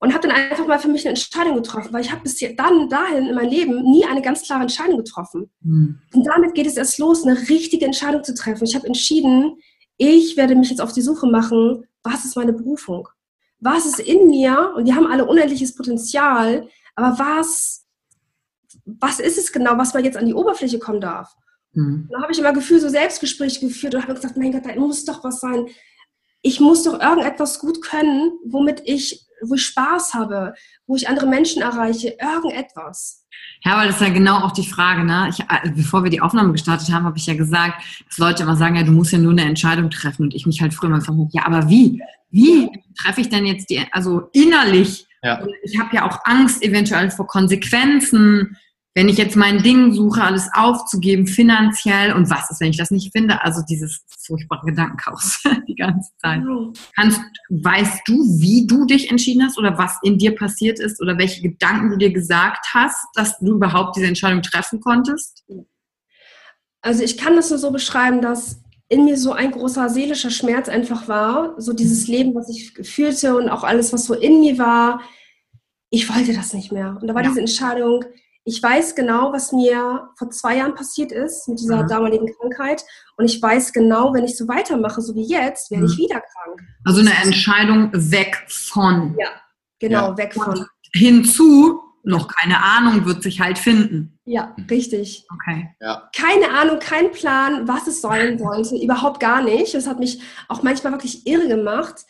und 0.00 0.14
habe 0.14 0.26
dann 0.26 0.36
einfach 0.36 0.66
mal 0.66 0.80
für 0.80 0.88
mich 0.88 1.02
eine 1.02 1.10
Entscheidung 1.10 1.56
getroffen, 1.56 1.92
weil 1.92 2.00
ich 2.00 2.10
habe 2.10 2.22
bis 2.22 2.38
dann 2.56 2.88
dahin 2.88 3.26
in 3.26 3.34
meinem 3.36 3.50
Leben 3.50 3.82
nie 3.82 4.04
eine 4.04 4.20
ganz 4.20 4.42
klare 4.42 4.62
Entscheidung 4.62 4.98
getroffen. 4.98 5.48
Mhm. 5.60 6.00
Und 6.12 6.26
damit 6.26 6.54
geht 6.54 6.66
es 6.66 6.76
erst 6.76 6.98
los, 6.98 7.24
eine 7.24 7.38
richtige 7.48 7.84
Entscheidung 7.84 8.24
zu 8.24 8.34
treffen. 8.34 8.64
Ich 8.64 8.74
habe 8.74 8.86
entschieden, 8.86 9.58
ich 9.96 10.36
werde 10.36 10.56
mich 10.56 10.70
jetzt 10.70 10.80
auf 10.80 10.92
die 10.92 11.02
Suche 11.02 11.28
machen, 11.28 11.84
was 12.10 12.24
ist 12.24 12.36
meine 12.36 12.52
Berufung? 12.52 13.08
Was 13.60 13.86
ist 13.86 14.00
in 14.00 14.28
mir? 14.28 14.74
Und 14.76 14.86
wir 14.86 14.94
haben 14.94 15.06
alle 15.06 15.26
unendliches 15.26 15.74
Potenzial, 15.74 16.68
aber 16.94 17.18
was 17.18 17.88
was 18.84 19.20
ist 19.20 19.38
es 19.38 19.52
genau, 19.52 19.76
was 19.76 19.94
mal 19.94 20.04
jetzt 20.04 20.16
an 20.16 20.26
die 20.26 20.34
Oberfläche 20.34 20.78
kommen 20.78 21.00
darf? 21.00 21.34
Mhm. 21.72 22.08
Da 22.10 22.22
habe 22.22 22.32
ich 22.32 22.38
immer 22.38 22.52
Gefühl, 22.52 22.80
so 22.80 22.88
Selbstgespräche 22.88 23.60
geführt 23.60 23.94
und 23.94 24.02
habe 24.02 24.14
gesagt, 24.14 24.36
mein 24.36 24.52
Gott, 24.52 24.66
da 24.66 24.74
muss 24.74 25.04
doch 25.04 25.22
was 25.24 25.40
sein. 25.40 25.66
Ich 26.42 26.60
muss 26.60 26.84
doch 26.84 27.00
irgendetwas 27.00 27.58
gut 27.58 27.82
können, 27.82 28.32
womit 28.44 28.82
ich, 28.84 29.26
wo 29.42 29.54
ich 29.54 29.64
Spaß 29.66 30.14
habe, 30.14 30.54
wo 30.86 30.96
ich 30.96 31.08
andere 31.08 31.26
Menschen 31.26 31.62
erreiche, 31.62 32.16
irgendetwas. 32.20 33.24
Ja, 33.64 33.76
weil 33.76 33.88
das 33.88 34.00
ist 34.00 34.06
ja 34.06 34.12
genau 34.12 34.38
auch 34.38 34.52
die 34.52 34.66
Frage, 34.66 35.04
ne? 35.04 35.28
Ich, 35.30 35.40
äh, 35.40 35.70
bevor 35.74 36.04
wir 36.04 36.10
die 36.10 36.20
Aufnahme 36.20 36.52
gestartet 36.52 36.92
haben, 36.92 37.04
habe 37.04 37.18
ich 37.18 37.26
ja 37.26 37.34
gesagt, 37.34 37.82
dass 38.08 38.18
Leute 38.18 38.42
immer 38.42 38.56
sagen, 38.56 38.76
ja, 38.76 38.82
du 38.82 38.92
musst 38.92 39.12
ja 39.12 39.18
nur 39.18 39.32
eine 39.32 39.42
Entscheidung 39.42 39.90
treffen 39.90 40.22
und 40.22 40.34
ich 40.34 40.46
mich 40.46 40.60
halt 40.60 40.74
früher 40.74 40.90
mal 40.90 40.98
gefragt 40.98 41.18
habe, 41.18 41.28
ja, 41.32 41.46
aber 41.46 41.68
wie? 41.68 42.02
Wie 42.30 42.68
treffe 43.00 43.20
ich 43.20 43.28
denn 43.28 43.46
jetzt 43.46 43.70
die, 43.70 43.84
also 43.92 44.28
innerlich? 44.32 45.06
Ja. 45.22 45.44
Ich 45.62 45.78
habe 45.78 45.94
ja 45.94 46.08
auch 46.08 46.20
Angst 46.24 46.62
eventuell 46.62 47.10
vor 47.10 47.26
Konsequenzen 47.26 48.56
wenn 48.94 49.08
ich 49.08 49.16
jetzt 49.16 49.36
mein 49.36 49.62
Ding 49.62 49.92
suche, 49.92 50.22
alles 50.22 50.48
aufzugeben, 50.54 51.26
finanziell 51.26 52.12
und 52.12 52.30
was 52.30 52.50
ist, 52.50 52.60
wenn 52.60 52.70
ich 52.70 52.76
das 52.76 52.90
nicht 52.90 53.12
finde? 53.12 53.42
Also 53.44 53.62
dieses 53.68 54.04
furchtbare 54.08 54.66
Gedankenchaos 54.66 55.40
die 55.68 55.76
ganze 55.76 56.10
Zeit. 56.18 56.42
Kannst, 56.96 57.20
weißt 57.50 58.00
du, 58.06 58.14
wie 58.40 58.66
du 58.66 58.86
dich 58.86 59.10
entschieden 59.10 59.44
hast 59.44 59.58
oder 59.58 59.78
was 59.78 59.98
in 60.02 60.18
dir 60.18 60.34
passiert 60.34 60.80
ist 60.80 61.00
oder 61.00 61.16
welche 61.18 61.42
Gedanken 61.42 61.90
du 61.90 61.96
dir 61.96 62.12
gesagt 62.12 62.66
hast, 62.74 63.06
dass 63.14 63.38
du 63.38 63.54
überhaupt 63.54 63.96
diese 63.96 64.06
Entscheidung 64.06 64.42
treffen 64.42 64.80
konntest? 64.80 65.44
Also 66.80 67.02
ich 67.02 67.16
kann 67.16 67.36
das 67.36 67.50
nur 67.50 67.58
so 67.58 67.70
beschreiben, 67.70 68.20
dass 68.20 68.60
in 68.88 69.04
mir 69.04 69.18
so 69.18 69.32
ein 69.32 69.50
großer 69.50 69.90
seelischer 69.90 70.30
Schmerz 70.30 70.68
einfach 70.68 71.08
war, 71.08 71.54
so 71.60 71.72
dieses 71.72 72.08
Leben, 72.08 72.34
was 72.34 72.48
ich 72.48 72.72
fühlte 72.88 73.36
und 73.36 73.48
auch 73.50 73.62
alles, 73.62 73.92
was 73.92 74.06
so 74.06 74.14
in 74.14 74.40
mir 74.40 74.58
war. 74.58 75.02
Ich 75.90 76.12
wollte 76.12 76.32
das 76.32 76.54
nicht 76.54 76.72
mehr. 76.72 76.96
Und 77.00 77.06
da 77.06 77.14
war 77.14 77.22
ja. 77.22 77.28
diese 77.28 77.40
Entscheidung, 77.40 78.04
ich 78.48 78.62
weiß 78.62 78.94
genau, 78.94 79.30
was 79.32 79.52
mir 79.52 80.08
vor 80.16 80.30
zwei 80.30 80.56
Jahren 80.56 80.74
passiert 80.74 81.12
ist 81.12 81.48
mit 81.48 81.60
dieser 81.60 81.82
mhm. 81.82 81.88
damaligen 81.88 82.34
Krankheit. 82.34 82.82
Und 83.16 83.26
ich 83.26 83.40
weiß 83.42 83.74
genau, 83.74 84.14
wenn 84.14 84.24
ich 84.24 84.38
so 84.38 84.48
weitermache, 84.48 85.02
so 85.02 85.14
wie 85.14 85.26
jetzt, 85.26 85.70
werde 85.70 85.84
mhm. 85.84 85.90
ich 85.90 85.98
wieder 85.98 86.20
krank. 86.20 86.62
Also 86.84 87.00
eine 87.00 87.12
Entscheidung 87.22 87.90
weg 87.92 88.42
von. 88.48 89.14
Ja, 89.18 89.28
genau, 89.78 90.10
ja. 90.10 90.16
weg 90.16 90.32
von. 90.32 90.66
hinzu, 90.94 91.82
noch 92.04 92.28
keine 92.28 92.62
Ahnung, 92.62 93.04
wird 93.04 93.22
sich 93.22 93.38
halt 93.38 93.58
finden. 93.58 94.18
Ja, 94.24 94.56
richtig. 94.70 95.26
Okay. 95.30 95.68
Ja. 95.80 96.08
Keine 96.16 96.50
Ahnung, 96.50 96.78
kein 96.78 97.12
Plan, 97.12 97.68
was 97.68 97.86
es 97.86 98.00
sein 98.00 98.38
sollte. 98.38 98.76
Überhaupt 98.76 99.20
gar 99.20 99.42
nicht. 99.42 99.74
Das 99.74 99.86
hat 99.86 99.98
mich 99.98 100.22
auch 100.48 100.62
manchmal 100.62 100.94
wirklich 100.94 101.26
irre 101.26 101.48
gemacht. 101.48 102.06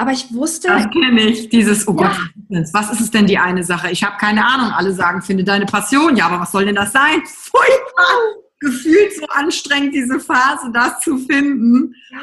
Aber 0.00 0.12
ich 0.12 0.32
wusste. 0.32 0.68
Das 0.68 0.88
kenne 0.88 1.20
ich, 1.20 1.50
dieses, 1.50 1.86
oh 1.86 1.94
ja. 2.00 2.16
Gott, 2.48 2.68
was 2.72 2.90
ist 2.90 3.00
es 3.02 3.10
denn 3.10 3.26
die 3.26 3.36
eine 3.36 3.62
Sache? 3.62 3.90
Ich 3.90 4.02
habe 4.02 4.16
keine 4.16 4.42
Ahnung. 4.46 4.72
Alle 4.72 4.94
sagen, 4.94 5.20
finde 5.20 5.44
deine 5.44 5.66
Passion. 5.66 6.16
Ja, 6.16 6.24
aber 6.24 6.40
was 6.40 6.52
soll 6.52 6.64
denn 6.64 6.74
das 6.74 6.92
sein? 6.92 7.20
Furchtbar! 7.26 8.40
Gefühlt 8.60 9.14
so 9.14 9.26
anstrengend, 9.28 9.94
diese 9.94 10.18
Phase, 10.18 10.70
das 10.72 11.00
zu 11.00 11.18
finden. 11.18 11.94
Ja. 12.10 12.18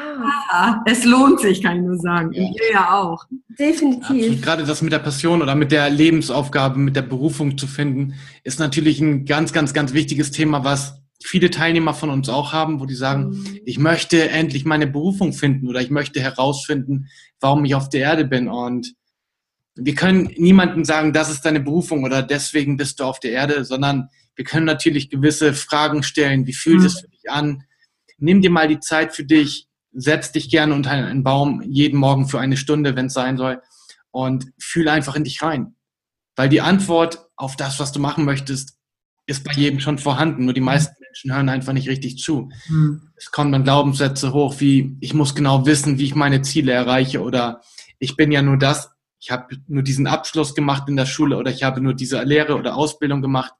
ja 0.52 0.82
es 0.86 1.04
lohnt 1.04 1.38
sich, 1.38 1.62
kann 1.62 1.76
ich 1.76 1.82
nur 1.82 1.98
sagen. 1.98 2.32
Ja. 2.32 2.42
ihr 2.42 2.72
ja 2.72 2.92
auch. 2.94 3.24
Definitiv. 3.56 4.34
Ja, 4.34 4.40
gerade 4.40 4.64
das 4.64 4.82
mit 4.82 4.92
der 4.92 4.98
Passion 4.98 5.40
oder 5.40 5.54
mit 5.54 5.70
der 5.70 5.88
Lebensaufgabe, 5.88 6.80
mit 6.80 6.96
der 6.96 7.02
Berufung 7.02 7.58
zu 7.58 7.68
finden, 7.68 8.14
ist 8.42 8.58
natürlich 8.58 9.00
ein 9.00 9.24
ganz, 9.24 9.52
ganz, 9.52 9.72
ganz 9.72 9.92
wichtiges 9.92 10.32
Thema, 10.32 10.64
was 10.64 10.97
viele 11.22 11.50
Teilnehmer 11.50 11.94
von 11.94 12.10
uns 12.10 12.28
auch 12.28 12.52
haben, 12.52 12.80
wo 12.80 12.86
die 12.86 12.94
sagen, 12.94 13.30
mhm. 13.30 13.60
ich 13.64 13.78
möchte 13.78 14.28
endlich 14.30 14.64
meine 14.64 14.86
Berufung 14.86 15.32
finden 15.32 15.68
oder 15.68 15.80
ich 15.80 15.90
möchte 15.90 16.20
herausfinden, 16.20 17.08
warum 17.40 17.64
ich 17.64 17.74
auf 17.74 17.88
der 17.88 18.02
Erde 18.02 18.24
bin. 18.24 18.48
Und 18.48 18.94
wir 19.74 19.94
können 19.94 20.30
niemandem 20.36 20.84
sagen, 20.84 21.12
das 21.12 21.30
ist 21.30 21.44
deine 21.44 21.60
Berufung 21.60 22.04
oder 22.04 22.22
deswegen 22.22 22.76
bist 22.76 23.00
du 23.00 23.04
auf 23.04 23.20
der 23.20 23.32
Erde, 23.32 23.64
sondern 23.64 24.08
wir 24.36 24.44
können 24.44 24.66
natürlich 24.66 25.10
gewisse 25.10 25.52
Fragen 25.54 26.02
stellen. 26.02 26.46
Wie 26.46 26.52
fühlt 26.52 26.80
mhm. 26.80 26.86
es 26.86 27.00
für 27.00 27.08
dich 27.08 27.30
an? 27.30 27.64
Nimm 28.18 28.40
dir 28.40 28.50
mal 28.50 28.68
die 28.68 28.80
Zeit 28.80 29.14
für 29.14 29.24
dich, 29.24 29.68
setz 29.92 30.32
dich 30.32 30.50
gerne 30.50 30.74
unter 30.74 30.90
einen 30.90 31.24
Baum 31.24 31.62
jeden 31.62 31.98
Morgen 31.98 32.28
für 32.28 32.40
eine 32.40 32.56
Stunde, 32.56 32.94
wenn 32.96 33.06
es 33.06 33.14
sein 33.14 33.36
soll, 33.36 33.60
und 34.10 34.46
fühl 34.58 34.88
einfach 34.88 35.16
in 35.16 35.24
dich 35.24 35.42
rein. 35.42 35.74
Weil 36.36 36.48
die 36.48 36.60
Antwort 36.60 37.28
auf 37.36 37.56
das, 37.56 37.80
was 37.80 37.90
du 37.90 38.00
machen 38.00 38.24
möchtest, 38.24 38.78
ist 39.26 39.44
bei 39.44 39.52
jedem 39.52 39.80
schon 39.80 39.98
vorhanden. 39.98 40.44
Nur 40.44 40.54
die 40.54 40.60
meisten 40.60 40.94
Menschen 41.18 41.34
hören 41.34 41.48
einfach 41.48 41.72
nicht 41.72 41.88
richtig 41.88 42.18
zu. 42.18 42.50
Mhm. 42.68 43.10
Es 43.16 43.30
kommen 43.30 43.50
dann 43.50 43.64
Glaubenssätze 43.64 44.32
hoch 44.32 44.56
wie, 44.60 44.96
ich 45.00 45.14
muss 45.14 45.34
genau 45.34 45.66
wissen, 45.66 45.98
wie 45.98 46.04
ich 46.04 46.14
meine 46.14 46.42
Ziele 46.42 46.72
erreiche 46.72 47.22
oder 47.22 47.60
ich 47.98 48.16
bin 48.16 48.30
ja 48.30 48.42
nur 48.42 48.56
das, 48.56 48.90
ich 49.18 49.32
habe 49.32 49.56
nur 49.66 49.82
diesen 49.82 50.06
Abschluss 50.06 50.54
gemacht 50.54 50.88
in 50.88 50.96
der 50.96 51.06
Schule 51.06 51.36
oder 51.36 51.50
ich 51.50 51.64
habe 51.64 51.80
nur 51.80 51.94
diese 51.94 52.22
Lehre 52.22 52.56
oder 52.56 52.76
Ausbildung 52.76 53.20
gemacht 53.20 53.52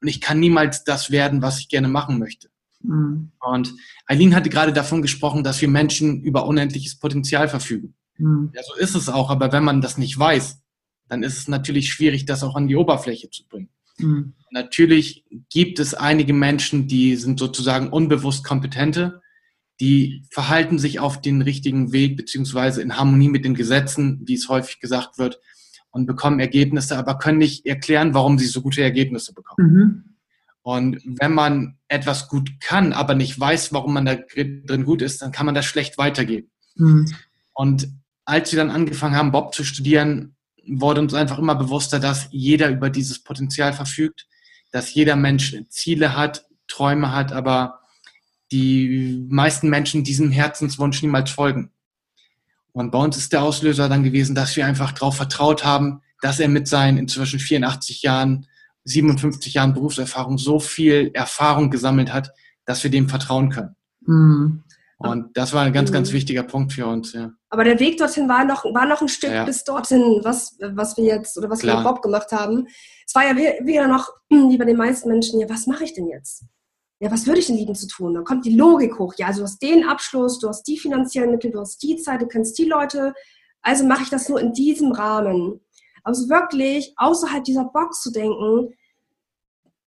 und 0.00 0.08
ich 0.08 0.22
kann 0.22 0.40
niemals 0.40 0.84
das 0.84 1.10
werden, 1.10 1.42
was 1.42 1.58
ich 1.58 1.68
gerne 1.68 1.88
machen 1.88 2.18
möchte. 2.18 2.48
Mhm. 2.80 3.32
Und 3.40 3.74
Eileen 4.06 4.34
hatte 4.34 4.48
gerade 4.48 4.72
davon 4.72 5.02
gesprochen, 5.02 5.44
dass 5.44 5.60
wir 5.60 5.68
Menschen 5.68 6.22
über 6.22 6.46
unendliches 6.46 6.98
Potenzial 6.98 7.48
verfügen. 7.48 7.94
Mhm. 8.16 8.52
Ja, 8.54 8.62
so 8.62 8.74
ist 8.74 8.94
es 8.94 9.10
auch, 9.10 9.28
aber 9.28 9.52
wenn 9.52 9.64
man 9.64 9.82
das 9.82 9.98
nicht 9.98 10.18
weiß, 10.18 10.62
dann 11.08 11.22
ist 11.22 11.36
es 11.36 11.48
natürlich 11.48 11.92
schwierig, 11.92 12.24
das 12.24 12.42
auch 12.42 12.56
an 12.56 12.68
die 12.68 12.76
Oberfläche 12.76 13.28
zu 13.28 13.46
bringen. 13.46 13.68
Mhm. 13.98 14.34
Natürlich 14.50 15.24
gibt 15.50 15.78
es 15.78 15.94
einige 15.94 16.32
Menschen, 16.32 16.86
die 16.86 17.16
sind 17.16 17.38
sozusagen 17.38 17.88
unbewusst 17.88 18.44
kompetente, 18.44 19.22
die 19.80 20.24
verhalten 20.30 20.78
sich 20.78 21.00
auf 21.00 21.20
den 21.20 21.42
richtigen 21.42 21.92
Weg 21.92 22.16
beziehungsweise 22.16 22.82
in 22.82 22.96
Harmonie 22.96 23.28
mit 23.28 23.44
den 23.44 23.54
Gesetzen, 23.54 24.22
wie 24.24 24.34
es 24.34 24.48
häufig 24.48 24.80
gesagt 24.80 25.18
wird, 25.18 25.40
und 25.90 26.06
bekommen 26.06 26.40
Ergebnisse, 26.40 26.96
aber 26.96 27.18
können 27.18 27.38
nicht 27.38 27.66
erklären, 27.66 28.14
warum 28.14 28.38
sie 28.38 28.46
so 28.46 28.62
gute 28.62 28.82
Ergebnisse 28.82 29.34
bekommen. 29.34 29.72
Mhm. 29.72 30.04
Und 30.62 31.02
wenn 31.04 31.34
man 31.34 31.78
etwas 31.88 32.28
gut 32.28 32.60
kann, 32.60 32.92
aber 32.92 33.14
nicht 33.14 33.38
weiß, 33.38 33.72
warum 33.72 33.94
man 33.94 34.06
da 34.06 34.14
drin 34.14 34.84
gut 34.84 35.02
ist, 35.02 35.20
dann 35.20 35.32
kann 35.32 35.46
man 35.46 35.54
das 35.54 35.64
schlecht 35.64 35.98
weitergeben. 35.98 36.50
Mhm. 36.76 37.12
Und 37.52 37.88
als 38.24 38.52
wir 38.52 38.58
dann 38.58 38.70
angefangen 38.70 39.16
haben, 39.16 39.32
Bob 39.32 39.54
zu 39.54 39.64
studieren, 39.64 40.36
wurde 40.66 41.00
uns 41.00 41.14
einfach 41.14 41.38
immer 41.38 41.54
bewusster, 41.54 41.98
dass 41.98 42.28
jeder 42.30 42.68
über 42.68 42.90
dieses 42.90 43.22
Potenzial 43.22 43.72
verfügt, 43.72 44.26
dass 44.70 44.94
jeder 44.94 45.16
Mensch 45.16 45.56
Ziele 45.68 46.16
hat, 46.16 46.46
Träume 46.66 47.12
hat, 47.12 47.32
aber 47.32 47.80
die 48.50 49.26
meisten 49.28 49.68
Menschen 49.68 50.04
diesem 50.04 50.30
Herzenswunsch 50.30 51.02
niemals 51.02 51.30
folgen. 51.30 51.70
Und 52.72 52.90
bei 52.90 52.98
uns 52.98 53.16
ist 53.16 53.32
der 53.32 53.42
Auslöser 53.42 53.88
dann 53.88 54.02
gewesen, 54.02 54.34
dass 54.34 54.56
wir 54.56 54.66
einfach 54.66 54.92
darauf 54.92 55.16
vertraut 55.16 55.64
haben, 55.64 56.00
dass 56.22 56.40
er 56.40 56.48
mit 56.48 56.68
seinen 56.68 56.98
inzwischen 56.98 57.38
84 57.38 58.02
Jahren, 58.02 58.46
57 58.84 59.54
Jahren 59.54 59.74
Berufserfahrung 59.74 60.38
so 60.38 60.58
viel 60.58 61.10
Erfahrung 61.12 61.70
gesammelt 61.70 62.12
hat, 62.12 62.32
dass 62.64 62.82
wir 62.82 62.90
dem 62.90 63.08
vertrauen 63.08 63.50
können. 63.50 63.76
Mhm. 64.06 64.64
Und 65.06 65.36
das 65.36 65.52
war 65.52 65.62
ein 65.62 65.72
ganz, 65.72 65.92
ganz 65.92 66.10
mhm. 66.10 66.14
wichtiger 66.14 66.42
Punkt 66.42 66.72
für 66.72 66.86
uns. 66.86 67.12
Ja. 67.12 67.32
Aber 67.50 67.64
der 67.64 67.78
Weg 67.80 67.98
dorthin 67.98 68.28
war 68.28 68.44
noch, 68.44 68.64
war 68.64 68.86
noch 68.86 69.02
ein 69.02 69.08
Stück 69.08 69.30
ja. 69.30 69.44
bis 69.44 69.64
dorthin, 69.64 70.20
was, 70.22 70.56
was 70.60 70.96
wir 70.96 71.04
jetzt 71.04 71.36
oder 71.36 71.50
was 71.50 71.60
Klar. 71.60 71.76
wir 71.76 71.82
mit 71.82 71.88
Bob 71.88 72.02
gemacht 72.02 72.32
haben. 72.32 72.66
Es 73.06 73.14
war 73.14 73.24
ja 73.24 73.36
wieder 73.36 73.88
noch, 73.88 74.08
wie 74.30 74.56
bei 74.56 74.64
den 74.64 74.76
meisten 74.76 75.08
Menschen, 75.08 75.40
ja, 75.40 75.48
was 75.48 75.66
mache 75.66 75.84
ich 75.84 75.94
denn 75.94 76.08
jetzt? 76.08 76.44
Ja, 77.00 77.10
was 77.10 77.26
würde 77.26 77.40
ich 77.40 77.48
denn 77.48 77.56
lieben 77.56 77.74
zu 77.74 77.88
tun? 77.88 78.14
Dann 78.14 78.24
kommt 78.24 78.44
die 78.44 78.54
Logik 78.54 78.98
hoch. 78.98 79.14
Ja, 79.16 79.26
also 79.26 79.40
du 79.40 79.44
hast 79.46 79.60
den 79.60 79.84
Abschluss, 79.84 80.38
du 80.38 80.48
hast 80.48 80.62
die 80.64 80.78
finanziellen 80.78 81.32
Mittel, 81.32 81.50
du 81.50 81.58
hast 81.58 81.82
die 81.82 81.96
Zeit, 81.96 82.22
du 82.22 82.26
kennst 82.26 82.56
die 82.58 82.66
Leute. 82.66 83.12
Also 83.60 83.84
mache 83.84 84.04
ich 84.04 84.10
das 84.10 84.28
nur 84.28 84.40
in 84.40 84.52
diesem 84.52 84.92
Rahmen. 84.92 85.60
Also 86.04 86.28
wirklich 86.28 86.94
außerhalb 86.96 87.42
dieser 87.42 87.64
Box 87.64 88.02
zu 88.02 88.12
denken, 88.12 88.74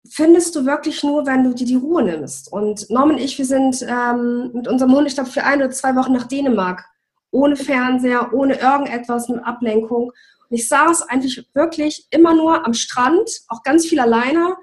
findest 0.09 0.55
du 0.55 0.65
wirklich 0.65 1.03
nur, 1.03 1.25
wenn 1.25 1.43
du 1.43 1.53
dir 1.53 1.65
die 1.65 1.75
Ruhe 1.75 2.03
nimmst. 2.03 2.51
Und 2.51 2.89
Norm 2.89 3.11
und 3.11 3.17
ich, 3.17 3.37
wir 3.37 3.45
sind 3.45 3.85
ähm, 3.87 4.51
mit 4.53 4.67
unserem 4.67 4.93
Hund, 4.93 5.07
ich 5.07 5.15
glaube, 5.15 5.29
für 5.29 5.43
ein 5.43 5.59
oder 5.59 5.71
zwei 5.71 5.95
Wochen 5.95 6.13
nach 6.13 6.27
Dänemark. 6.27 6.83
Ohne 7.31 7.55
Fernseher, 7.55 8.33
ohne 8.33 8.59
irgendetwas, 8.59 9.27
mit 9.27 9.43
Ablenkung. 9.43 10.11
Und 10.49 10.57
ich 10.57 10.67
saß 10.67 11.03
eigentlich 11.03 11.45
wirklich 11.53 12.07
immer 12.11 12.33
nur 12.33 12.65
am 12.65 12.73
Strand, 12.73 13.29
auch 13.49 13.63
ganz 13.63 13.85
viel 13.85 13.99
alleine 13.99 14.55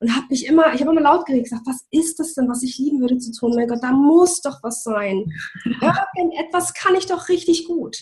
und 0.00 0.14
habe 0.14 0.26
mich 0.30 0.46
immer, 0.46 0.74
ich 0.74 0.80
habe 0.80 0.90
immer 0.92 1.00
laut 1.00 1.26
geredet, 1.26 1.44
gesagt, 1.44 1.66
was 1.66 1.86
ist 1.90 2.18
das 2.18 2.34
denn, 2.34 2.48
was 2.48 2.62
ich 2.62 2.78
lieben 2.78 3.00
würde 3.00 3.18
zu 3.18 3.32
tun? 3.32 3.54
Mein 3.54 3.68
Gott, 3.68 3.82
da 3.82 3.92
muss 3.92 4.40
doch 4.42 4.62
was 4.62 4.82
sein. 4.82 5.32
Irgendetwas 6.16 6.74
kann 6.74 6.94
ich 6.94 7.06
doch 7.06 7.28
richtig 7.28 7.66
gut. 7.66 7.96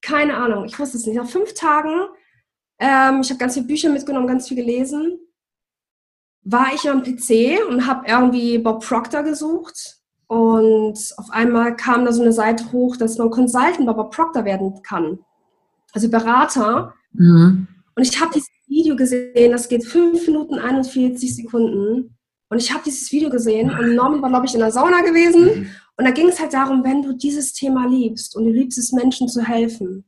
Keine 0.00 0.36
Ahnung, 0.36 0.64
ich 0.64 0.78
wusste 0.78 0.96
es 0.96 1.06
nicht. 1.06 1.16
Nach 1.16 1.28
fünf 1.28 1.54
Tagen, 1.54 2.08
ähm, 2.78 3.20
ich 3.20 3.30
habe 3.30 3.38
ganz 3.38 3.54
viele 3.54 3.66
Bücher 3.66 3.90
mitgenommen, 3.90 4.28
ganz 4.28 4.48
viel 4.48 4.56
gelesen 4.56 5.18
war 6.50 6.72
ich 6.74 6.88
am 6.88 7.02
PC 7.02 7.58
und 7.68 7.86
habe 7.86 8.06
irgendwie 8.06 8.58
Bob 8.58 8.84
Proctor 8.84 9.22
gesucht. 9.22 9.98
Und 10.26 10.98
auf 11.16 11.30
einmal 11.30 11.76
kam 11.76 12.04
da 12.04 12.12
so 12.12 12.22
eine 12.22 12.32
Seite 12.32 12.72
hoch, 12.72 12.96
dass 12.96 13.18
man 13.18 13.30
Consultant 13.30 13.86
bei 13.86 13.92
Bob 13.92 14.14
Proctor 14.14 14.44
werden 14.44 14.82
kann. 14.82 15.18
Also 15.92 16.10
Berater. 16.10 16.94
Mhm. 17.12 17.68
Und 17.94 18.02
ich 18.02 18.20
habe 18.20 18.32
dieses 18.34 18.48
Video 18.66 18.96
gesehen, 18.96 19.52
das 19.52 19.68
geht 19.68 19.84
5 19.84 20.26
Minuten 20.26 20.58
41 20.58 21.36
Sekunden. 21.36 22.16
Und 22.50 22.58
ich 22.58 22.72
habe 22.72 22.82
dieses 22.84 23.12
Video 23.12 23.28
gesehen 23.28 23.70
und 23.70 23.94
Norman 23.94 24.22
war, 24.22 24.30
glaube 24.30 24.46
ich, 24.46 24.54
in 24.54 24.60
der 24.60 24.72
Sauna 24.72 25.02
gewesen. 25.02 25.44
Mhm. 25.44 25.70
Und 25.98 26.04
da 26.04 26.12
ging 26.12 26.28
es 26.28 26.40
halt 26.40 26.54
darum, 26.54 26.82
wenn 26.84 27.02
du 27.02 27.12
dieses 27.12 27.52
Thema 27.52 27.86
liebst 27.86 28.36
und 28.36 28.44
du 28.44 28.50
liebst 28.50 28.78
es, 28.78 28.92
Menschen 28.92 29.28
zu 29.28 29.42
helfen. 29.42 30.04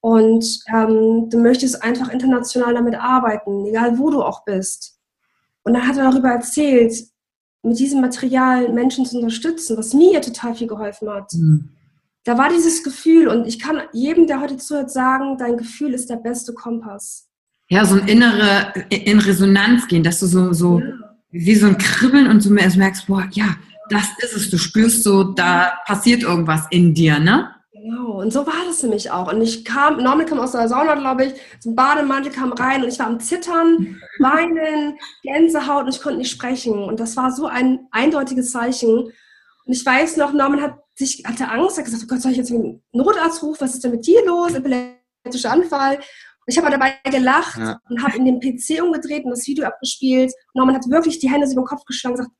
Und 0.00 0.44
ähm, 0.74 1.30
du 1.30 1.38
möchtest 1.38 1.82
einfach 1.82 2.10
international 2.10 2.74
damit 2.74 2.96
arbeiten, 2.96 3.64
egal 3.64 3.98
wo 3.98 4.10
du 4.10 4.22
auch 4.22 4.44
bist. 4.44 4.98
Und 5.64 5.74
dann 5.74 5.86
hat 5.86 5.96
er 5.96 6.10
darüber 6.10 6.30
erzählt, 6.30 6.92
mit 7.62 7.78
diesem 7.78 8.00
Material 8.00 8.72
Menschen 8.72 9.06
zu 9.06 9.18
unterstützen, 9.18 9.76
was 9.76 9.94
mir 9.94 10.20
total 10.20 10.54
viel 10.54 10.66
geholfen 10.66 11.08
hat. 11.08 11.32
Mhm. 11.32 11.70
Da 12.24 12.38
war 12.38 12.48
dieses 12.48 12.82
Gefühl 12.82 13.28
und 13.28 13.46
ich 13.46 13.58
kann 13.58 13.82
jedem, 13.92 14.26
der 14.26 14.40
heute 14.40 14.56
zuhört, 14.56 14.90
sagen, 14.90 15.38
dein 15.38 15.56
Gefühl 15.56 15.92
ist 15.92 16.08
der 16.08 16.16
beste 16.16 16.52
Kompass. 16.52 17.28
Ja, 17.68 17.84
so 17.84 17.96
ein 17.96 18.06
innere, 18.06 18.72
in 18.90 19.18
Resonanz 19.18 19.88
gehen, 19.88 20.02
dass 20.02 20.20
du 20.20 20.26
so, 20.26 20.52
so 20.52 20.80
ja. 20.80 20.86
wie 21.30 21.54
so 21.54 21.66
ein 21.66 21.78
Kribbeln 21.78 22.28
und 22.28 22.40
so 22.40 22.50
merkst, 22.50 23.06
boah, 23.06 23.26
ja, 23.32 23.56
das 23.88 24.04
ist 24.18 24.36
es. 24.36 24.50
Du 24.50 24.58
spürst 24.58 25.02
so, 25.02 25.24
da 25.24 25.72
passiert 25.86 26.22
irgendwas 26.22 26.66
in 26.70 26.94
dir, 26.94 27.18
ne? 27.18 27.50
Genau, 27.82 28.20
und 28.20 28.32
so 28.32 28.46
war 28.46 28.64
das 28.64 28.80
nämlich 28.84 29.10
auch. 29.10 29.32
Und 29.32 29.40
ich 29.40 29.64
kam, 29.64 29.96
Norman 29.96 30.24
kam 30.24 30.38
aus 30.38 30.52
der 30.52 30.68
Sauna, 30.68 30.94
glaube 30.94 31.24
ich, 31.24 31.34
zum 31.60 31.74
Bademantel 31.74 32.30
kam 32.30 32.52
rein 32.52 32.84
und 32.84 32.88
ich 32.88 32.98
war 33.00 33.08
am 33.08 33.18
Zittern, 33.18 34.00
weinen, 34.20 34.98
Gänsehaut 35.24 35.84
und 35.84 35.88
ich 35.94 36.00
konnte 36.00 36.18
nicht 36.18 36.30
sprechen. 36.30 36.84
Und 36.84 37.00
das 37.00 37.16
war 37.16 37.32
so 37.32 37.46
ein 37.46 37.88
eindeutiges 37.90 38.52
Zeichen. 38.52 38.98
Und 38.98 39.12
ich 39.66 39.84
weiß 39.84 40.16
noch, 40.16 40.32
Norman 40.32 40.62
hat 40.62 40.78
sich, 40.94 41.24
hatte 41.26 41.48
Angst, 41.48 41.76
hat 41.76 41.86
gesagt, 41.86 42.04
oh 42.04 42.06
Gott, 42.06 42.22
soll 42.22 42.30
ich 42.30 42.38
jetzt 42.38 42.52
einen 42.52 42.84
Notarzt 42.92 43.42
rufen? 43.42 43.62
Was 43.62 43.74
ist 43.74 43.82
denn 43.82 43.90
mit 43.90 44.06
dir 44.06 44.24
los? 44.26 44.54
Epileptischer 44.54 45.50
Anfall. 45.50 45.96
Und 45.96 46.04
ich 46.46 46.58
habe 46.58 46.70
dabei 46.70 46.94
gelacht 47.10 47.58
ja. 47.58 47.80
und 47.88 48.00
habe 48.00 48.16
in 48.16 48.26
den 48.26 48.38
PC 48.38 48.80
umgedreht 48.80 49.24
und 49.24 49.30
das 49.30 49.46
Video 49.48 49.66
abgespielt. 49.66 50.32
Norman 50.54 50.76
hat 50.76 50.88
wirklich 50.88 51.18
die 51.18 51.30
Hände 51.30 51.46
über 51.46 51.62
den 51.62 51.66
Kopf 51.66 51.84
geschlagen 51.84 52.14
und 52.14 52.18
gesagt, 52.20 52.36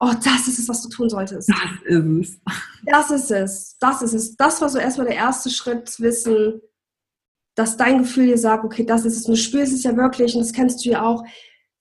oh, 0.00 0.12
das 0.22 0.48
ist 0.48 0.58
es, 0.58 0.68
was 0.68 0.82
du 0.82 0.88
tun 0.88 1.08
solltest. 1.08 1.48
Das 1.48 1.60
ist 1.84 2.30
es. 2.30 2.40
Das 2.84 3.10
ist 3.10 3.30
es. 3.30 3.76
Das 3.78 4.02
ist 4.02 4.12
es. 4.12 4.36
Das 4.36 4.60
war 4.60 4.68
so 4.68 4.78
erstmal 4.78 5.06
der 5.06 5.16
erste 5.16 5.50
Schritt, 5.50 5.88
zu 5.88 6.02
wissen, 6.02 6.60
dass 7.54 7.76
dein 7.76 7.98
Gefühl 7.98 8.26
dir 8.26 8.38
sagt, 8.38 8.64
okay, 8.64 8.84
das 8.84 9.04
ist 9.04 9.16
es. 9.16 9.26
Und 9.26 9.36
du 9.36 9.40
spürst 9.40 9.72
es 9.72 9.82
ja 9.82 9.96
wirklich, 9.96 10.34
und 10.34 10.40
das 10.42 10.52
kennst 10.52 10.84
du 10.84 10.90
ja 10.90 11.02
auch. 11.02 11.24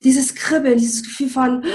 Dieses 0.04 0.36
Kribbeln, 0.36 0.78
dieses 0.78 1.04
Gefühl 1.04 1.30
von, 1.30 1.66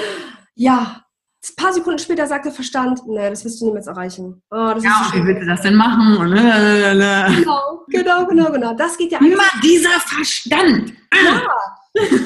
ja, 0.55 1.05
ein 1.43 1.57
paar 1.57 1.73
Sekunden 1.73 1.99
später 1.99 2.27
sagt 2.27 2.45
der 2.45 2.53
Verstand, 2.53 3.01
nee, 3.07 3.31
das 3.31 3.45
wirst 3.45 3.61
du 3.61 3.67
niemals 3.67 3.87
erreichen. 3.87 4.43
Oh, 4.51 4.57
ja, 4.57 4.73
und 4.73 5.15
wie 5.15 5.25
willst 5.25 5.43
du 5.43 5.47
das 5.47 5.63
denn 5.63 5.75
machen? 5.75 6.19
Genau, 6.31 7.85
genau, 7.89 8.27
genau, 8.27 8.53
genau. 8.53 8.75
Das 8.75 8.97
geht 8.99 9.13
ja 9.13 9.19
Immer 9.19 9.43
dieser 9.63 9.99
Verstand. 10.01 10.93
Ja, 11.15 11.43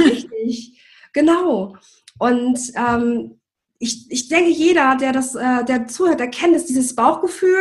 richtig. 0.04 0.80
Genau. 1.12 1.76
Und 2.18 2.58
ähm, 2.74 3.40
ich, 3.78 4.10
ich 4.10 4.28
denke, 4.28 4.50
jeder, 4.50 4.96
der 4.96 5.12
das, 5.12 5.34
äh, 5.34 5.64
der 5.64 5.86
zuhört, 5.86 6.20
erkennt 6.20 6.54
es, 6.54 6.66
dieses 6.66 6.94
Bauchgefühl. 6.94 7.58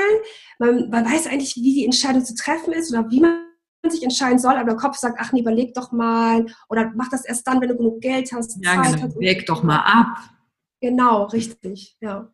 Man, 0.60 0.90
man 0.90 1.06
weiß 1.06 1.28
eigentlich, 1.28 1.56
wie 1.56 1.74
die 1.74 1.86
Entscheidung 1.86 2.24
zu 2.24 2.36
treffen 2.36 2.74
ist 2.74 2.92
oder 2.92 3.10
wie 3.10 3.20
man 3.20 3.44
sich 3.90 4.04
entscheiden 4.04 4.40
soll, 4.40 4.54
aber 4.54 4.72
der 4.72 4.78
Kopf 4.78 4.98
sagt, 4.98 5.18
ach 5.20 5.34
nee, 5.34 5.42
überleg 5.42 5.74
doch 5.74 5.92
mal 5.92 6.46
oder 6.70 6.92
mach 6.96 7.10
das 7.10 7.26
erst 7.26 7.46
dann, 7.48 7.60
wenn 7.60 7.70
du 7.70 7.76
genug 7.76 8.00
Geld 8.00 8.32
hast. 8.32 8.58
Ja, 8.64 8.82
Zeit 8.82 9.02
genau. 9.02 9.20
Weg 9.20 9.46
doch 9.46 9.64
mal 9.64 9.80
ab. 9.80 10.18
Genau, 10.80 11.24
richtig, 11.26 11.98
ja. 12.00 12.30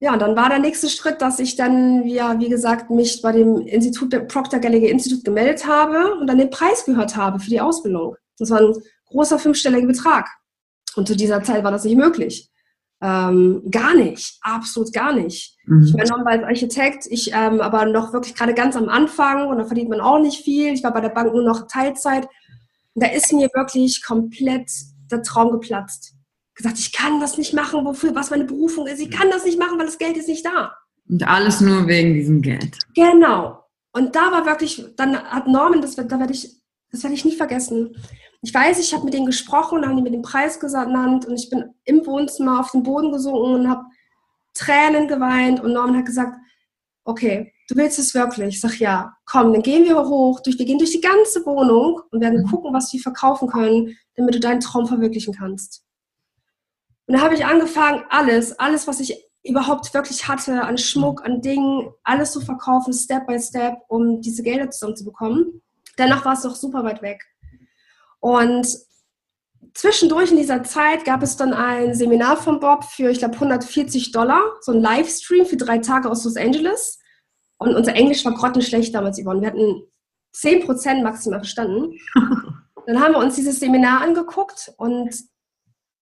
Ja, 0.00 0.12
und 0.12 0.18
dann 0.20 0.34
war 0.34 0.48
der 0.48 0.58
nächste 0.58 0.88
Schritt, 0.88 1.22
dass 1.22 1.38
ich 1.38 1.54
dann, 1.54 2.04
ja, 2.08 2.38
wie 2.40 2.48
gesagt, 2.48 2.90
mich 2.90 3.22
bei 3.22 3.30
dem 3.30 3.60
Institut, 3.60 4.10
Proctor 4.26 4.58
Gallagher 4.58 4.88
Institut 4.88 5.24
gemeldet 5.24 5.64
habe 5.66 6.16
und 6.16 6.26
dann 6.26 6.38
den 6.38 6.50
Preis 6.50 6.84
gehört 6.84 7.16
habe 7.16 7.38
für 7.38 7.50
die 7.50 7.60
Ausbildung. 7.60 8.16
Das 8.38 8.50
war 8.50 8.60
ein 8.60 8.74
großer 9.06 9.38
fünfstelliger 9.38 9.86
Betrag. 9.86 10.28
Und 10.96 11.08
zu 11.08 11.16
dieser 11.16 11.42
Zeit 11.42 11.64
war 11.64 11.70
das 11.70 11.84
nicht 11.84 11.96
möglich. 11.96 12.50
Ähm, 13.00 13.62
gar 13.68 13.94
nicht, 13.94 14.38
absolut 14.42 14.92
gar 14.92 15.12
nicht. 15.12 15.56
Mhm. 15.66 15.84
Ich 15.86 15.92
meine, 15.92 16.26
als 16.26 16.44
Architekt, 16.44 17.06
ich 17.10 17.32
ähm, 17.34 17.60
aber 17.60 17.84
noch 17.84 18.12
wirklich 18.12 18.34
gerade 18.34 18.54
ganz 18.54 18.76
am 18.76 18.88
Anfang 18.88 19.48
und 19.48 19.58
da 19.58 19.64
verdient 19.64 19.90
man 19.90 20.00
auch 20.00 20.20
nicht 20.20 20.44
viel. 20.44 20.72
Ich 20.72 20.84
war 20.84 20.92
bei 20.92 21.00
der 21.00 21.08
Bank 21.08 21.32
nur 21.32 21.42
noch 21.42 21.66
Teilzeit. 21.66 22.28
Und 22.94 23.04
da 23.04 23.10
ist 23.10 23.32
mir 23.32 23.48
wirklich 23.54 24.04
komplett 24.04 24.70
der 25.10 25.22
Traum 25.22 25.50
geplatzt. 25.50 26.14
Gesagt, 26.54 26.78
ich 26.78 26.92
kann 26.92 27.18
das 27.20 27.38
nicht 27.38 27.54
machen, 27.54 27.84
wofür, 27.84 28.14
was 28.14 28.30
meine 28.30 28.44
Berufung 28.44 28.86
ist. 28.86 29.00
Ich 29.00 29.10
kann 29.10 29.30
das 29.30 29.44
nicht 29.44 29.58
machen, 29.58 29.78
weil 29.78 29.86
das 29.86 29.98
Geld 29.98 30.16
ist 30.16 30.28
nicht 30.28 30.46
da. 30.46 30.72
Und 31.08 31.26
alles 31.26 31.60
nur 31.60 31.88
wegen 31.88 32.14
diesem 32.14 32.40
Geld. 32.40 32.78
Genau. 32.94 33.64
Und 33.92 34.14
da 34.14 34.30
war 34.30 34.46
wirklich, 34.46 34.84
dann 34.96 35.16
hat 35.16 35.46
Norman, 35.46 35.80
das, 35.80 35.96
da 35.96 36.08
werde 36.08 36.32
ich, 36.32 36.61
das 36.92 37.02
werde 37.02 37.16
ich 37.16 37.24
nie 37.24 37.36
vergessen 37.36 37.96
ich 38.44 38.52
weiß, 38.52 38.80
ich 38.80 38.92
habe 38.92 39.04
mit 39.04 39.14
denen 39.14 39.26
gesprochen, 39.26 39.86
haben 39.86 39.96
die 39.96 40.02
mir 40.02 40.10
den 40.10 40.22
Preis 40.22 40.58
genannt 40.58 41.26
und 41.26 41.36
ich 41.36 41.48
bin 41.48 41.72
im 41.84 42.04
Wohnzimmer 42.04 42.58
auf 42.58 42.72
den 42.72 42.82
Boden 42.82 43.12
gesunken 43.12 43.54
und 43.54 43.70
habe 43.70 43.84
Tränen 44.52 45.06
geweint 45.06 45.60
und 45.60 45.72
Norman 45.72 45.98
hat 45.98 46.06
gesagt, 46.06 46.36
okay, 47.04 47.52
du 47.68 47.76
willst 47.76 48.00
es 48.00 48.14
wirklich? 48.14 48.56
Ich 48.56 48.60
sag 48.60 48.80
ja, 48.80 49.14
komm, 49.26 49.52
dann 49.52 49.62
gehen 49.62 49.84
wir 49.84 49.96
hoch, 49.96 50.40
durch, 50.40 50.58
wir 50.58 50.66
gehen 50.66 50.78
durch 50.78 50.90
die 50.90 51.00
ganze 51.00 51.46
Wohnung 51.46 52.00
und 52.10 52.20
werden 52.20 52.42
mhm. 52.42 52.50
gucken, 52.50 52.74
was 52.74 52.92
wir 52.92 53.00
verkaufen 53.00 53.48
können, 53.48 53.96
damit 54.16 54.34
du 54.34 54.40
deinen 54.40 54.60
Traum 54.60 54.86
verwirklichen 54.86 55.34
kannst. 55.34 55.84
Und 57.06 57.16
da 57.16 57.22
habe 57.22 57.34
ich 57.34 57.46
angefangen, 57.46 58.02
alles, 58.10 58.58
alles, 58.58 58.88
was 58.88 58.98
ich 58.98 59.24
überhaupt 59.44 59.94
wirklich 59.94 60.26
hatte, 60.26 60.62
an 60.62 60.78
Schmuck, 60.78 61.24
an 61.24 61.40
Dingen, 61.40 61.90
alles 62.02 62.32
zu 62.32 62.40
verkaufen, 62.40 62.92
Step 62.92 63.26
by 63.26 63.38
Step, 63.40 63.76
um 63.88 64.20
diese 64.20 64.42
Gelder 64.42 64.70
zusammenzubekommen. 64.70 65.62
Danach 65.96 66.24
war 66.24 66.34
es 66.34 66.44
noch 66.44 66.54
super 66.54 66.84
weit 66.84 67.02
weg. 67.02 67.24
Und 68.20 68.66
zwischendurch 69.74 70.30
in 70.30 70.36
dieser 70.36 70.62
Zeit 70.62 71.04
gab 71.04 71.22
es 71.22 71.36
dann 71.36 71.52
ein 71.52 71.94
Seminar 71.94 72.36
von 72.36 72.60
Bob 72.60 72.84
für, 72.84 73.10
ich 73.10 73.18
glaube, 73.18 73.34
140 73.34 74.12
Dollar, 74.12 74.40
so 74.60 74.72
ein 74.72 74.80
Livestream 74.80 75.46
für 75.46 75.56
drei 75.56 75.78
Tage 75.78 76.10
aus 76.10 76.24
Los 76.24 76.36
Angeles. 76.36 76.98
Und 77.58 77.74
unser 77.74 77.94
Englisch 77.94 78.24
war 78.24 78.34
grottenschlecht 78.34 78.94
damals, 78.94 79.20
Yvonne. 79.22 79.40
Wir 79.40 79.48
hatten 79.48 79.82
10% 80.34 81.02
maximal 81.02 81.40
verstanden. 81.40 81.98
Dann 82.86 83.00
haben 83.00 83.12
wir 83.12 83.18
uns 83.18 83.36
dieses 83.36 83.60
Seminar 83.60 84.00
angeguckt 84.00 84.72
und 84.76 85.14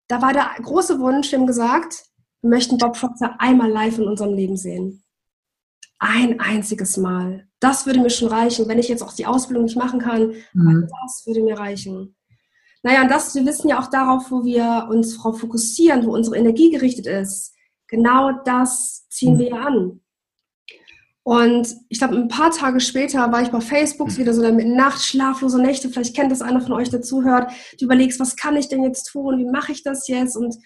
da 0.07 0.23
war 0.23 0.33
der 0.33 0.51
große 0.63 1.01
Wunsch, 1.01 1.33
haben 1.33 1.47
gesagt, 1.47 2.05
wir 2.41 2.51
möchten 2.51 2.79
Bob 2.79 2.97
Proctor 2.97 3.35
einmal 3.39 3.69
live 3.69 3.99
in 3.99 4.07
unserem 4.07 4.35
Leben 4.35 4.57
sehen. 4.57 5.03
Ein 5.99 6.39
einziges 6.39 6.97
Mal 6.97 7.48
das 7.61 7.87
würde 7.87 8.01
mir 8.01 8.11
schon 8.11 8.29
reichen. 8.29 8.69
Wenn 8.69 8.79
ich 8.79 8.89
jetzt 8.89 9.03
auch 9.03 9.13
die 9.13 9.27
Ausbildung 9.27 9.65
nicht 9.65 9.77
machen 9.77 10.01
kann, 10.01 10.35
mhm. 10.53 10.89
das 11.03 11.27
würde 11.27 11.43
mir 11.43 11.59
reichen. 11.59 12.17
Naja, 12.83 13.03
und 13.03 13.11
das, 13.11 13.35
wir 13.35 13.45
wissen 13.45 13.69
ja 13.69 13.81
auch 13.81 13.91
darauf, 13.91 14.31
wo 14.31 14.45
wir 14.45 14.87
uns 14.91 15.17
darauf 15.17 15.41
fokussieren, 15.41 16.07
wo 16.07 16.15
unsere 16.15 16.37
Energie 16.37 16.71
gerichtet 16.71 17.07
ist. 17.07 17.55
Genau 17.89 18.33
das 18.45 19.09
ziehen 19.09 19.35
mhm. 19.35 19.39
wir 19.39 19.49
ja 19.49 19.61
an. 19.63 20.01
Und 21.25 21.77
ich 21.91 21.99
glaube, 21.99 22.17
ein 22.17 22.29
paar 22.29 22.51
Tage 22.53 22.81
später 22.81 23.31
war 23.31 23.43
ich 23.43 23.51
bei 23.51 23.61
Facebook 23.61 24.09
mhm. 24.09 24.17
wieder 24.17 24.33
so 24.33 24.41
mit 24.51 24.67
Nacht, 24.67 25.03
schlaflose 25.03 25.61
Nächte. 25.61 25.89
Vielleicht 25.89 26.17
kennt 26.17 26.33
das 26.33 26.41
einer 26.41 26.61
von 26.61 26.73
euch, 26.73 26.89
der 26.89 27.03
zuhört. 27.03 27.53
Du 27.79 27.85
überlegst, 27.85 28.21
was 28.21 28.37
kann 28.37 28.57
ich 28.57 28.69
denn 28.69 28.83
jetzt 28.83 29.05
tun? 29.11 29.39
Wie 29.39 29.45
mache 29.45 29.73
ich 29.73 29.83
das 29.83 30.09
jetzt? 30.09 30.37
Und 30.37 30.57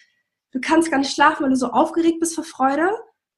du 0.53 0.61
kannst 0.61 0.90
gar 0.90 0.99
nicht 0.99 1.12
schlafen, 1.12 1.43
weil 1.43 1.51
du 1.51 1.57
so 1.57 1.70
aufgeregt 1.72 2.20
bist 2.20 2.34
vor 2.34 2.45
Freude. 2.45 2.90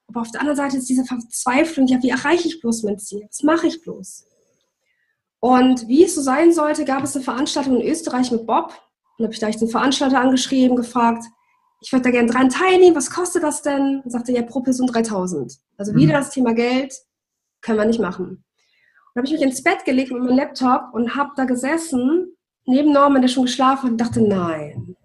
Aber 0.07 0.21
auf 0.21 0.31
der 0.31 0.41
anderen 0.41 0.57
Seite 0.57 0.77
ist 0.77 0.89
diese 0.89 1.05
Verzweiflung, 1.05 1.87
ja, 1.87 2.03
wie 2.03 2.11
erreiche 2.11 2.49
ich 2.49 2.61
bloß 2.61 2.83
mein 2.83 2.99
Ziel? 2.99 3.27
Was 3.29 3.43
mache 3.43 3.67
ich 3.67 3.81
bloß? 3.81 4.27
Und 5.41 5.89
wie 5.89 6.05
es 6.05 6.15
so 6.15 6.23
sein 6.23 6.53
sollte, 6.53 6.85
gab 6.85 7.05
es 7.05 7.15
eine 7.15 7.25
Veranstaltung 7.25 7.81
in 7.81 7.89
Österreich 7.89 8.31
mit 8.31 8.47
Bob. 8.47 8.73
Und 9.19 9.25
habe 9.25 9.35
ich 9.35 9.41
da 9.41 9.51
den 9.51 9.69
Veranstalter 9.69 10.21
angeschrieben, 10.21 10.77
gefragt, 10.77 11.25
ich 11.81 11.93
würde 11.93 12.05
da 12.05 12.11
gerne 12.11 12.31
dran 12.31 12.49
teilnehmen, 12.49 12.97
was 12.97 13.11
kostet 13.11 13.43
das 13.43 13.61
denn? 13.61 14.01
Und 14.01 14.11
sagte, 14.11 14.33
ja, 14.33 14.43
pro 14.43 14.61
Person 14.61 14.87
3000. 14.87 15.59
Also 15.77 15.93
mhm. 15.93 15.97
wieder 15.97 16.15
das 16.15 16.31
Thema 16.31 16.55
Geld, 16.55 16.95
können 17.61 17.79
wir 17.79 17.85
nicht 17.85 18.01
machen. 18.01 18.25
Und 18.25 19.17
habe 19.17 19.27
ich 19.27 19.33
mich 19.33 19.43
ins 19.43 19.63
Bett 19.63 19.85
gelegt 19.85 20.11
mit 20.11 20.23
meinem 20.23 20.37
Laptop 20.37 20.95
und 20.95 21.15
habe 21.15 21.33
da 21.37 21.45
gesessen, 21.45 22.35
neben 22.65 22.93
Norman, 22.93 23.21
der 23.21 23.29
schon 23.29 23.45
geschlafen 23.45 23.85
hat, 23.85 23.91
und 23.91 24.01
dachte, 24.01 24.23
nein. 24.23 24.97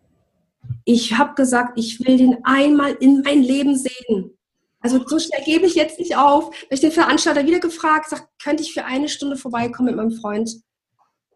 Ich 0.86 1.18
habe 1.18 1.36
gesagt, 1.36 1.78
ich 1.78 2.00
will 2.00 2.18
den 2.18 2.38
einmal 2.46 2.94
in 2.94 3.22
mein 3.24 3.44
Leben 3.44 3.76
sehen. 3.76 4.38
Also 4.82 5.06
so 5.06 5.20
schnell 5.20 5.44
gebe 5.44 5.66
ich 5.66 5.76
jetzt 5.76 6.00
nicht 6.00 6.16
auf. 6.16 6.46
Habe 6.46 6.68
ich 6.70 6.80
den 6.80 6.92
Veranstalter 6.92 7.46
wieder 7.46 7.60
gefragt, 7.60 8.10
sagt, 8.10 8.28
könnte 8.42 8.64
ich 8.64 8.74
für 8.74 8.86
eine 8.86 9.10
Stunde 9.10 9.36
vorbeikommen 9.36 9.88
mit 9.88 9.96
meinem 9.96 10.12
Freund? 10.12 10.50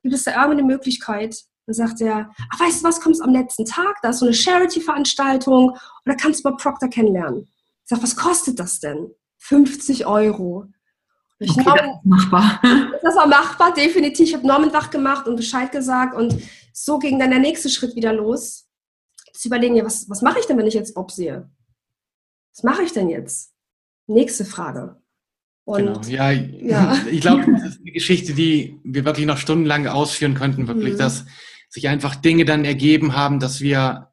Gibt 0.02 0.16
es 0.16 0.24
da 0.24 0.32
irgendeine 0.32 0.64
Möglichkeit? 0.64 1.44
Dann 1.66 1.74
sagt 1.74 2.02
er, 2.02 2.30
ach, 2.52 2.60
weißt 2.60 2.82
du 2.82 2.88
was, 2.88 3.00
kommst 3.00 3.22
am 3.22 3.32
letzten 3.32 3.66
Tag, 3.66 3.98
da 4.02 4.10
ist 4.10 4.20
so 4.20 4.26
eine 4.26 4.34
Charity-Veranstaltung 4.34 5.70
und 5.70 5.80
da 6.06 6.16
kannst 6.16 6.44
du 6.44 6.50
mal 6.50 6.58
Proctor 6.58 6.90
kennenlernen. 6.90 7.48
Ich 7.84 7.90
sage, 7.90 8.04
was 8.04 8.16
kostet 8.16 8.60
das 8.60 8.80
denn? 8.80 9.12
50 9.40 10.06
Euro. 10.06 10.66
Ich 11.40 11.52
okay, 11.52 11.64
Norman, 11.64 12.00
das 12.04 12.04
machbar. 12.04 12.62
Das 13.02 13.16
war 13.16 13.28
machbar, 13.28 13.74
definitiv. 13.74 14.28
Ich 14.28 14.34
habe 14.34 14.48
Norman 14.48 14.74
wach 14.74 14.90
gemacht 14.90 15.28
und 15.28 15.36
Bescheid 15.36 15.72
gesagt 15.72 16.16
und 16.16 16.38
so 16.74 17.00
ging 17.00 17.20
dann 17.20 17.30
der 17.30 17.40
nächste 17.40 17.70
Schritt 17.70 17.96
wieder 17.96 18.14
los. 18.14 18.66
Zu 19.34 19.48
überlegen, 19.48 19.76
ja, 19.76 19.86
was, 19.86 20.10
was 20.10 20.22
mache 20.22 20.40
ich 20.40 20.46
denn, 20.46 20.58
wenn 20.58 20.68
ich 20.68 20.74
jetzt 20.74 20.94
Bob 20.94 21.12
sehe? 21.12 21.50
Was 22.54 22.64
mache 22.64 22.84
ich 22.84 22.94
denn 22.94 23.10
jetzt? 23.10 23.52
Nächste 24.08 24.46
Frage. 24.46 24.98
Und, 25.66 25.86
genau. 25.86 26.02
ja, 26.08 26.32
ja, 26.32 26.98
ich 27.12 27.22
glaube, 27.22 27.46
das 27.52 27.64
ist 27.64 27.82
eine 27.82 27.92
Geschichte, 27.92 28.34
die 28.34 28.80
wir 28.84 29.06
wirklich 29.06 29.26
noch 29.26 29.38
stundenlang 29.38 29.88
ausführen 29.88 30.36
könnten, 30.36 30.68
wirklich, 30.68 30.94
mhm. 30.94 30.98
dass 30.98 31.26
sich 31.70 31.88
einfach 31.88 32.16
Dinge 32.16 32.46
dann 32.46 32.66
ergeben 32.66 33.16
haben, 33.16 33.40
dass 33.40 33.62
wir 33.62 34.10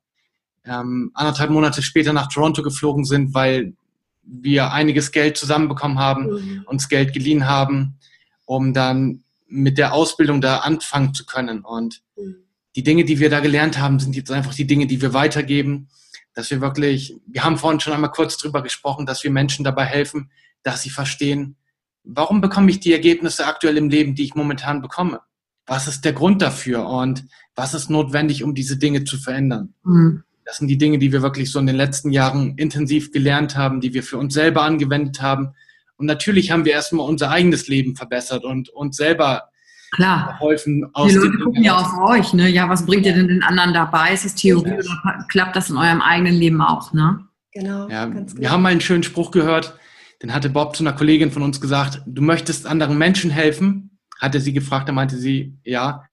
ähm, 0.65 1.11
anderthalb 1.15 1.51
Monate 1.51 1.83
später 1.83 2.13
nach 2.13 2.29
Toronto 2.29 2.63
geflogen 2.63 3.05
sind, 3.05 3.35
weil 3.35 3.75
wir 4.23 4.73
einiges 4.73 5.13
Geld 5.13 5.37
zusammenbekommen 5.37 5.99
haben, 5.99 6.31
mhm. 6.31 6.63
uns 6.67 6.89
Geld 6.89 7.13
geliehen 7.13 7.47
haben, 7.47 7.99
um 8.47 8.73
dann 8.73 9.25
mit 9.47 9.77
der 9.77 9.93
Ausbildung 9.93 10.41
da 10.41 10.59
anfangen 10.59 11.13
zu 11.13 11.27
können. 11.27 11.61
Und 11.61 12.03
mhm. 12.17 12.37
die 12.77 12.85
Dinge, 12.85 13.05
die 13.05 13.19
wir 13.19 13.29
da 13.29 13.41
gelernt 13.41 13.79
haben, 13.79 13.99
sind 13.99 14.15
jetzt 14.15 14.31
einfach 14.31 14.55
die 14.55 14.67
Dinge, 14.67 14.87
die 14.87 15.03
wir 15.03 15.13
weitergeben 15.13 15.89
dass 16.35 16.51
wir 16.51 16.61
wirklich, 16.61 17.17
wir 17.27 17.45
haben 17.45 17.59
vorhin 17.59 17.81
schon 17.81 17.93
einmal 17.93 18.11
kurz 18.11 18.37
drüber 18.37 18.63
gesprochen, 18.63 19.07
dass 19.07 19.25
wir 19.25 19.31
Menschen 19.31 19.65
dabei 19.65 19.85
helfen, 19.85 20.31
dass 20.63 20.83
sie 20.83 20.91
verstehen, 20.91 21.57
warum 22.05 22.41
bekomme 22.41 22.71
ich 22.71 22.81
die 22.81 22.93
Ergebnisse 22.93 23.47
aktuell 23.47 23.77
im 23.77 23.91
Leben, 23.91 24.15
die 24.15 24.25
ich 24.25 24.35
momentan 24.35 24.83
bekomme? 24.83 25.21
Was 25.67 25.89
ist 25.89 26.05
der 26.05 26.13
Grund 26.13 26.43
dafür 26.43 26.87
und 26.87 27.25
was 27.55 27.75
ist 27.75 27.91
notwendig, 27.91 28.43
um 28.43 28.55
diese 28.55 28.77
Dinge 28.77 29.05
zu 29.05 29.19
verändern? 29.19 29.75
Mhm. 29.85 30.25
Das 30.45 30.57
sind 30.57 30.69
die 30.69 30.79
Dinge, 30.79 30.99
die 30.99 31.13
wir 31.13 31.23
wirklich 31.23 31.51
so 31.53 31.59
in 31.59 31.67
den 31.67 31.77
letzten 31.77 32.11
Jahren 32.11 32.57
intensiv 32.57 33.13
gelernt 33.13 33.57
haben, 33.57 33.81
die 33.81 33.95
wir 33.95 34.03
für 34.03 34.19
uns 34.19 34.35
selber 34.35 34.63
angewendet 34.63 35.23
haben. 35.23 35.55
Und 35.97 36.07
natürlich 36.07 36.51
haben 36.51 36.65
wir 36.65 36.73
erstmal 36.73 37.09
unser 37.09 37.31
eigenes 37.31 37.69
Leben 37.69 37.95
verbessert 37.95 38.45
und 38.45 38.69
uns 38.71 38.97
selber 38.97 39.50
Klar. 39.93 40.35
geholfen. 40.39 40.89
Aus 40.93 41.11
die 41.11 41.19
Leute 41.19 41.39
gucken 41.39 41.63
ja 41.65 41.77
auf 41.77 41.99
euch, 41.99 42.33
ne? 42.33 42.49
Ja, 42.49 42.69
was 42.69 42.87
bringt 42.87 43.07
ihr 43.07 43.15
denn 43.15 43.29
den 43.29 43.43
anderen 43.43 43.75
dabei? 43.75 44.13
Ist 44.13 44.25
es 44.25 44.35
Theorie 44.37 44.75
oder 44.75 45.25
klappt 45.29 45.57
das 45.57 45.71
in 45.71 45.77
eurem 45.77 46.01
eigenen 46.01 46.35
Leben 46.35 46.63
auch, 46.63 46.93
ne? 46.93 47.27
Genau. 47.53 47.89
Ja, 47.89 48.05
genau. 48.07 48.27
Wir 48.37 48.51
haben 48.51 48.63
mal 48.63 48.71
einen 48.71 48.81
schönen 48.81 49.03
Spruch 49.03 49.33
gehört, 49.33 49.77
den 50.23 50.33
hatte 50.33 50.51
Bob 50.51 50.77
zu 50.77 50.85
einer 50.85 50.93
Kollegin 50.93 51.33
von 51.33 51.43
uns 51.43 51.61
gesagt, 51.61 52.03
du 52.07 52.23
möchtest 52.23 52.67
anderen 52.67 52.99
Menschen 52.99 53.31
helfen? 53.31 53.99
Hatte 54.21 54.41
sie 54.41 54.53
gefragt, 54.53 54.89
da 54.89 54.93
meinte 54.93 55.17
sie, 55.17 55.59
ja, 55.65 56.05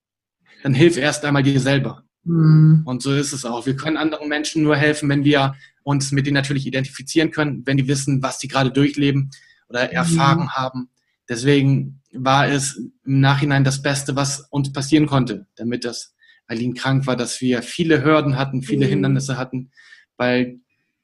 dann 0.62 0.74
hilf 0.74 0.96
erst 0.96 1.24
einmal 1.24 1.42
dir 1.42 1.60
selber. 1.60 2.04
Mhm. 2.24 2.82
Und 2.84 3.02
so 3.02 3.12
ist 3.12 3.32
es 3.32 3.44
auch. 3.44 3.66
Wir 3.66 3.76
können 3.76 3.96
anderen 3.96 4.28
Menschen 4.28 4.62
nur 4.62 4.76
helfen, 4.76 5.08
wenn 5.08 5.24
wir 5.24 5.54
uns 5.82 6.10
mit 6.10 6.26
denen 6.26 6.34
natürlich 6.34 6.66
identifizieren 6.66 7.30
können, 7.30 7.62
wenn 7.64 7.76
die 7.76 7.88
wissen, 7.88 8.22
was 8.22 8.40
sie 8.40 8.48
gerade 8.48 8.70
durchleben 8.70 9.30
oder 9.68 9.92
erfahren 9.92 10.44
mhm. 10.44 10.52
haben. 10.52 10.90
Deswegen 11.28 12.00
war 12.12 12.48
es 12.48 12.76
im 13.04 13.20
Nachhinein 13.20 13.64
das 13.64 13.82
Beste, 13.82 14.16
was 14.16 14.40
uns 14.50 14.72
passieren 14.72 15.06
konnte, 15.06 15.46
damit 15.56 15.84
das 15.84 16.14
Aline 16.46 16.74
krank 16.74 17.06
war, 17.06 17.16
dass 17.16 17.40
wir 17.40 17.62
viele 17.62 18.02
Hürden 18.02 18.36
hatten, 18.36 18.62
viele 18.62 18.86
mhm. 18.86 18.90
Hindernisse 18.90 19.36
hatten, 19.36 19.70
weil 20.16 20.60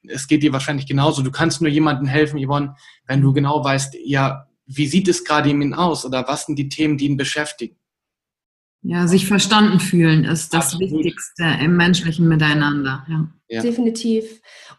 es 0.07 0.27
geht 0.27 0.43
dir 0.43 0.53
wahrscheinlich 0.53 0.87
genauso. 0.87 1.21
Du 1.21 1.31
kannst 1.31 1.61
nur 1.61 1.69
jemandem 1.69 2.07
helfen, 2.07 2.43
Yvonne, 2.43 2.75
wenn 3.07 3.21
du 3.21 3.33
genau 3.33 3.63
weißt, 3.63 3.95
ja, 4.03 4.47
wie 4.65 4.87
sieht 4.87 5.07
es 5.07 5.23
gerade 5.23 5.49
ihm 5.49 5.73
aus 5.73 6.05
oder 6.05 6.27
was 6.27 6.45
sind 6.45 6.57
die 6.57 6.69
Themen, 6.69 6.97
die 6.97 7.05
ihn 7.05 7.17
beschäftigen. 7.17 7.77
Ja, 8.87 9.07
sich 9.07 9.25
verstanden 9.25 9.79
fühlen 9.79 10.25
ist 10.25 10.53
das 10.53 10.73
Absolut. 10.73 10.91
Wichtigste 10.91 11.43
im 11.59 11.75
menschlichen 11.75 12.27
Miteinander. 12.27 13.03
Ja. 13.09 13.27
ja. 13.49 13.61
Definitiv. 13.63 14.25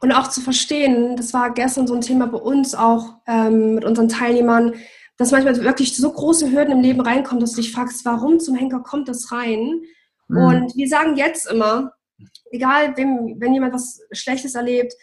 Und 0.01 0.13
auch 0.13 0.29
zu 0.29 0.41
verstehen, 0.41 1.17
das 1.17 1.33
war 1.33 1.53
gestern 1.53 1.89
so 1.89 1.95
ein 1.95 2.03
Thema 2.03 2.27
bei 2.29 2.39
uns 2.39 2.77
auch 2.77 3.17
ähm, 3.27 3.75
mit 3.75 3.85
unseren 3.85 4.09
Teilnehmern, 4.09 4.75
dass 5.17 5.31
manchmal 5.31 5.63
wirklich 5.63 5.97
so 5.97 6.11
große 6.11 6.51
Hürden 6.53 6.73
im 6.73 6.81
Leben 6.81 7.01
reinkommen, 7.01 7.41
dass 7.41 7.53
du 7.53 7.63
dich 7.63 7.73
fragst, 7.73 8.05
warum 8.05 8.39
zum 8.39 8.55
Henker 8.55 8.81
kommt 8.81 9.09
das 9.09 9.33
rein? 9.33 9.83
Mhm. 10.29 10.37
Und 10.37 10.77
wir 10.77 10.89
sagen 10.89 11.17
jetzt 11.17 11.51
immer, 11.51 11.93
egal 12.51 12.97
wem, 12.97 13.37
wenn 13.39 13.55
jemand 13.55 13.75
was 13.75 14.01
Schlechtes 14.13 14.55
erlebt, 14.55 14.95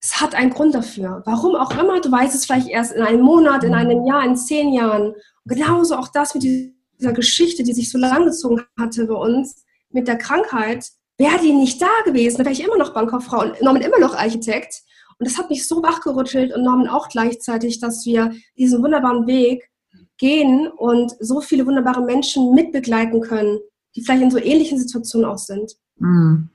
es 0.00 0.20
hat 0.20 0.34
einen 0.34 0.50
Grund 0.50 0.74
dafür. 0.74 1.22
Warum 1.24 1.56
auch 1.56 1.72
immer, 1.72 2.00
du 2.00 2.10
weißt 2.10 2.34
es 2.34 2.44
vielleicht 2.44 2.68
erst 2.68 2.92
in 2.92 3.02
einem 3.02 3.20
Monat, 3.20 3.64
in 3.64 3.74
einem 3.74 4.04
Jahr, 4.04 4.24
in 4.24 4.36
zehn 4.36 4.72
Jahren. 4.72 5.08
Und 5.08 5.16
genauso 5.44 5.96
auch 5.96 6.08
das 6.08 6.34
mit 6.34 6.44
dieser 6.44 7.12
Geschichte, 7.12 7.64
die 7.64 7.72
sich 7.72 7.90
so 7.90 7.98
lang 7.98 8.24
gezogen 8.24 8.62
hatte 8.78 9.06
bei 9.06 9.14
uns, 9.14 9.64
mit 9.90 10.06
der 10.06 10.18
Krankheit. 10.18 10.86
wäre 11.16 11.40
die 11.40 11.52
nicht 11.52 11.82
da 11.82 11.88
gewesen, 12.04 12.38
wäre 12.38 12.52
ich 12.52 12.62
immer 12.62 12.78
noch 12.78 12.94
Bankkauffrau 12.94 13.40
und 13.40 13.56
immer 13.60 13.98
noch 13.98 14.14
Architekt. 14.14 14.82
Und 15.18 15.28
das 15.28 15.38
hat 15.38 15.50
mich 15.50 15.66
so 15.66 15.82
wachgerüttelt 15.82 16.54
und 16.54 16.62
Norman 16.62 16.88
auch 16.88 17.08
gleichzeitig, 17.08 17.80
dass 17.80 18.06
wir 18.06 18.32
diesen 18.56 18.82
wunderbaren 18.82 19.26
Weg 19.26 19.68
gehen 20.16 20.68
und 20.68 21.12
so 21.20 21.40
viele 21.40 21.66
wunderbare 21.66 22.02
Menschen 22.02 22.54
mitbegleiten 22.54 23.20
können, 23.20 23.58
die 23.96 24.02
vielleicht 24.02 24.22
in 24.22 24.30
so 24.30 24.38
ähnlichen 24.38 24.78
Situationen 24.78 25.28
auch 25.28 25.38
sind. 25.38 25.72
Mhm. 25.96 26.50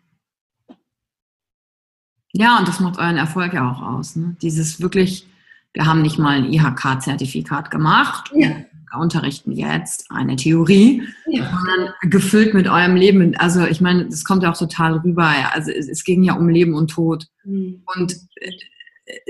Ja, 2.31 2.57
und 2.57 2.67
das 2.67 2.79
macht 2.79 2.97
euren 2.97 3.17
Erfolg 3.17 3.53
ja 3.53 3.69
auch 3.69 3.81
aus. 3.81 4.15
Ne? 4.15 4.35
Dieses 4.41 4.81
wirklich, 4.81 5.27
wir 5.73 5.85
haben 5.85 6.01
nicht 6.01 6.17
mal 6.17 6.37
ein 6.37 6.51
IHK-Zertifikat 6.51 7.69
gemacht. 7.69 8.31
Ja 8.33 8.49
unterrichten 8.97 9.51
jetzt 9.51 10.05
eine 10.09 10.35
Theorie, 10.35 11.03
ja. 11.27 11.49
sondern 11.49 11.93
gefüllt 12.03 12.53
mit 12.53 12.67
eurem 12.67 12.95
Leben. 12.95 13.35
Also 13.37 13.65
ich 13.65 13.81
meine, 13.81 14.05
das 14.05 14.23
kommt 14.23 14.43
ja 14.43 14.51
auch 14.51 14.57
total 14.57 14.97
rüber. 14.97 15.31
Also 15.53 15.71
es, 15.71 15.87
es 15.87 16.03
ging 16.03 16.23
ja 16.23 16.33
um 16.33 16.49
Leben 16.49 16.73
und 16.73 16.91
Tod. 16.91 17.27
Mhm. 17.43 17.83
Und 17.95 18.13
äh, 18.35 18.51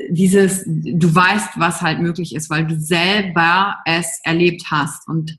dieses, 0.09 0.63
du 0.65 1.13
weißt, 1.13 1.51
was 1.57 1.81
halt 1.81 1.99
möglich 1.99 2.35
ist, 2.35 2.49
weil 2.49 2.65
du 2.65 2.79
selber 2.79 3.77
es 3.85 4.19
erlebt 4.23 4.65
hast. 4.69 5.07
Und 5.07 5.37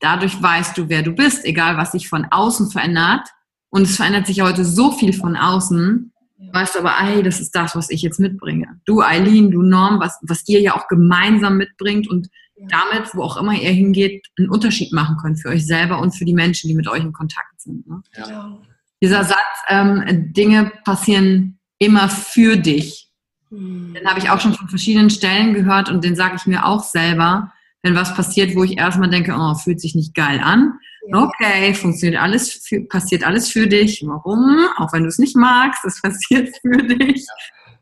dadurch 0.00 0.40
weißt 0.42 0.76
du, 0.76 0.88
wer 0.88 1.02
du 1.02 1.12
bist, 1.12 1.44
egal 1.44 1.76
was 1.76 1.92
sich 1.92 2.08
von 2.08 2.26
außen 2.30 2.70
verändert. 2.70 3.28
Und 3.70 3.82
es 3.82 3.96
verändert 3.96 4.26
sich 4.26 4.40
heute 4.42 4.64
so 4.64 4.92
viel 4.92 5.12
von 5.12 5.36
außen. 5.36 6.12
Weißt 6.52 6.74
du 6.74 6.80
aber, 6.80 6.94
ey, 7.00 7.22
das 7.22 7.40
ist 7.40 7.52
das, 7.52 7.74
was 7.74 7.90
ich 7.90 8.02
jetzt 8.02 8.20
mitbringe. 8.20 8.80
Du, 8.84 9.00
Eileen, 9.00 9.50
du 9.50 9.62
Norm, 9.62 9.98
was, 9.98 10.18
was 10.22 10.46
ihr 10.46 10.60
ja 10.60 10.76
auch 10.76 10.86
gemeinsam 10.88 11.56
mitbringt 11.56 12.08
und 12.08 12.28
damit, 12.56 13.14
wo 13.14 13.22
auch 13.22 13.36
immer 13.36 13.54
ihr 13.54 13.70
hingeht, 13.70 14.26
einen 14.38 14.48
Unterschied 14.48 14.92
machen 14.92 15.16
könnt 15.16 15.40
für 15.40 15.48
euch 15.48 15.66
selber 15.66 16.00
und 16.00 16.12
für 16.12 16.24
die 16.24 16.34
Menschen, 16.34 16.68
die 16.68 16.74
mit 16.74 16.88
euch 16.88 17.02
in 17.02 17.12
Kontakt 17.12 17.60
sind. 17.60 17.86
Ne? 17.86 18.02
Ja. 18.16 18.58
Dieser 19.02 19.24
Satz, 19.24 19.38
ähm, 19.68 20.32
Dinge 20.32 20.72
passieren 20.84 21.58
immer 21.78 22.08
für 22.08 22.56
dich, 22.56 23.10
hm. 23.50 23.94
den 23.94 24.06
habe 24.06 24.20
ich 24.20 24.30
auch 24.30 24.40
schon 24.40 24.54
von 24.54 24.68
verschiedenen 24.68 25.10
Stellen 25.10 25.54
gehört 25.54 25.90
und 25.90 26.04
den 26.04 26.16
sage 26.16 26.36
ich 26.36 26.46
mir 26.46 26.64
auch 26.64 26.82
selber, 26.82 27.52
wenn 27.82 27.94
was 27.94 28.14
passiert, 28.14 28.56
wo 28.56 28.64
ich 28.64 28.78
erstmal 28.78 29.10
denke, 29.10 29.36
oh, 29.38 29.54
fühlt 29.54 29.80
sich 29.80 29.94
nicht 29.94 30.14
geil 30.14 30.40
an. 30.42 30.78
Ja. 31.08 31.24
Okay, 31.24 31.74
funktioniert 31.74 32.22
alles, 32.22 32.50
für, 32.50 32.80
passiert 32.86 33.24
alles 33.24 33.50
für 33.50 33.66
dich. 33.66 34.02
Warum? 34.06 34.66
Auch 34.78 34.92
wenn 34.94 35.02
du 35.02 35.08
es 35.08 35.18
nicht 35.18 35.36
magst, 35.36 35.84
es 35.84 36.00
passiert 36.00 36.48
für 36.62 36.82
dich. 36.82 37.26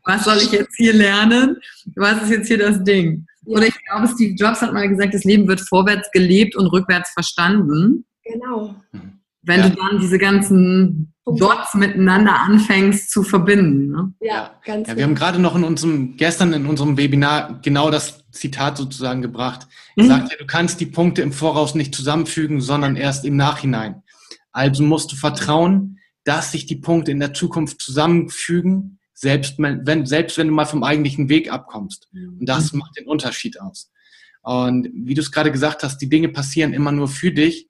Was 0.03 0.25
soll 0.25 0.37
ich 0.37 0.51
jetzt 0.51 0.75
hier 0.75 0.93
lernen? 0.93 1.57
Was 1.95 2.23
ist 2.23 2.31
jetzt 2.31 2.47
hier 2.47 2.57
das 2.57 2.83
Ding? 2.83 3.25
Ja. 3.45 3.57
Oder 3.57 3.67
ich 3.67 3.85
glaube, 3.85 4.07
Steve 4.07 4.35
Jobs 4.35 4.61
hat 4.61 4.73
mal 4.73 4.87
gesagt, 4.87 5.13
das 5.13 5.23
Leben 5.23 5.47
wird 5.47 5.61
vorwärts 5.61 6.09
gelebt 6.11 6.55
und 6.55 6.67
rückwärts 6.67 7.11
verstanden. 7.11 8.05
Genau. 8.23 8.75
Wenn 9.41 9.59
ja. 9.59 9.69
du 9.69 9.75
dann 9.75 9.99
diese 9.99 10.17
ganzen 10.17 11.13
Dots 11.25 11.73
miteinander 11.73 12.37
anfängst 12.41 13.09
zu 13.09 13.23
verbinden. 13.23 13.87
Ne? 13.91 14.13
Ja, 14.19 14.59
ganz 14.65 14.89
ja, 14.89 14.97
Wir 14.97 15.03
haben 15.03 15.15
gerade 15.15 15.39
noch 15.39 15.55
in 15.55 15.63
unserem, 15.63 16.17
gestern 16.17 16.51
in 16.51 16.65
unserem 16.65 16.97
Webinar 16.97 17.59
genau 17.61 17.89
das 17.89 18.25
Zitat 18.31 18.77
sozusagen 18.77 19.21
gebracht. 19.21 19.67
Er 19.95 20.03
mhm. 20.03 20.07
sagt 20.07 20.31
ja, 20.31 20.37
du 20.37 20.45
kannst 20.45 20.81
die 20.81 20.85
Punkte 20.85 21.21
im 21.21 21.31
Voraus 21.31 21.75
nicht 21.75 21.95
zusammenfügen, 21.95 22.59
sondern 22.59 22.97
erst 22.97 23.23
im 23.23 23.37
Nachhinein. 23.37 24.03
Also 24.51 24.83
musst 24.83 25.13
du 25.13 25.15
vertrauen, 25.15 25.99
dass 26.25 26.51
sich 26.51 26.65
die 26.65 26.75
Punkte 26.75 27.11
in 27.11 27.19
der 27.19 27.33
Zukunft 27.33 27.81
zusammenfügen, 27.81 28.99
selbst 29.23 29.55
wenn, 29.57 30.05
selbst 30.05 30.37
wenn 30.37 30.47
du 30.47 30.53
mal 30.53 30.65
vom 30.65 30.83
eigentlichen 30.83 31.29
Weg 31.29 31.51
abkommst. 31.51 32.07
Mhm. 32.11 32.37
Und 32.39 32.45
das 32.47 32.73
macht 32.73 32.95
den 32.97 33.07
Unterschied 33.07 33.59
aus. 33.59 33.89
Und 34.43 34.89
wie 34.93 35.15
du 35.15 35.21
es 35.21 35.31
gerade 35.31 35.51
gesagt 35.51 35.83
hast, 35.83 35.97
die 35.99 36.09
Dinge 36.09 36.29
passieren 36.29 36.73
immer 36.73 36.91
nur 36.91 37.07
für 37.07 37.31
dich. 37.31 37.69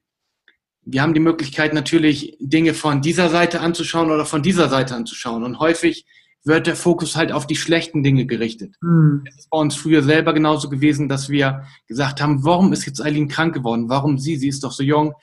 Wir 0.85 1.01
haben 1.01 1.13
die 1.13 1.21
Möglichkeit 1.21 1.73
natürlich, 1.73 2.35
Dinge 2.39 2.73
von 2.73 3.01
dieser 3.01 3.29
Seite 3.29 3.61
anzuschauen 3.61 4.11
oder 4.11 4.25
von 4.25 4.41
dieser 4.41 4.67
Seite 4.67 4.95
anzuschauen. 4.95 5.43
Und 5.43 5.59
häufig 5.59 6.05
wird 6.43 6.67
der 6.67 6.75
Fokus 6.75 7.15
halt 7.15 7.31
auf 7.31 7.47
die 7.47 7.55
schlechten 7.55 8.03
Dinge 8.03 8.25
gerichtet. 8.25 8.75
Mhm. 8.81 9.23
Es 9.29 9.37
ist 9.37 9.49
bei 9.49 9.57
uns 9.59 9.75
früher 9.75 10.01
selber 10.01 10.33
genauso 10.33 10.67
gewesen, 10.69 11.07
dass 11.07 11.29
wir 11.29 11.65
gesagt 11.87 12.19
haben, 12.19 12.43
warum 12.43 12.73
ist 12.73 12.85
jetzt 12.85 13.01
Eileen 13.01 13.29
krank 13.29 13.53
geworden? 13.53 13.87
Warum 13.87 14.17
sie? 14.17 14.35
Sie 14.35 14.49
ist 14.49 14.63
doch 14.63 14.71
so 14.71 14.83
jung 14.83 15.13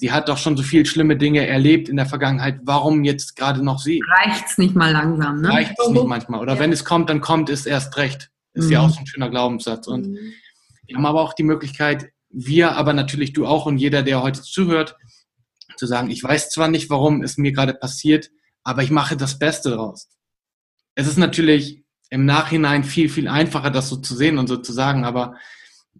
sie 0.00 0.10
hat 0.10 0.30
doch 0.30 0.38
schon 0.38 0.56
so 0.56 0.62
viel 0.62 0.86
schlimme 0.86 1.18
Dinge 1.18 1.46
erlebt 1.46 1.90
in 1.90 1.96
der 1.96 2.06
Vergangenheit. 2.06 2.60
Warum 2.62 3.04
jetzt 3.04 3.36
gerade 3.36 3.62
noch 3.62 3.78
sie? 3.78 4.00
Reicht's 4.24 4.56
nicht 4.56 4.74
mal 4.74 4.92
langsam, 4.92 5.42
ne? 5.42 5.50
Reicht's 5.50 5.88
nicht 5.88 6.06
manchmal. 6.06 6.40
Oder 6.40 6.54
ja. 6.54 6.58
wenn 6.58 6.72
es 6.72 6.86
kommt, 6.86 7.10
dann 7.10 7.20
kommt 7.20 7.50
es 7.50 7.66
erst 7.66 7.98
recht. 7.98 8.30
Ist 8.54 8.66
mhm. 8.66 8.72
ja 8.72 8.80
auch 8.80 8.88
so 8.88 9.00
ein 9.00 9.06
schöner 9.06 9.28
Glaubenssatz. 9.28 9.86
Und 9.86 10.08
mhm. 10.08 10.32
wir 10.86 10.96
haben 10.96 11.04
aber 11.04 11.20
auch 11.20 11.34
die 11.34 11.42
Möglichkeit, 11.42 12.12
wir, 12.30 12.76
aber 12.76 12.94
natürlich 12.94 13.34
du 13.34 13.46
auch 13.46 13.66
und 13.66 13.76
jeder, 13.76 14.02
der 14.02 14.22
heute 14.22 14.40
zuhört, 14.40 14.96
zu 15.76 15.84
sagen, 15.84 16.08
ich 16.08 16.24
weiß 16.24 16.48
zwar 16.48 16.68
nicht, 16.68 16.88
warum 16.88 17.22
es 17.22 17.36
mir 17.36 17.52
gerade 17.52 17.74
passiert, 17.74 18.30
aber 18.64 18.82
ich 18.82 18.90
mache 18.90 19.18
das 19.18 19.38
Beste 19.38 19.70
draus. 19.70 20.08
Es 20.94 21.06
ist 21.08 21.18
natürlich 21.18 21.84
im 22.08 22.24
Nachhinein 22.24 22.84
viel, 22.84 23.10
viel 23.10 23.28
einfacher, 23.28 23.70
das 23.70 23.90
so 23.90 23.96
zu 23.96 24.16
sehen 24.16 24.38
und 24.38 24.46
so 24.46 24.56
zu 24.56 24.72
sagen, 24.72 25.04
aber 25.04 25.34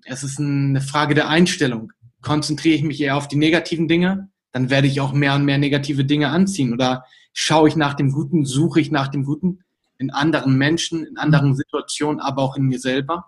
es 0.05 0.23
ist 0.23 0.41
eine 0.41 0.81
Frage 0.81 1.15
der 1.15 1.29
Einstellung 1.29 1.93
konzentriere 2.23 2.77
ich 2.77 2.83
mich 2.83 3.01
eher 3.01 3.17
auf 3.17 3.29
die 3.29 3.37
negativen 3.37 3.89
Dinge, 3.89 4.31
dann 4.53 4.71
werde 4.71 4.87
ich 4.87 5.01
auch 5.01 5.13
mehr 5.13 5.35
und 5.35 5.45
mehr 5.45 5.59
negative 5.59 6.05
Dinge 6.05 6.29
anziehen. 6.29 6.73
Oder 6.73 7.05
schaue 7.33 7.69
ich 7.69 7.77
nach 7.77 7.95
dem 7.95 8.13
Guten, 8.13 8.45
suche 8.45 8.81
ich 8.81 8.91
nach 8.91 9.09
dem 9.09 9.25
Guten 9.25 9.61
in 9.99 10.11
anderen 10.11 10.57
Menschen, 10.57 11.05
in 11.05 11.19
anderen 11.19 11.55
Situationen, 11.55 12.21
aber 12.21 12.43
auch 12.43 12.57
in 12.57 12.65
mir 12.65 12.79
selber. 12.79 13.27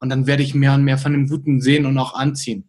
Und 0.00 0.08
dann 0.08 0.26
werde 0.26 0.42
ich 0.42 0.54
mehr 0.54 0.74
und 0.74 0.84
mehr 0.84 0.98
von 0.98 1.12
dem 1.12 1.28
Guten 1.28 1.60
sehen 1.60 1.86
und 1.86 1.96
auch 1.98 2.14
anziehen. 2.14 2.68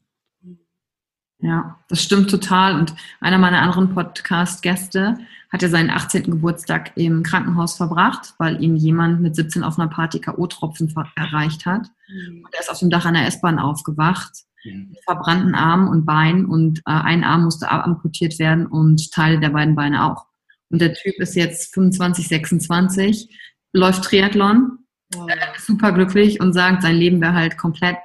Ja, 1.40 1.80
das 1.90 2.02
stimmt 2.02 2.30
total. 2.30 2.80
Und 2.80 2.96
einer 3.20 3.38
meiner 3.38 3.62
anderen 3.62 3.94
Podcast-Gäste 3.94 5.18
hat 5.52 5.62
ja 5.62 5.70
seinen 5.70 5.90
18. 5.90 6.24
Geburtstag 6.24 6.92
im 6.96 7.24
Krankenhaus 7.24 7.76
verbracht, 7.76 8.34
weil 8.38 8.62
ihm 8.64 8.76
jemand 8.76 9.22
mit 9.22 9.36
17 9.36 9.64
auf 9.64 9.78
einer 9.78 9.90
Party 9.90 10.20
K.O.-Tropfen 10.20 10.94
erreicht 11.16 11.66
hat. 11.66 11.88
Mhm. 12.08 12.46
Und 12.46 12.54
er 12.54 12.62
ist 12.62 12.72
auf 12.72 12.80
dem 12.80 12.90
Dach 12.90 13.06
einer 13.06 13.26
S-Bahn 13.26 13.60
aufgewacht 13.60 14.46
mit 14.66 15.04
verbrannten 15.04 15.56
Armen 15.56 15.88
und 15.88 16.06
Beinen 16.06 16.46
und 16.46 16.80
äh, 16.80 16.92
ein 16.92 17.24
Arm 17.24 17.44
musste 17.44 17.70
amputiert 17.70 18.40
werden 18.40 18.66
und 18.66 19.12
Teile 19.12 19.40
der 19.40 19.50
beiden 19.50 19.76
Beine 19.76 20.06
auch. 20.06 20.26
Und 20.70 20.82
der 20.82 20.94
Typ 20.94 21.16
ist 21.20 21.36
jetzt 21.36 21.74
25, 21.74 22.28
26, 22.28 23.30
läuft 23.74 24.04
Triathlon, 24.04 24.80
wow. 25.14 25.30
äh, 25.30 25.36
super 25.60 25.92
glücklich 25.92 26.40
und 26.40 26.54
sagt, 26.54 26.82
sein 26.82 26.96
Leben 26.96 27.22
wäre 27.22 27.34
halt 27.34 27.58
komplett 27.58 27.98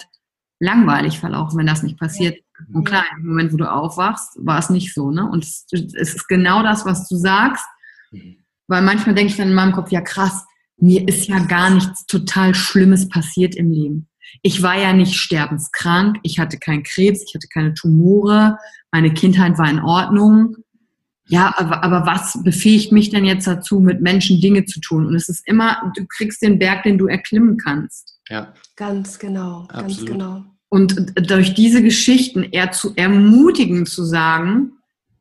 langweilig 0.61 1.19
verlaufen, 1.19 1.59
wenn 1.59 1.67
das 1.67 1.83
nicht 1.83 1.99
passiert. 1.99 2.37
Ja. 2.37 2.65
Und 2.75 2.85
klar, 2.85 3.05
im 3.19 3.29
Moment, 3.29 3.53
wo 3.53 3.57
du 3.57 3.71
aufwachst, 3.71 4.37
war 4.37 4.59
es 4.59 4.69
nicht 4.69 4.93
so. 4.93 5.11
Ne? 5.11 5.29
Und 5.29 5.45
es, 5.45 5.67
es 5.73 6.15
ist 6.15 6.29
genau 6.29 6.63
das, 6.63 6.85
was 6.85 7.09
du 7.09 7.17
sagst, 7.17 7.65
mhm. 8.11 8.45
weil 8.69 8.83
manchmal 8.83 9.15
denke 9.15 9.31
ich 9.31 9.39
dann 9.39 9.49
in 9.49 9.55
meinem 9.55 9.73
Kopf, 9.73 9.91
ja 9.91 10.03
krass, 10.03 10.45
mir 10.77 11.07
ist 11.09 11.27
ja 11.29 11.39
gar 11.41 11.71
nichts 11.71 12.07
total 12.07 12.55
Schlimmes 12.55 13.09
passiert 13.09 13.55
im 13.55 13.71
Leben. 13.71 14.10
Ich 14.43 14.63
war 14.63 14.79
ja 14.79 14.93
nicht 14.93 15.17
sterbenskrank, 15.17 16.19
ich 16.23 16.39
hatte 16.39 16.59
keinen 16.59 16.83
Krebs, 16.83 17.25
ich 17.27 17.35
hatte 17.35 17.49
keine 17.49 17.75
Tumore, 17.75 18.59
meine 18.93 19.13
Kindheit 19.13 19.59
war 19.59 19.71
in 19.71 19.81
Ordnung. 19.81 20.57
Ja, 21.27 21.55
aber, 21.57 21.85
aber 21.85 22.07
was 22.07 22.43
befähigt 22.43 22.91
mich 22.91 23.11
denn 23.11 23.25
jetzt 23.25 23.47
dazu, 23.47 23.79
mit 23.79 24.01
Menschen 24.01 24.41
Dinge 24.41 24.65
zu 24.65 24.81
tun? 24.81 25.07
Und 25.07 25.15
es 25.15 25.29
ist 25.29 25.47
immer, 25.47 25.93
du 25.95 26.05
kriegst 26.07 26.43
den 26.43 26.59
Berg, 26.59 26.83
den 26.83 26.99
du 26.99 27.07
erklimmen 27.07 27.57
kannst. 27.57 28.19
Ja. 28.29 28.53
Ganz 28.75 29.19
genau, 29.19 29.67
Absolut. 29.69 29.97
ganz 29.97 30.05
genau. 30.07 30.45
Und 30.69 31.13
durch 31.31 31.55
diese 31.55 31.83
Geschichten 31.83 32.43
eher 32.43 32.73
zu 32.73 32.95
ermutigen, 32.97 33.87
zu 33.87 34.05
sagen, 34.05 34.73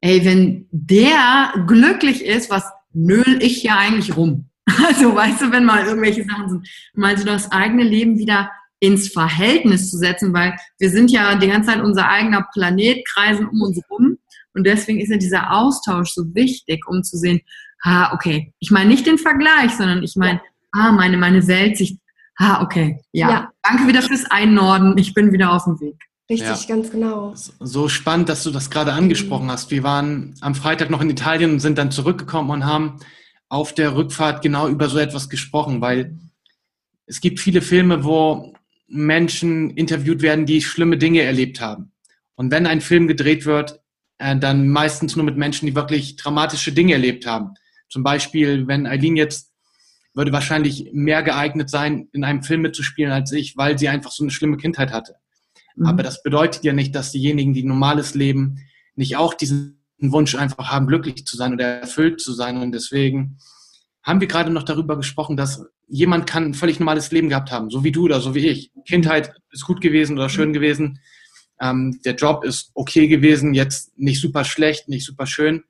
ey, 0.01 0.23
wenn 0.23 0.67
der 0.71 1.53
glücklich 1.67 2.23
ist, 2.23 2.49
was 2.49 2.63
nöl 2.93 3.39
ich 3.41 3.63
ja 3.63 3.77
eigentlich 3.77 4.15
rum? 4.15 4.45
Also, 4.87 5.15
weißt 5.15 5.41
du, 5.41 5.51
wenn 5.51 5.65
mal 5.65 5.85
irgendwelche 5.85 6.23
Sachen 6.23 6.49
sind, 6.49 6.69
mal 6.93 7.17
so 7.17 7.25
das 7.25 7.51
eigene 7.51 7.83
Leben 7.83 8.17
wieder 8.17 8.51
ins 8.79 9.09
Verhältnis 9.09 9.91
zu 9.91 9.97
setzen, 9.97 10.33
weil 10.33 10.55
wir 10.77 10.89
sind 10.89 11.11
ja 11.11 11.35
die 11.35 11.47
ganze 11.47 11.71
Zeit 11.71 11.81
unser 11.81 12.07
eigener 12.07 12.47
Planet, 12.53 13.05
kreisen 13.07 13.47
um 13.47 13.61
uns 13.61 13.81
rum. 13.89 14.17
Und 14.53 14.65
deswegen 14.65 14.99
ist 14.99 15.09
ja 15.09 15.17
dieser 15.17 15.51
Austausch 15.51 16.11
so 16.11 16.33
wichtig, 16.33 16.87
um 16.87 17.03
zu 17.03 17.17
sehen, 17.17 17.41
ah, 17.83 18.13
okay, 18.13 18.53
ich 18.59 18.71
meine 18.71 18.89
nicht 18.89 19.05
den 19.05 19.17
Vergleich, 19.17 19.71
sondern 19.71 20.03
ich 20.03 20.15
meine, 20.15 20.41
ah, 20.71 20.91
meine, 20.91 21.17
meine 21.17 21.45
Weltsicht, 21.47 21.99
ah, 22.37 22.61
okay, 22.61 23.01
ja. 23.11 23.29
ja. 23.29 23.51
Danke 23.63 23.87
wieder 23.87 24.01
fürs 24.01 24.25
Einnorden, 24.25 24.97
ich 24.97 25.13
bin 25.13 25.31
wieder 25.31 25.53
auf 25.53 25.65
dem 25.65 25.79
Weg. 25.79 25.95
Richtig, 26.29 26.67
ja. 26.67 26.75
ganz 26.75 26.91
genau. 26.91 27.33
So 27.59 27.89
spannend, 27.89 28.29
dass 28.29 28.43
du 28.43 28.51
das 28.51 28.69
gerade 28.69 28.93
angesprochen 28.93 29.45
mhm. 29.45 29.51
hast. 29.51 29.71
Wir 29.71 29.83
waren 29.83 30.35
am 30.41 30.53
Freitag 30.53 30.89
noch 30.89 31.01
in 31.01 31.09
Italien 31.09 31.53
und 31.53 31.59
sind 31.59 31.77
dann 31.77 31.91
zurückgekommen 31.91 32.51
und 32.51 32.65
haben 32.65 32.99
auf 33.49 33.73
der 33.73 33.95
Rückfahrt 33.95 34.43
genau 34.43 34.67
über 34.67 34.89
so 34.89 34.99
etwas 34.99 35.29
gesprochen, 35.29 35.81
weil 35.81 36.15
es 37.07 37.19
gibt 37.19 37.39
viele 37.39 37.61
Filme, 37.61 38.03
wo 38.03 38.53
Menschen 38.89 39.71
interviewt 39.71 40.21
werden, 40.21 40.45
die 40.45 40.61
schlimme 40.61 40.97
Dinge 40.97 41.21
erlebt 41.21 41.61
haben. 41.61 41.91
Und 42.35 42.51
wenn 42.51 42.67
ein 42.67 42.81
Film 42.81 43.07
gedreht 43.07 43.45
wird, 43.45 43.79
äh, 44.17 44.37
dann 44.37 44.69
meistens 44.69 45.15
nur 45.15 45.25
mit 45.25 45.37
Menschen, 45.37 45.65
die 45.65 45.75
wirklich 45.75 46.15
dramatische 46.15 46.71
Dinge 46.71 46.93
erlebt 46.93 47.25
haben. 47.25 47.53
Zum 47.89 48.03
Beispiel, 48.03 48.67
wenn 48.67 48.85
Eileen 48.85 49.15
jetzt 49.15 49.49
würde 50.13 50.31
wahrscheinlich 50.31 50.89
mehr 50.91 51.23
geeignet 51.23 51.69
sein, 51.69 52.09
in 52.11 52.23
einem 52.23 52.43
Film 52.43 52.61
mitzuspielen 52.61 53.11
als 53.11 53.31
ich, 53.31 53.55
weil 53.57 53.77
sie 53.77 53.89
einfach 53.89 54.11
so 54.11 54.23
eine 54.23 54.31
schlimme 54.31 54.57
Kindheit 54.57 54.91
hatte. 54.91 55.15
Mhm. 55.75 55.85
Aber 55.85 56.03
das 56.03 56.23
bedeutet 56.23 56.63
ja 56.63 56.73
nicht, 56.73 56.95
dass 56.95 57.11
diejenigen, 57.11 57.53
die 57.53 57.63
normales 57.63 58.15
leben, 58.15 58.59
nicht 58.95 59.17
auch 59.17 59.33
diesen 59.33 59.81
Wunsch 59.99 60.35
einfach 60.35 60.71
haben, 60.71 60.87
glücklich 60.87 61.25
zu 61.25 61.37
sein 61.37 61.53
oder 61.53 61.81
erfüllt 61.81 62.21
zu 62.21 62.33
sein. 62.33 62.57
Und 62.57 62.71
deswegen 62.71 63.37
haben 64.09 64.21
wir 64.21 64.27
gerade 64.27 64.49
noch 64.49 64.63
darüber 64.63 64.97
gesprochen, 64.97 65.37
dass 65.37 65.63
jemand 65.87 66.25
kann 66.25 66.45
ein 66.45 66.53
völlig 66.55 66.79
normales 66.79 67.11
Leben 67.11 67.29
gehabt 67.29 67.51
haben, 67.51 67.69
so 67.69 67.83
wie 67.83 67.91
du 67.91 68.05
oder 68.05 68.19
so 68.19 68.33
wie 68.33 68.47
ich. 68.47 68.71
Kindheit 68.85 69.33
ist 69.51 69.65
gut 69.65 69.81
gewesen 69.81 70.17
oder 70.17 70.29
schön 70.29 70.51
gewesen. 70.51 70.99
Ähm, 71.61 71.99
der 72.03 72.15
Job 72.15 72.43
ist 72.43 72.71
okay 72.73 73.07
gewesen, 73.07 73.53
jetzt 73.53 73.97
nicht 73.97 74.19
super 74.19 74.45
schlecht, 74.45 74.89
nicht 74.89 75.05
super 75.05 75.27
schön. 75.27 75.63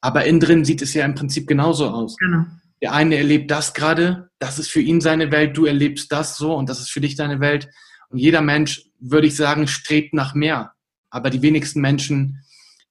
Aber 0.00 0.24
innen 0.24 0.38
drin 0.38 0.64
sieht 0.64 0.80
es 0.80 0.94
ja 0.94 1.04
im 1.04 1.16
Prinzip 1.16 1.48
genauso 1.48 1.88
aus. 1.88 2.16
Genau. 2.18 2.44
Der 2.82 2.92
eine 2.92 3.16
erlebt 3.16 3.50
das 3.50 3.74
gerade, 3.74 4.30
das 4.38 4.60
ist 4.60 4.68
für 4.68 4.80
ihn 4.80 5.00
seine 5.00 5.32
Welt, 5.32 5.56
du 5.56 5.64
erlebst 5.64 6.12
das 6.12 6.36
so 6.36 6.54
und 6.54 6.68
das 6.68 6.78
ist 6.78 6.90
für 6.90 7.00
dich 7.00 7.16
deine 7.16 7.40
Welt. 7.40 7.68
Und 8.10 8.18
jeder 8.18 8.42
Mensch, 8.42 8.84
würde 9.00 9.26
ich 9.26 9.34
sagen, 9.34 9.66
strebt 9.66 10.14
nach 10.14 10.34
mehr. 10.34 10.72
Aber 11.10 11.30
die 11.30 11.42
wenigsten 11.42 11.80
Menschen 11.80 12.44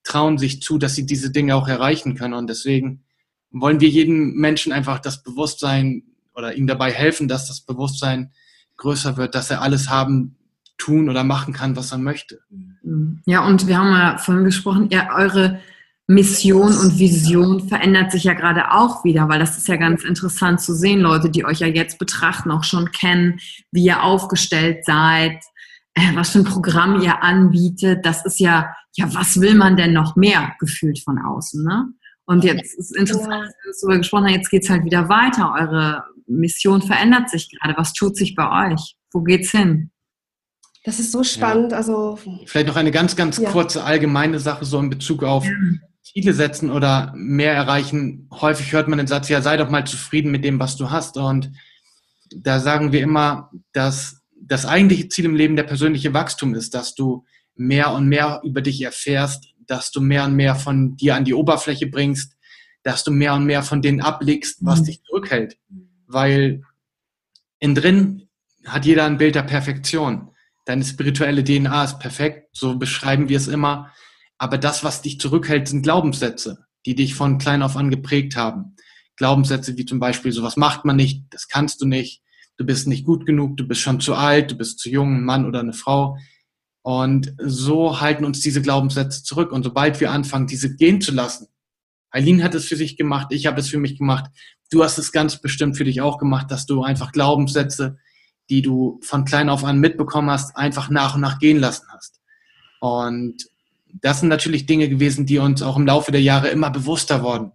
trauen 0.04 0.38
sich 0.38 0.62
zu, 0.62 0.78
dass 0.78 0.96
sie 0.96 1.06
diese 1.06 1.32
Dinge 1.32 1.56
auch 1.56 1.70
erreichen 1.70 2.16
können. 2.16 2.34
Und 2.34 2.50
deswegen 2.50 3.06
wollen 3.52 3.80
wir 3.80 3.90
jedem 3.90 4.34
Menschen 4.34 4.72
einfach 4.72 5.00
das 5.00 5.24
Bewusstsein 5.24 6.04
oder 6.34 6.56
ihm 6.56 6.68
dabei 6.68 6.92
helfen, 6.92 7.28
dass 7.28 7.48
das 7.48 7.62
Bewusstsein 7.62 8.32
größer 8.78 9.18
wird, 9.18 9.36
dass 9.36 9.52
er 9.52 9.62
alles 9.62 9.90
haben, 9.90 10.38
tun 10.78 11.10
oder 11.10 11.24
machen 11.24 11.54
kann, 11.54 11.76
was 11.76 11.92
er 11.92 12.00
möchte. 12.00 12.40
Ja, 13.26 13.46
und 13.46 13.68
wir 13.68 13.78
haben 13.78 13.92
ja 13.92 14.18
vorhin 14.18 14.46
gesprochen, 14.46 14.90
ja, 14.90 15.16
eure 15.16 15.60
Mission 16.08 16.76
und 16.76 16.98
Vision 16.98 17.68
verändert 17.70 18.12
sich 18.12 18.24
ja 18.24 18.34
gerade 18.34 18.72
auch 18.72 19.04
wieder, 19.04 19.30
weil 19.30 19.40
das 19.40 19.58
ist 19.58 19.68
ja 19.68 19.76
ganz 19.78 20.04
interessant 20.04 20.60
zu 20.60 20.74
sehen, 20.74 21.00
Leute, 21.00 21.30
die 21.30 21.46
euch 21.46 21.60
ja 21.60 21.68
jetzt 21.68 22.00
betrachten, 22.00 22.52
auch 22.52 22.64
schon 22.64 22.92
kennen, 22.92 23.40
wie 23.72 23.86
ihr 23.86 24.04
aufgestellt 24.04 24.84
seid, 24.84 25.40
äh, 25.94 26.16
was 26.16 26.32
für 26.32 26.40
ein 26.40 26.46
Programm 26.46 27.02
ihr 27.02 27.24
anbietet. 27.24 28.06
Das 28.06 28.26
ist 28.26 28.40
ja, 28.40 28.74
ja, 28.96 29.14
was 29.14 29.40
will 29.40 29.56
man 29.56 29.78
denn 29.78 29.94
noch 29.94 30.16
mehr 30.16 30.54
gefühlt 30.60 31.00
von 31.00 31.20
außen, 31.20 31.64
ne? 31.64 31.94
Und 32.32 32.46
jetzt 32.46 32.80
ist 32.80 32.96
interessant, 32.96 33.52
dass 33.66 33.84
wir 33.84 33.90
darüber 33.90 33.98
gesprochen 33.98 34.26
haben, 34.28 34.34
jetzt 34.36 34.50
geht 34.50 34.64
es 34.64 34.70
halt 34.70 34.86
wieder 34.86 35.10
weiter. 35.10 35.54
Eure 35.54 36.06
Mission 36.28 36.82
verändert 36.82 37.30
sich 37.30 37.52
gerade. 37.52 37.78
Was 37.78 37.92
tut 37.92 38.16
sich 38.16 38.36
bei 38.36 38.72
euch? 38.72 38.96
Wo 39.12 39.20
geht's 39.20 39.52
hin? 39.52 39.92
Das 40.86 40.98
ist 40.98 41.12
so 41.12 41.26
spannend. 41.26 41.74
Ja. 41.74 41.78
Also 41.80 42.18
vielleicht 42.46 42.68
noch 42.68 42.78
eine 42.78 42.92
ganz, 42.92 43.18
ganz 43.18 43.38
ja. 43.38 43.52
kurze 43.52 43.84
allgemeine 43.84 44.40
Sache 44.40 44.64
so 44.64 44.80
in 44.80 44.90
Bezug 44.90 45.24
auf 45.24 45.44
ja. 45.44 45.52
Ziele 46.04 46.32
setzen 46.32 46.72
oder 46.72 47.12
mehr 47.18 47.54
erreichen. 47.54 48.30
Häufig 48.32 48.72
hört 48.72 48.88
man 48.88 48.98
den 48.98 49.08
Satz: 49.08 49.28
Ja, 49.28 49.42
sei 49.42 49.58
doch 49.58 49.70
mal 49.70 49.86
zufrieden 49.86 50.32
mit 50.32 50.46
dem, 50.46 50.58
was 50.58 50.78
du 50.78 50.90
hast. 50.90 51.18
Und 51.18 51.52
da 52.34 52.62
sagen 52.62 52.94
wir 52.94 53.02
immer, 53.02 53.52
dass 53.74 54.22
das 54.42 54.66
eigentliche 54.66 55.10
Ziel 55.10 55.26
im 55.26 55.36
Leben 55.36 55.58
der 55.58 55.64
persönliche 55.64 56.14
Wachstum 56.14 56.56
ist, 56.56 56.76
dass 56.76 56.96
du 56.96 57.26
mehr 57.56 57.92
und 57.92 58.08
mehr 58.08 58.40
über 58.46 58.62
dich 58.62 58.82
erfährst, 58.82 59.51
dass 59.72 59.90
du 59.90 60.02
mehr 60.02 60.26
und 60.26 60.36
mehr 60.36 60.56
von 60.56 60.98
dir 60.98 61.16
an 61.16 61.24
die 61.24 61.34
Oberfläche 61.34 61.88
bringst, 61.88 62.36
dass 62.84 63.06
du 63.06 63.12
mehr 63.12 63.34
und 63.36 63.46
mehr 63.46 63.64
von 63.64 63.82
denen 63.82 64.02
ablegst, 64.02 64.58
was 64.66 64.82
mhm. 64.82 64.86
dich 64.86 65.04
zurückhält. 65.04 65.58
Weil 66.08 66.64
in 67.60 67.74
drin 67.74 68.28
hat 68.66 68.86
jeder 68.86 69.06
ein 69.06 69.18
Bild 69.18 69.36
der 69.36 69.44
Perfektion. 69.44 70.32
Deine 70.66 70.84
spirituelle 70.84 71.42
DNA 71.46 71.86
ist 71.86 72.00
perfekt, 72.00 72.50
so 72.52 72.78
beschreiben 72.78 73.30
wir 73.30 73.38
es 73.38 73.48
immer. 73.48 73.94
Aber 74.38 74.58
das, 74.58 74.84
was 74.84 75.02
dich 75.02 75.22
zurückhält, 75.22 75.70
sind 75.70 75.84
Glaubenssätze, 75.84 76.66
die 76.86 76.96
dich 76.96 77.16
von 77.16 77.38
klein 77.38 77.64
auf 77.64 77.78
an 77.78 77.90
geprägt 77.90 78.36
haben. 78.36 78.76
Glaubenssätze 79.16 79.78
wie 79.78 79.86
zum 79.86 80.02
Beispiel, 80.02 80.34
sowas 80.34 80.58
macht 80.58 80.84
man 80.84 80.98
nicht, 80.98 81.24
das 81.30 81.48
kannst 81.48 81.82
du 81.82 81.86
nicht, 81.86 82.24
du 82.58 82.66
bist 82.66 82.90
nicht 82.90 83.06
gut 83.06 83.26
genug, 83.26 83.56
du 83.56 83.66
bist 83.66 83.80
schon 83.80 84.02
zu 84.02 84.16
alt, 84.16 84.52
du 84.52 84.56
bist 84.56 84.80
zu 84.80 84.90
jung, 84.90 85.16
ein 85.16 85.24
Mann 85.24 85.46
oder 85.46 85.62
eine 85.62 85.74
Frau. 85.74 86.18
Und 86.84 87.36
so 87.38 88.02
halten 88.02 88.26
uns 88.26 88.40
diese 88.40 88.62
Glaubenssätze 88.62 89.24
zurück. 89.24 89.52
Und 89.52 89.64
sobald 89.64 90.00
wir 90.00 90.12
anfangen, 90.12 90.48
diese 90.48 90.76
gehen 90.76 91.02
zu 91.02 91.12
lassen, 91.12 91.48
Eileen 92.10 92.44
hat 92.44 92.56
es 92.56 92.66
für 92.66 92.76
sich 92.76 92.98
gemacht, 92.98 93.28
ich 93.30 93.46
habe 93.46 93.60
es 93.60 93.70
für 93.70 93.78
mich 93.78 93.98
gemacht, 93.98 94.26
du 94.70 94.84
hast 94.84 94.98
es 94.98 95.12
ganz 95.12 95.42
bestimmt 95.42 95.78
für 95.78 95.86
dich 95.86 96.02
auch 96.02 96.18
gemacht, 96.18 96.52
dass 96.52 96.66
du 96.66 96.84
einfach 96.84 97.12
Glaubenssätze, 97.12 97.98
die 98.50 98.62
du 98.62 99.00
von 99.02 99.24
klein 99.24 99.50
auf 99.50 99.64
an 99.64 99.80
mitbekommen 99.80 100.30
hast, 100.30 100.58
einfach 100.58 100.90
nach 100.90 101.16
und 101.16 101.22
nach 101.22 101.40
gehen 101.40 101.60
lassen 101.60 101.86
hast. 101.90 102.20
Und 102.82 103.46
das 104.02 104.20
sind 104.20 104.30
natürlich 104.30 104.66
Dinge 104.66 104.90
gewesen, 104.90 105.26
die 105.26 105.38
uns 105.38 105.62
auch 105.62 105.78
im 105.78 105.86
Laufe 105.86 106.12
der 106.12 106.22
Jahre 106.22 106.50
immer 106.50 106.70
bewusster 106.70 107.24
wurden, 107.24 107.52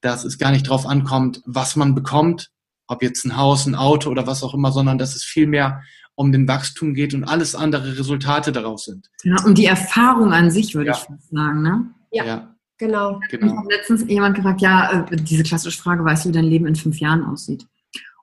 dass 0.00 0.24
es 0.24 0.38
gar 0.38 0.50
nicht 0.50 0.66
darauf 0.66 0.86
ankommt, 0.86 1.42
was 1.44 1.76
man 1.76 1.94
bekommt, 1.94 2.50
ob 2.90 3.02
jetzt 3.02 3.24
ein 3.24 3.36
Haus, 3.36 3.66
ein 3.66 3.74
Auto 3.74 4.10
oder 4.10 4.26
was 4.26 4.42
auch 4.42 4.52
immer, 4.52 4.72
sondern 4.72 4.98
dass 4.98 5.14
es 5.14 5.22
vielmehr 5.22 5.82
um 6.16 6.32
den 6.32 6.46
Wachstum 6.48 6.92
geht 6.92 7.14
und 7.14 7.24
alles 7.24 7.54
andere 7.54 7.98
Resultate 7.98 8.52
daraus 8.52 8.84
sind. 8.84 9.08
Ja, 9.22 9.36
um 9.44 9.54
die 9.54 9.64
Erfahrung 9.64 10.32
an 10.32 10.50
sich, 10.50 10.74
würde 10.74 10.90
ja. 10.90 10.96
ich 10.96 11.30
sagen, 11.30 11.62
ne? 11.62 11.86
Ja, 12.10 12.24
ja. 12.24 12.54
genau. 12.78 13.20
genau. 13.30 13.46
Ich 13.46 13.56
habe 13.56 13.68
letztens 13.70 14.04
jemand 14.08 14.34
gefragt, 14.34 14.60
ja, 14.60 15.06
äh, 15.10 15.16
diese 15.16 15.44
klassische 15.44 15.80
Frage, 15.80 16.04
weißt 16.04 16.24
du, 16.24 16.28
wie 16.28 16.32
dein 16.32 16.44
Leben 16.44 16.66
in 16.66 16.74
fünf 16.74 16.98
Jahren 16.98 17.24
aussieht? 17.24 17.66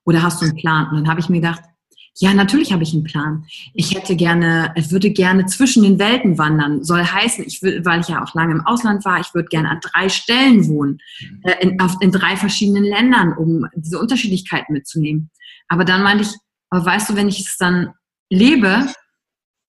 Oder 0.04 0.22
hast 0.22 0.42
du 0.42 0.46
einen 0.46 0.56
Plan? 0.56 0.90
Und 0.90 0.98
dann 0.98 1.08
habe 1.08 1.22
ich 1.22 1.30
mir 1.30 1.40
gedacht, 1.42 1.62
ja, 2.20 2.34
natürlich 2.34 2.74
habe 2.74 2.84
ich 2.84 2.94
einen 2.94 3.04
Plan. 3.04 3.46
Ich 3.74 3.94
hätte 3.94 4.16
gerne, 4.16 4.74
ich 4.76 4.92
würde 4.92 5.12
gerne 5.12 5.46
zwischen 5.46 5.84
den 5.84 6.00
Welten 6.00 6.38
wandern. 6.38 6.84
Soll 6.84 7.04
heißen, 7.04 7.46
ich 7.46 7.62
will, 7.62 7.86
weil 7.86 8.02
ich 8.02 8.08
ja 8.08 8.24
auch 8.24 8.34
lange 8.34 8.54
im 8.54 8.66
Ausland 8.66 9.06
war, 9.06 9.20
ich 9.20 9.34
würde 9.36 9.50
gerne 9.50 9.70
an 9.70 9.80
drei 9.82 10.10
Stellen 10.10 10.68
wohnen, 10.68 10.98
äh, 11.44 11.56
in, 11.62 11.80
auf, 11.80 11.96
in 12.02 12.12
drei 12.12 12.36
verschiedenen 12.36 12.84
Ländern, 12.84 13.34
um 13.34 13.68
diese 13.76 14.00
Unterschiedlichkeiten 14.00 14.74
mitzunehmen. 14.74 15.30
Aber 15.68 15.86
dann 15.86 16.02
meinte 16.02 16.24
ich, 16.24 16.36
aber 16.70 16.86
weißt 16.86 17.10
du, 17.10 17.16
wenn 17.16 17.30
ich 17.30 17.42
es 17.42 17.58
dann 17.58 17.94
lebe, 18.30 18.88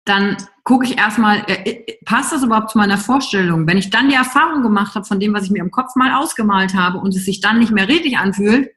dann 0.05 0.37
gucke 0.63 0.85
ich 0.85 0.97
erstmal, 0.97 1.43
äh, 1.47 1.69
äh, 1.69 1.97
passt 2.05 2.31
das 2.31 2.43
überhaupt 2.43 2.71
zu 2.71 2.79
meiner 2.79 2.97
Vorstellung? 2.97 3.67
Wenn 3.67 3.77
ich 3.77 3.91
dann 3.91 4.09
die 4.09 4.15
Erfahrung 4.15 4.63
gemacht 4.63 4.95
habe 4.95 5.05
von 5.05 5.19
dem, 5.19 5.33
was 5.33 5.45
ich 5.45 5.51
mir 5.51 5.61
im 5.61 5.71
Kopf 5.71 5.95
mal 5.95 6.13
ausgemalt 6.13 6.73
habe 6.73 6.97
und 6.97 7.15
es 7.15 7.25
sich 7.25 7.39
dann 7.39 7.59
nicht 7.59 7.71
mehr 7.71 7.87
redlich 7.87 8.17
anfühlt, 8.17 8.69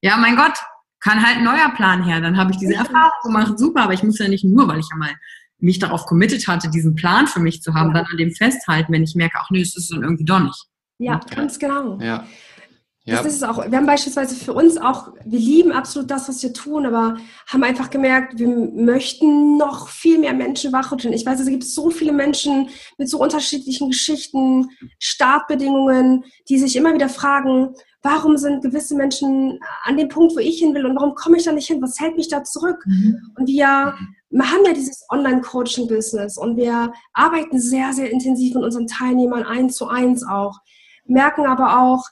ja, 0.00 0.16
mein 0.16 0.36
Gott, 0.36 0.54
kann 1.02 1.24
halt 1.24 1.38
ein 1.38 1.44
neuer 1.44 1.70
Plan 1.74 2.02
her. 2.04 2.20
Dann 2.20 2.38
habe 2.38 2.52
ich 2.52 2.58
diese 2.58 2.74
Erfahrung 2.74 3.10
gemacht, 3.24 3.58
super, 3.58 3.82
aber 3.82 3.92
ich 3.92 4.02
muss 4.02 4.18
ja 4.18 4.28
nicht 4.28 4.44
nur, 4.44 4.66
weil 4.68 4.78
ich 4.78 4.88
ja 4.90 4.96
mal 4.96 5.10
mich 5.58 5.78
darauf 5.78 6.06
committed 6.06 6.46
hatte, 6.48 6.70
diesen 6.70 6.94
Plan 6.94 7.26
für 7.26 7.40
mich 7.40 7.62
zu 7.62 7.74
haben, 7.74 7.88
ja. 7.88 7.94
dann 7.94 8.06
an 8.10 8.16
dem 8.16 8.32
festhalten, 8.32 8.92
wenn 8.92 9.02
ich 9.02 9.14
merke, 9.14 9.38
ach 9.40 9.50
nee, 9.50 9.60
es 9.60 9.76
ist 9.76 9.92
dann 9.92 10.02
irgendwie 10.02 10.24
doch 10.24 10.40
nicht. 10.40 10.66
Ja, 10.98 11.20
ganz 11.34 11.58
genau. 11.58 11.98
Ja. 12.00 12.24
Ja. 13.04 13.16
Das 13.16 13.26
ist 13.26 13.36
es 13.36 13.42
auch. 13.42 13.68
Wir 13.68 13.78
haben 13.78 13.86
beispielsweise 13.86 14.36
für 14.36 14.52
uns 14.52 14.76
auch, 14.76 15.08
wir 15.24 15.38
lieben 15.40 15.72
absolut 15.72 16.08
das, 16.08 16.28
was 16.28 16.40
wir 16.40 16.52
tun, 16.52 16.86
aber 16.86 17.16
haben 17.48 17.64
einfach 17.64 17.90
gemerkt, 17.90 18.38
wir 18.38 18.46
möchten 18.46 19.56
noch 19.56 19.88
viel 19.88 20.20
mehr 20.20 20.34
Menschen 20.34 20.72
wachrütteln. 20.72 21.12
Ich 21.12 21.26
weiß, 21.26 21.40
es 21.40 21.48
gibt 21.48 21.64
so 21.64 21.90
viele 21.90 22.12
Menschen 22.12 22.68
mit 22.98 23.08
so 23.08 23.18
unterschiedlichen 23.18 23.90
Geschichten, 23.90 24.68
Startbedingungen, 25.00 26.22
die 26.48 26.58
sich 26.58 26.76
immer 26.76 26.94
wieder 26.94 27.08
fragen, 27.08 27.74
warum 28.02 28.36
sind 28.36 28.62
gewisse 28.62 28.94
Menschen 28.96 29.60
an 29.84 29.96
dem 29.96 30.08
Punkt, 30.08 30.34
wo 30.34 30.38
ich 30.38 30.58
hin 30.58 30.74
will 30.74 30.86
und 30.86 30.96
warum 30.96 31.14
komme 31.14 31.36
ich 31.36 31.44
da 31.44 31.52
nicht 31.52 31.68
hin? 31.68 31.80
Was 31.80 32.00
hält 32.00 32.16
mich 32.16 32.28
da 32.28 32.42
zurück? 32.42 32.82
Mhm. 32.84 33.32
Und 33.38 33.46
wir, 33.46 33.94
wir 34.30 34.50
haben 34.50 34.64
ja 34.66 34.72
dieses 34.72 35.04
Online-Coaching-Business 35.10 36.36
und 36.36 36.56
wir 36.56 36.92
arbeiten 37.12 37.60
sehr, 37.60 37.92
sehr 37.92 38.10
intensiv 38.10 38.54
mit 38.54 38.64
unseren 38.64 38.86
Teilnehmern 38.86 39.44
eins 39.44 39.76
zu 39.76 39.86
eins 39.86 40.26
auch, 40.26 40.58
merken 41.04 41.46
aber 41.46 41.80
auch, 41.80 42.04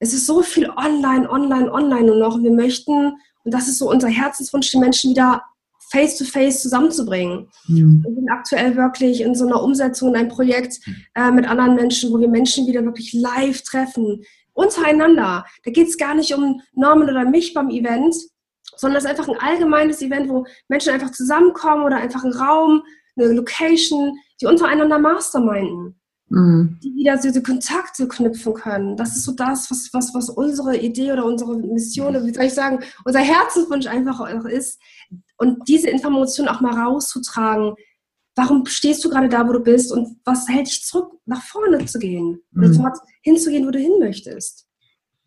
es 0.00 0.14
ist 0.14 0.26
so 0.26 0.42
viel 0.42 0.68
online, 0.70 1.30
online, 1.30 1.70
online 1.70 2.06
nur 2.06 2.16
noch 2.16 2.34
und 2.34 2.42
wir 2.42 2.52
möchten, 2.52 3.12
und 3.44 3.54
das 3.54 3.68
ist 3.68 3.78
so 3.78 3.90
unser 3.90 4.08
Herzenswunsch, 4.08 4.70
die 4.70 4.78
Menschen 4.78 5.10
wieder 5.10 5.42
face 5.90 6.16
to 6.16 6.24
face 6.24 6.62
zusammenzubringen. 6.62 7.48
Mhm. 7.66 8.02
Wir 8.04 8.14
sind 8.14 8.30
aktuell 8.30 8.76
wirklich 8.76 9.20
in 9.20 9.34
so 9.34 9.46
einer 9.46 9.62
Umsetzung 9.62 10.10
in 10.10 10.16
einem 10.16 10.28
Projekt 10.28 10.78
äh, 11.14 11.30
mit 11.30 11.46
anderen 11.46 11.74
Menschen, 11.74 12.12
wo 12.12 12.20
wir 12.20 12.28
Menschen 12.28 12.66
wieder 12.66 12.84
wirklich 12.84 13.12
live 13.12 13.62
treffen, 13.62 14.22
untereinander. 14.52 15.44
Da 15.64 15.70
geht 15.70 15.88
es 15.88 15.98
gar 15.98 16.14
nicht 16.14 16.34
um 16.34 16.60
Norman 16.72 17.08
oder 17.08 17.24
mich 17.24 17.54
beim 17.54 17.70
Event, 17.70 18.14
sondern 18.76 18.98
es 18.98 19.04
ist 19.04 19.10
einfach 19.10 19.28
ein 19.28 19.40
allgemeines 19.40 20.02
Event, 20.02 20.28
wo 20.28 20.46
Menschen 20.68 20.92
einfach 20.92 21.12
zusammenkommen 21.12 21.84
oder 21.84 21.96
einfach 21.96 22.24
ein 22.24 22.32
Raum, 22.32 22.82
eine 23.16 23.32
Location, 23.32 24.18
die 24.40 24.46
untereinander 24.46 24.98
masterminden. 24.98 26.00
Mhm. 26.30 26.78
Die 26.82 26.94
wieder 26.94 27.16
diese 27.16 27.42
Kontakte 27.42 28.06
knüpfen 28.06 28.54
können. 28.54 28.96
Das 28.96 29.16
ist 29.16 29.24
so 29.24 29.32
das, 29.32 29.70
was, 29.70 29.90
was, 29.92 30.14
was 30.14 30.30
unsere 30.30 30.76
Idee 30.76 31.12
oder 31.12 31.24
unsere 31.24 31.56
Mission, 31.56 32.14
wie 32.24 32.32
soll 32.32 32.44
ich 32.44 32.54
sagen, 32.54 32.80
unser 33.04 33.18
Herzenswunsch 33.18 33.86
einfach 33.88 34.20
ist. 34.46 34.80
Und 35.38 35.68
diese 35.68 35.88
Information 35.88 36.48
auch 36.48 36.60
mal 36.60 36.78
rauszutragen, 36.78 37.74
warum 38.40 38.64
stehst 38.64 39.04
du 39.04 39.10
gerade 39.10 39.28
da, 39.28 39.46
wo 39.46 39.52
du 39.52 39.60
bist 39.60 39.92
und 39.92 40.16
was 40.24 40.48
hält 40.48 40.66
dich 40.66 40.82
zurück, 40.82 41.12
nach 41.26 41.42
vorne 41.42 41.84
zu 41.84 41.98
gehen 41.98 42.40
mhm. 42.52 42.80
oder 42.80 42.94
hinzugehen, 43.22 43.66
wo 43.66 43.70
du 43.70 43.78
hin 43.78 43.98
möchtest. 44.00 44.66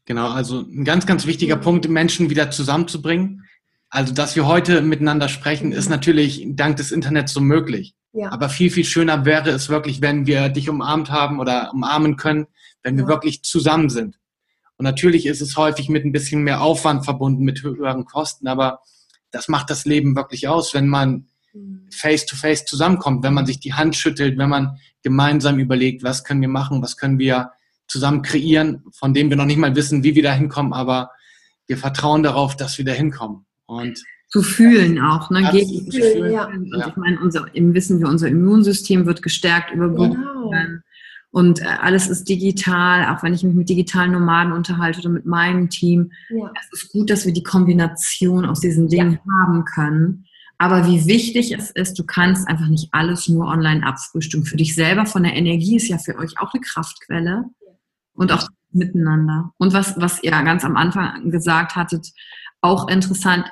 Genau, 0.06 0.30
also 0.30 0.62
ein 0.62 0.84
ganz, 0.84 1.06
ganz 1.06 1.28
wichtiger. 1.28 1.56
Punkt, 1.56 1.88
Menschen 1.88 2.30
wieder 2.30 2.50
zusammenzubringen. 2.50 3.46
Also, 3.90 4.14
dass 4.14 4.36
wir 4.36 4.48
heute 4.48 4.82
miteinander 4.82 5.30
sprechen, 5.30 5.72
ist 5.72 5.90
natürlich 5.90 6.46
dank 6.50 6.78
des 6.78 6.92
Internets 6.92 7.34
so 7.34 7.40
möglich. 7.40 7.94
Ja. 8.12 8.32
Aber 8.32 8.50
viel, 8.50 8.72
viel 8.72 8.84
schöner 8.84 9.26
wäre 9.26 9.52
es 9.52 9.70
wirklich, 9.70 10.02
wenn 10.02 10.26
wir 10.26 10.50
dich 10.50 10.68
umarmt 10.68 11.12
haben 11.12 11.40
oder 11.40 11.72
umarmen 11.74 12.18
können, 12.18 12.48
wenn 12.82 12.98
wir 12.98 13.04
ja. 13.04 13.10
wirklich 13.10 13.44
zusammen 13.44 13.90
sind. 13.90 14.18
Und 14.78 14.86
natürlich 14.86 15.28
ist 15.28 15.42
es 15.42 15.56
häufig 15.56 15.88
mit 15.88 16.04
ein 16.04 16.12
bisschen 16.12 16.44
mehr 16.44 16.62
Aufwand 16.62 17.06
verbunden, 17.06 17.44
mit 17.44 17.62
höheren 17.62 18.06
Kosten, 18.06 18.48
aber 18.48 18.80
das 19.32 19.48
macht 19.48 19.70
das 19.70 19.86
Leben 19.86 20.16
wirklich 20.16 20.48
aus, 20.48 20.74
wenn 20.74 20.88
man 20.88 21.28
face-to-face 21.92 22.62
-face 22.62 22.66
zusammenkommt, 22.66 23.24
wenn 23.24 23.34
man 23.34 23.46
sich 23.46 23.60
die 23.60 23.74
Hand 23.74 23.96
schüttelt, 23.96 24.38
wenn 24.38 24.50
man 24.50 24.78
gemeinsam 25.04 25.60
überlegt, 25.60 26.04
was 26.04 26.24
können 26.24 26.42
wir 26.42 26.50
machen, 26.50 26.82
was 26.82 26.98
können 26.98 27.20
wir 27.20 27.52
zusammen 27.88 28.22
kreieren, 28.22 28.84
von 28.94 29.14
dem 29.14 29.30
wir 29.30 29.38
noch 29.38 29.46
nicht 29.46 29.58
mal 29.58 29.76
wissen, 29.76 30.04
wie 30.04 30.16
wir 30.16 30.24
da 30.24 30.34
hinkommen, 30.34 30.74
aber 30.74 31.12
wir 31.68 31.78
vertrauen 31.78 32.24
darauf, 32.24 32.56
dass 32.56 32.78
wir 32.78 32.86
da 32.86 32.92
hinkommen. 32.92 33.46
Und 33.66 34.02
zu 34.30 34.42
fühlen 34.42 35.00
auch, 35.00 35.30
ne? 35.30 35.48
Gegen, 35.52 35.92
zu 35.92 36.00
fühlen, 36.00 36.34
ja. 36.34 36.46
Und 36.46 36.74
ich 36.88 36.96
meine, 36.96 37.20
unser, 37.20 37.46
im 37.54 37.74
Wissen 37.74 38.00
wir, 38.00 38.08
unser 38.08 38.28
Immunsystem 38.28 39.06
wird 39.06 39.22
gestärkt 39.22 39.72
über 39.72 39.90
genau. 39.90 40.52
Und 41.30 41.62
äh, 41.62 41.66
alles 41.82 42.08
ist 42.08 42.30
digital, 42.30 43.14
auch 43.14 43.24
wenn 43.24 43.34
ich 43.34 43.44
mich 43.44 43.56
mit 43.56 43.68
digitalen 43.68 44.12
Nomaden 44.12 44.54
unterhalte 44.54 45.00
oder 45.00 45.10
mit 45.10 45.26
meinem 45.26 45.70
Team. 45.70 46.12
Ja. 46.30 46.52
Es 46.62 46.82
ist 46.82 46.92
gut, 46.92 47.10
dass 47.10 47.26
wir 47.26 47.34
die 47.34 47.42
Kombination 47.42 48.46
aus 48.46 48.60
diesen 48.60 48.88
Dingen 48.88 49.14
ja. 49.14 49.20
haben 49.42 49.66
können. 49.66 50.26
Aber 50.64 50.88
wie 50.88 51.06
wichtig 51.08 51.52
es 51.52 51.72
ist, 51.72 52.00
du 52.00 52.06
kannst 52.06 52.48
einfach 52.48 52.70
nicht 52.70 52.88
alles 52.94 53.28
nur 53.28 53.48
online 53.48 53.86
abfrühstücken. 53.86 54.46
Für 54.46 54.56
dich 54.56 54.76
selber 54.76 55.06
von 55.06 55.24
der 55.24 55.34
Energie 55.34 55.76
ist 55.76 55.90
ja 55.90 55.98
für 55.98 56.18
euch 56.18 56.40
auch 56.40 56.54
eine 56.54 56.62
Kraftquelle 56.62 57.44
und 58.14 58.32
auch 58.32 58.48
miteinander. 58.72 59.52
Und 59.58 59.74
was, 59.74 60.00
was 60.00 60.24
ihr 60.24 60.32
ganz 60.32 60.64
am 60.64 60.78
Anfang 60.78 61.32
gesagt 61.32 61.76
hattet, 61.76 62.14
auch 62.62 62.88
interessant, 62.88 63.52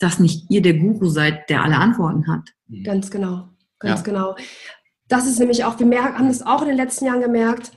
dass 0.00 0.18
nicht 0.18 0.50
ihr 0.50 0.60
der 0.60 0.74
Guru 0.74 1.06
seid, 1.06 1.48
der 1.50 1.62
alle 1.62 1.76
Antworten 1.76 2.26
hat. 2.26 2.48
Ganz 2.82 3.12
genau, 3.12 3.48
ganz 3.78 4.00
ja. 4.00 4.04
genau. 4.04 4.34
Das 5.06 5.28
ist 5.28 5.38
nämlich 5.38 5.64
auch, 5.64 5.78
wir 5.78 5.86
merken, 5.86 6.18
haben 6.18 6.26
das 6.26 6.44
auch 6.44 6.62
in 6.62 6.68
den 6.68 6.76
letzten 6.76 7.04
Jahren 7.04 7.20
gemerkt, 7.20 7.70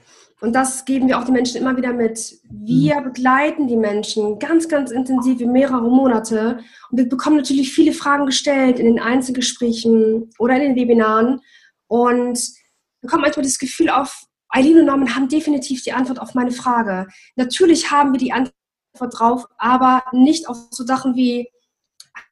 und 0.44 0.52
das 0.52 0.84
geben 0.84 1.08
wir 1.08 1.18
auch 1.18 1.24
den 1.24 1.36
Menschen 1.36 1.56
immer 1.56 1.78
wieder 1.78 1.94
mit. 1.94 2.38
Wir 2.50 3.00
mhm. 3.00 3.06
begleiten 3.06 3.68
die 3.70 3.78
Menschen 3.78 4.40
ganz, 4.40 4.68
ganz 4.68 4.92
intensiv 4.92 5.40
in 5.40 5.54
mehrere 5.54 5.90
Monate. 5.90 6.60
Und 6.92 6.98
wir 6.98 7.08
bekommen 7.08 7.38
natürlich 7.38 7.72
viele 7.72 7.94
Fragen 7.94 8.26
gestellt 8.26 8.78
in 8.78 8.86
den 8.86 9.00
Einzelgesprächen 9.00 10.30
oder 10.38 10.56
in 10.58 10.62
den 10.62 10.76
Webinaren. 10.76 11.40
Und 11.88 12.38
wir 12.38 13.04
bekommen 13.04 13.22
manchmal 13.22 13.46
das 13.46 13.58
Gefühl 13.58 13.90
auf, 13.90 14.26
Eileen 14.50 14.80
und 14.80 14.88
Norman 14.88 15.16
haben 15.16 15.30
definitiv 15.30 15.82
die 15.84 15.94
Antwort 15.94 16.20
auf 16.20 16.34
meine 16.34 16.52
Frage. 16.52 17.08
Natürlich 17.38 17.90
haben 17.90 18.12
wir 18.12 18.20
die 18.20 18.34
Antwort 18.34 19.18
drauf, 19.18 19.48
aber 19.58 20.04
nicht 20.12 20.50
auf 20.50 20.58
so 20.72 20.84
Sachen 20.84 21.16
wie, 21.16 21.48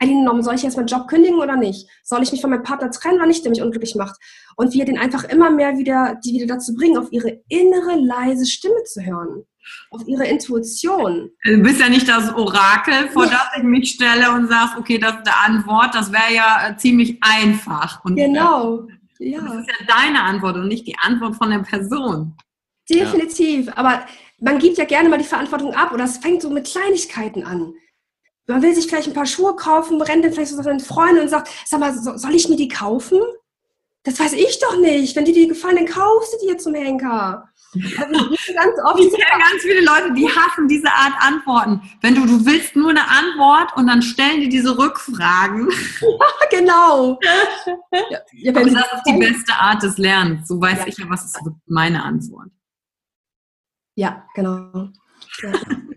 eingenommen, 0.02 0.44
soll 0.44 0.56
ich 0.56 0.64
jetzt 0.64 0.76
meinen 0.76 0.88
Job 0.88 1.08
kündigen 1.08 1.40
oder 1.40 1.56
nicht? 1.56 1.88
Soll 2.04 2.24
ich 2.24 2.32
mich 2.32 2.42
von 2.42 2.50
meinem 2.50 2.64
Partner 2.64 2.92
trennen 2.92 3.18
oder 3.18 3.28
nicht, 3.28 3.44
der 3.44 3.52
mich 3.52 3.62
unglücklich 3.62 3.96
macht? 3.96 4.16
Und 4.56 4.74
wir 4.74 4.86
den 4.86 4.98
einfach 4.98 5.24
immer 5.26 5.52
mehr 5.52 5.78
wieder, 5.78 6.20
die 6.26 6.34
wieder 6.34 6.56
dazu 6.56 6.74
bringen, 6.76 6.98
auf 6.98 7.12
ihre 7.12 7.42
innere 7.48 7.96
leise 8.00 8.46
Stimme 8.46 8.84
zu 8.86 9.02
hören. 9.02 9.46
Auf 9.92 10.02
ihre 10.08 10.26
Intuition. 10.26 11.30
Du 11.44 11.62
bist 11.62 11.80
ja 11.80 11.88
nicht 11.88 12.10
das 12.10 12.34
Orakel, 12.34 13.10
vor 13.12 13.28
das 13.28 13.46
ich 13.58 13.64
mich 13.64 13.92
stelle 13.92 14.32
und 14.32 14.48
sagst, 14.48 14.76
okay, 14.78 14.98
das 14.98 15.14
ist 15.14 15.28
eine 15.28 15.56
Antwort. 15.56 15.94
Das 15.94 16.12
wäre 16.12 16.34
ja 16.34 16.70
äh, 16.70 16.78
ziemlich 16.78 17.20
einfach. 17.22 18.04
Und 18.04 18.16
genau. 18.16 18.88
Ja. 19.20 19.40
Das 19.40 19.56
ist 19.56 19.70
ja 19.70 19.86
deine 19.88 20.24
Antwort 20.24 20.56
und 20.56 20.68
nicht 20.68 20.88
die 20.88 20.98
Antwort 21.00 21.36
von 21.36 21.52
der 21.52 21.60
Person. 21.60 22.36
Definitiv. 22.90 23.68
Ja. 23.68 23.78
Aber 23.78 24.04
man 24.40 24.58
gibt 24.58 24.78
ja 24.78 24.86
gerne 24.86 25.10
mal 25.10 25.20
die 25.20 25.26
Verantwortung 25.26 25.76
ab 25.76 25.92
oder 25.94 26.06
es 26.06 26.18
fängt 26.18 26.42
so 26.42 26.50
mit 26.50 26.66
Kleinigkeiten 26.66 27.44
an 27.44 27.76
man 28.52 28.62
will 28.62 28.76
sich 28.76 28.88
vielleicht 28.88 29.08
ein 29.08 29.14
paar 29.14 29.26
Schuhe 29.26 29.56
kaufen, 29.56 30.02
rennt 30.02 30.24
dann 30.24 30.34
vielleicht 30.34 30.52
so 30.52 30.62
seinen 30.62 30.80
Freunden 30.80 31.22
und 31.22 31.30
sagt, 31.30 31.50
sag 31.66 31.80
mal, 31.80 31.94
soll 31.94 32.36
ich 32.36 32.50
mir 32.50 32.58
die 32.58 32.68
kaufen? 32.68 33.20
Das 34.04 34.20
weiß 34.20 34.34
ich 34.34 34.60
doch 34.60 34.80
nicht. 34.80 35.16
Wenn 35.16 35.26
die 35.26 35.34
dir 35.34 35.48
gefallen, 35.48 35.76
dann 35.76 35.86
kaufst 35.86 36.34
du 36.34 36.48
dir 36.48 36.58
zum 36.58 36.74
Henker. 36.74 37.48
Also, 37.74 38.30
ganz 38.54 38.80
oft 38.84 39.00
ich 39.00 39.12
kenne 39.12 39.44
ganz 39.44 39.62
viele 39.62 39.82
Leute, 39.82 40.14
die 40.14 40.28
hassen 40.28 40.68
diese 40.68 40.92
Art 40.92 41.14
Antworten. 41.20 41.82
Wenn 42.02 42.16
du, 42.16 42.26
du 42.26 42.46
willst 42.46 42.76
nur 42.76 42.90
eine 42.90 43.08
Antwort 43.08 43.78
und 43.78 43.88
dann 43.88 44.02
stellen 44.02 44.42
die 44.42 44.50
diese 44.50 44.78
Rückfragen. 44.78 45.70
Ja, 46.02 46.48
genau. 46.50 47.20
Ja, 47.92 48.20
ja, 48.34 48.52
das 48.52 48.66
ist 48.66 49.04
die 49.08 49.18
beste 49.18 49.54
Art 49.54 49.84
des 49.84 49.98
Lernens. 49.98 50.48
So 50.48 50.60
weiß 50.60 50.80
ja. 50.80 50.88
ich 50.88 50.98
ja, 50.98 51.06
was 51.08 51.26
ist 51.26 51.40
meine 51.68 52.04
Antwort. 52.04 52.50
Ja, 53.96 54.26
genau. 54.36 54.90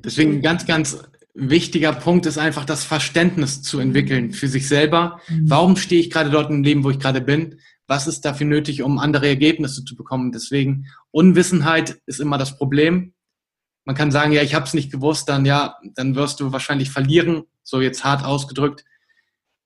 Deswegen 0.04 0.42
ganz, 0.42 0.66
ganz 0.66 0.98
wichtiger 1.34 1.92
Punkt 1.92 2.26
ist 2.26 2.38
einfach 2.38 2.64
das 2.64 2.84
Verständnis 2.84 3.62
zu 3.62 3.80
entwickeln 3.80 4.32
für 4.32 4.48
sich 4.48 4.68
selber. 4.68 5.20
Mhm. 5.28 5.50
Warum 5.50 5.76
stehe 5.76 6.00
ich 6.00 6.10
gerade 6.10 6.30
dort 6.30 6.50
im 6.50 6.62
Leben, 6.62 6.84
wo 6.84 6.90
ich 6.90 7.00
gerade 7.00 7.20
bin? 7.20 7.58
Was 7.86 8.06
ist 8.06 8.24
dafür 8.24 8.46
nötig, 8.46 8.82
um 8.82 8.98
andere 8.98 9.28
Ergebnisse 9.28 9.84
zu 9.84 9.96
bekommen? 9.96 10.32
Deswegen 10.32 10.86
Unwissenheit 11.10 11.98
ist 12.06 12.20
immer 12.20 12.38
das 12.38 12.56
Problem. 12.56 13.12
Man 13.84 13.96
kann 13.96 14.10
sagen, 14.10 14.32
ja, 14.32 14.42
ich 14.42 14.54
habe 14.54 14.64
es 14.64 14.72
nicht 14.72 14.90
gewusst, 14.90 15.28
dann 15.28 15.44
ja, 15.44 15.76
dann 15.94 16.14
wirst 16.14 16.40
du 16.40 16.52
wahrscheinlich 16.52 16.90
verlieren, 16.90 17.42
so 17.62 17.80
jetzt 17.82 18.04
hart 18.04 18.24
ausgedrückt. 18.24 18.84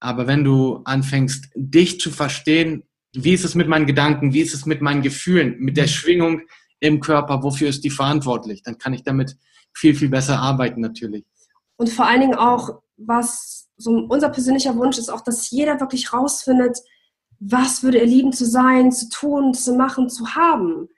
Aber 0.01 0.27
wenn 0.27 0.43
du 0.43 0.81
anfängst, 0.85 1.51
dich 1.55 2.01
zu 2.01 2.11
verstehen, 2.11 2.83
wie 3.13 3.33
ist 3.33 3.45
es 3.45 3.55
mit 3.55 3.69
meinen 3.69 3.87
Gedanken, 3.87 4.33
wie 4.33 4.41
ist 4.41 4.55
es 4.55 4.67
mit 4.67 4.81
meinen 4.81 5.03
Gefühlen, 5.03 5.57
mit 5.59 5.77
der 5.77 5.85
mhm. 5.85 5.89
Schwingung 5.89 6.41
im 6.81 7.01
Körper, 7.01 7.43
wofür 7.43 7.69
ist 7.69 7.85
die 7.85 7.91
verantwortlich? 7.91 8.63
Dann 8.63 8.79
kann 8.79 8.95
ich 8.95 9.03
damit 9.03 9.37
viel, 9.73 9.95
viel 9.95 10.09
besser 10.09 10.39
arbeiten 10.39 10.81
natürlich. 10.81 11.25
Und 11.79 11.89
vor 11.89 12.07
allen 12.07 12.21
Dingen 12.21 12.35
auch, 12.35 12.83
was 12.97 13.69
so 13.77 13.93
unser 14.09 14.29
persönlicher 14.29 14.77
Wunsch 14.77 14.99
ist, 14.99 15.09
auch, 15.09 15.21
dass 15.21 15.51
jeder 15.51 15.81
wirklich 15.81 16.13
rausfindet, 16.13 16.79
was 17.39 17.85
würde 17.85 17.99
er 18.01 18.07
lieben 18.07 18.33
zu 18.33 18.45
sein, 18.45 18.91
zu 18.91 19.09
tun, 19.09 19.55
zu 19.55 19.75
machen, 19.75 20.11
zu 20.11 20.35
haben. 20.35 20.89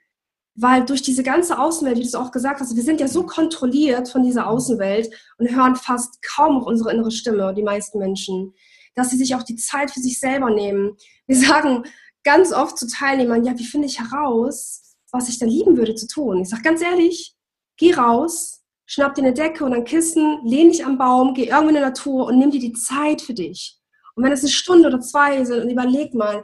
Weil 0.55 0.83
durch 0.83 1.03
diese 1.03 1.23
ganze 1.23 1.59
Außenwelt, 1.59 1.97
wie 1.97 2.01
du 2.01 2.07
es 2.07 2.15
auch 2.15 2.31
gesagt 2.31 2.59
hast, 2.59 2.75
wir 2.75 2.83
sind 2.83 2.99
ja 2.99 3.07
so 3.07 3.25
kontrolliert 3.25 4.09
von 4.09 4.23
dieser 4.23 4.47
Außenwelt 4.47 5.13
und 5.37 5.51
hören 5.51 5.75
fast 5.75 6.21
kaum 6.23 6.57
auf 6.57 6.65
unsere 6.65 6.91
innere 6.91 7.11
Stimme, 7.11 7.53
die 7.53 7.63
meisten 7.63 7.99
Menschen, 7.99 8.53
dass 8.95 9.11
sie 9.11 9.17
sich 9.17 9.35
auch 9.35 9.43
die 9.43 9.55
Zeit 9.55 9.91
für 9.91 10.01
sich 10.01 10.19
selber 10.19 10.49
nehmen. 10.49 10.97
Wir 11.27 11.37
sagen 11.37 11.83
ganz 12.23 12.51
oft 12.51 12.77
zu 12.77 12.87
Teilnehmern, 12.87 13.45
ja, 13.45 13.57
wie 13.57 13.65
finde 13.65 13.87
ich 13.87 13.99
heraus, 13.99 14.95
was 15.11 15.29
ich 15.29 15.37
da 15.37 15.45
lieben 15.45 15.77
würde 15.77 15.93
zu 15.93 16.07
tun? 16.07 16.41
Ich 16.41 16.49
sage 16.49 16.63
ganz 16.63 16.81
ehrlich, 16.81 17.35
geh 17.77 17.93
raus, 17.93 18.60
schnapp 18.91 19.15
dir 19.15 19.23
eine 19.23 19.33
Decke 19.33 19.63
und 19.63 19.73
ein 19.73 19.85
Kissen, 19.85 20.39
lehn 20.43 20.69
dich 20.69 20.85
am 20.85 20.97
Baum, 20.97 21.33
geh 21.33 21.45
irgendwo 21.45 21.69
in 21.69 21.75
die 21.75 21.81
Natur 21.81 22.25
und 22.25 22.37
nimm 22.37 22.51
dir 22.51 22.59
die 22.59 22.73
Zeit 22.73 23.21
für 23.21 23.33
dich. 23.33 23.77
Und 24.15 24.25
wenn 24.25 24.33
es 24.33 24.41
eine 24.41 24.49
Stunde 24.49 24.89
oder 24.89 24.99
zwei 24.99 25.45
sind, 25.45 25.63
und 25.63 25.69
überleg 25.69 26.13
mal 26.13 26.43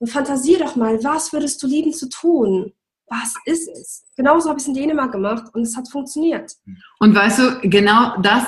und 0.00 0.10
fantasier 0.10 0.58
doch 0.58 0.74
mal, 0.74 1.02
was 1.04 1.32
würdest 1.32 1.62
du 1.62 1.68
lieben 1.68 1.92
zu 1.92 2.08
tun? 2.08 2.72
Was 3.08 3.36
ist 3.44 3.68
es? 3.68 4.04
Genauso 4.16 4.48
habe 4.48 4.58
ich 4.58 4.64
es 4.64 4.68
in 4.68 4.74
Dänemark 4.74 5.12
gemacht 5.12 5.44
und 5.54 5.62
es 5.62 5.76
hat 5.76 5.88
funktioniert. 5.88 6.50
Und 6.98 7.14
weißt 7.14 7.38
du, 7.38 7.60
genau 7.68 8.16
das, 8.20 8.44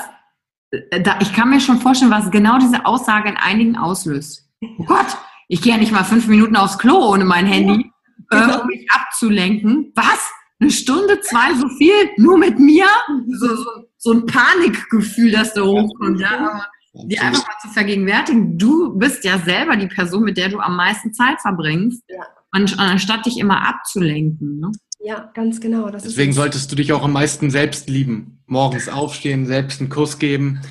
äh, 0.71 1.01
da, 1.01 1.17
ich 1.21 1.31
kann 1.31 1.49
mir 1.49 1.61
schon 1.61 1.79
vorstellen, 1.79 2.11
was 2.11 2.29
genau 2.31 2.59
diese 2.59 2.85
Aussage 2.85 3.29
in 3.29 3.37
einigen 3.37 3.77
auslöst. 3.77 4.49
Oh 4.61 4.83
Gott, 4.83 5.17
ich 5.47 5.61
gehe 5.61 5.71
ja 5.71 5.79
nicht 5.79 5.93
mal 5.93 6.03
fünf 6.03 6.27
Minuten 6.27 6.57
aufs 6.57 6.77
Klo 6.77 7.09
ohne 7.09 7.23
mein 7.23 7.45
Handy, 7.45 7.89
ja, 8.33 8.41
genau. 8.41 8.57
äh, 8.57 8.61
um 8.61 8.67
mich 8.67 8.85
abzulenken. 8.91 9.93
Was? 9.95 10.29
Eine 10.59 10.71
Stunde, 10.71 11.19
zwei, 11.21 11.53
so 11.55 11.69
viel, 11.77 11.93
nur 12.17 12.37
mit 12.37 12.59
mir, 12.59 12.85
so, 13.27 13.55
so, 13.55 13.65
so 13.97 14.11
ein 14.11 14.25
Panikgefühl, 14.25 15.31
das 15.31 15.53
da 15.53 15.61
hochkommt, 15.61 16.19
ja, 16.19 16.37
aber 16.37 16.67
die 17.05 17.19
einfach 17.19 17.47
mal 17.47 17.53
zu 17.61 17.69
vergegenwärtigen, 17.69 18.57
du 18.57 18.97
bist 18.97 19.23
ja 19.23 19.37
selber 19.39 19.77
die 19.77 19.87
Person, 19.87 20.23
mit 20.23 20.37
der 20.37 20.49
du 20.49 20.59
am 20.59 20.75
meisten 20.75 21.13
Zeit 21.13 21.39
verbringst, 21.41 22.03
ja. 22.09 22.25
anstatt 22.51 23.25
dich 23.25 23.37
immer 23.37 23.67
abzulenken. 23.67 24.59
Ne? 24.59 24.71
Ja, 25.01 25.31
ganz 25.33 25.61
genau. 25.61 25.89
Deswegen 25.89 26.33
solltest 26.33 26.71
du 26.71 26.75
dich 26.75 26.91
auch 26.91 27.03
am 27.03 27.13
meisten 27.13 27.51
selbst 27.51 27.89
lieben. 27.89 28.41
Morgens 28.47 28.89
aufstehen, 28.89 29.45
selbst 29.45 29.79
einen 29.79 29.89
Kuss 29.89 30.19
geben. 30.19 30.61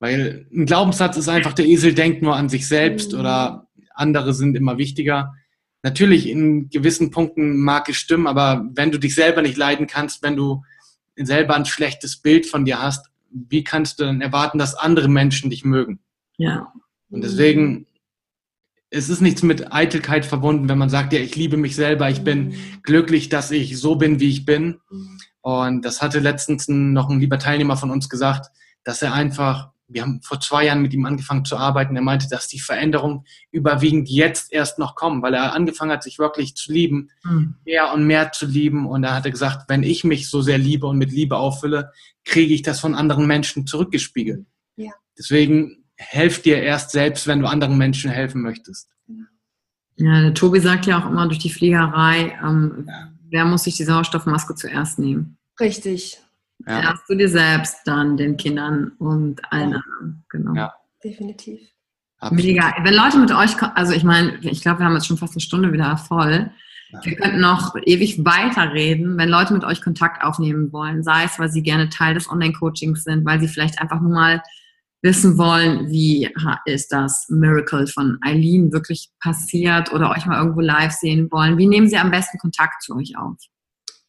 Weil 0.00 0.46
ein 0.52 0.66
Glaubenssatz 0.66 1.16
ist 1.16 1.28
einfach, 1.28 1.52
der 1.52 1.66
Esel 1.66 1.94
denkt 1.94 2.22
nur 2.22 2.34
an 2.34 2.48
sich 2.48 2.66
selbst 2.66 3.12
mhm. 3.12 3.20
oder 3.20 3.68
andere 3.94 4.32
sind 4.32 4.56
immer 4.56 4.78
wichtiger 4.78 5.34
natürlich 5.82 6.28
in 6.28 6.68
gewissen 6.70 7.10
Punkten 7.10 7.58
mag 7.58 7.88
es 7.88 7.96
stimmen, 7.96 8.26
aber 8.26 8.68
wenn 8.74 8.90
du 8.90 8.98
dich 8.98 9.14
selber 9.14 9.42
nicht 9.42 9.56
leiden 9.56 9.86
kannst, 9.86 10.22
wenn 10.22 10.36
du 10.36 10.62
selber 11.16 11.56
ein 11.56 11.66
schlechtes 11.66 12.16
Bild 12.16 12.46
von 12.46 12.64
dir 12.64 12.80
hast, 12.80 13.06
wie 13.30 13.64
kannst 13.64 14.00
du 14.00 14.04
dann 14.04 14.20
erwarten, 14.20 14.58
dass 14.58 14.74
andere 14.74 15.08
Menschen 15.08 15.50
dich 15.50 15.64
mögen? 15.64 16.00
Ja. 16.36 16.72
Und 17.10 17.22
deswegen, 17.22 17.86
es 18.90 19.08
ist 19.08 19.20
nichts 19.20 19.42
mit 19.42 19.72
Eitelkeit 19.72 20.24
verbunden, 20.24 20.68
wenn 20.68 20.78
man 20.78 20.90
sagt, 20.90 21.12
ja, 21.12 21.20
ich 21.20 21.36
liebe 21.36 21.56
mich 21.56 21.76
selber, 21.76 22.08
ich 22.10 22.22
bin 22.22 22.54
glücklich, 22.82 23.28
dass 23.28 23.50
ich 23.50 23.78
so 23.78 23.96
bin, 23.96 24.20
wie 24.20 24.30
ich 24.30 24.44
bin. 24.44 24.80
Und 25.40 25.84
das 25.84 26.02
hatte 26.02 26.20
letztens 26.20 26.68
noch 26.68 27.10
ein 27.10 27.20
lieber 27.20 27.38
Teilnehmer 27.38 27.76
von 27.76 27.90
uns 27.90 28.08
gesagt, 28.08 28.50
dass 28.84 29.02
er 29.02 29.12
einfach 29.12 29.70
wir 29.88 30.02
haben 30.02 30.20
vor 30.22 30.38
zwei 30.38 30.66
Jahren 30.66 30.82
mit 30.82 30.92
ihm 30.92 31.06
angefangen 31.06 31.44
zu 31.44 31.56
arbeiten. 31.56 31.96
Er 31.96 32.02
meinte, 32.02 32.28
dass 32.28 32.46
die 32.46 32.60
Veränderungen 32.60 33.24
überwiegend 33.50 34.08
jetzt 34.08 34.52
erst 34.52 34.78
noch 34.78 34.94
kommen, 34.94 35.22
weil 35.22 35.34
er 35.34 35.54
angefangen 35.54 35.90
hat, 35.90 36.02
sich 36.02 36.18
wirklich 36.18 36.54
zu 36.54 36.72
lieben, 36.72 37.10
mhm. 37.24 37.54
mehr 37.64 37.92
und 37.92 38.06
mehr 38.06 38.30
zu 38.30 38.46
lieben. 38.46 38.86
Und 38.86 39.04
er 39.04 39.14
hatte 39.14 39.30
gesagt, 39.30 39.68
wenn 39.68 39.82
ich 39.82 40.04
mich 40.04 40.28
so 40.28 40.42
sehr 40.42 40.58
liebe 40.58 40.86
und 40.86 40.98
mit 40.98 41.10
Liebe 41.10 41.36
auffülle, 41.38 41.90
kriege 42.24 42.52
ich 42.52 42.62
das 42.62 42.80
von 42.80 42.94
anderen 42.94 43.26
Menschen 43.26 43.66
zurückgespiegelt. 43.66 44.46
Ja. 44.76 44.92
Deswegen 45.18 45.84
helf 45.96 46.42
dir 46.42 46.62
erst 46.62 46.90
selbst, 46.90 47.26
wenn 47.26 47.40
du 47.40 47.46
anderen 47.46 47.78
Menschen 47.78 48.10
helfen 48.10 48.42
möchtest. 48.42 48.90
Ja, 49.96 50.20
der 50.20 50.34
Tobi 50.34 50.60
sagt 50.60 50.86
ja 50.86 51.00
auch 51.00 51.10
immer 51.10 51.26
durch 51.26 51.40
die 51.40 51.50
Fliegerei, 51.50 52.38
ähm, 52.40 52.84
ja. 52.86 53.08
wer 53.30 53.44
muss 53.46 53.64
sich 53.64 53.76
die 53.76 53.84
Sauerstoffmaske 53.84 54.54
zuerst 54.54 55.00
nehmen? 55.00 55.38
Richtig. 55.58 56.20
Ja. 56.68 56.80
Erst 56.80 57.08
du 57.08 57.14
dir 57.14 57.28
selbst, 57.28 57.78
dann 57.86 58.16
den 58.16 58.36
Kindern 58.36 58.92
und 58.98 59.40
allen 59.50 59.74
anderen. 59.74 60.24
Genau. 60.28 60.54
Ja. 60.54 60.74
Definitiv. 61.02 61.60
Absolut. 62.18 62.44
Mega. 62.44 62.74
Wenn 62.82 62.94
Leute 62.94 63.18
mit 63.18 63.32
euch, 63.32 63.60
also 63.74 63.92
ich 63.92 64.04
meine, 64.04 64.36
ich 64.42 64.60
glaube, 64.60 64.80
wir 64.80 64.86
haben 64.86 64.94
jetzt 64.94 65.06
schon 65.06 65.18
fast 65.18 65.34
eine 65.34 65.40
Stunde 65.40 65.72
wieder 65.72 65.96
voll. 65.96 66.50
Wir 67.02 67.16
könnten 67.16 67.40
noch 67.40 67.76
ewig 67.84 68.24
weiterreden, 68.24 69.18
wenn 69.18 69.28
Leute 69.28 69.52
mit 69.52 69.62
euch 69.62 69.82
Kontakt 69.82 70.24
aufnehmen 70.24 70.72
wollen, 70.72 71.02
sei 71.02 71.24
es, 71.24 71.38
weil 71.38 71.50
sie 71.50 71.62
gerne 71.62 71.90
Teil 71.90 72.14
des 72.14 72.30
Online-Coachings 72.30 73.04
sind, 73.04 73.26
weil 73.26 73.40
sie 73.40 73.48
vielleicht 73.48 73.80
einfach 73.80 74.00
nur 74.00 74.12
mal 74.12 74.42
wissen 75.02 75.38
wollen, 75.38 75.88
wie 75.90 76.28
ist 76.64 76.90
das 76.90 77.26
Miracle 77.28 77.86
von 77.86 78.18
Eileen 78.22 78.72
wirklich 78.72 79.10
passiert 79.20 79.92
oder 79.92 80.10
euch 80.10 80.26
mal 80.26 80.38
irgendwo 80.38 80.60
live 80.60 80.92
sehen 80.92 81.30
wollen. 81.30 81.56
Wie 81.58 81.68
nehmen 81.68 81.88
sie 81.88 81.98
am 81.98 82.10
besten 82.10 82.38
Kontakt 82.38 82.82
zu 82.82 82.96
euch 82.96 83.16
auf? 83.16 83.36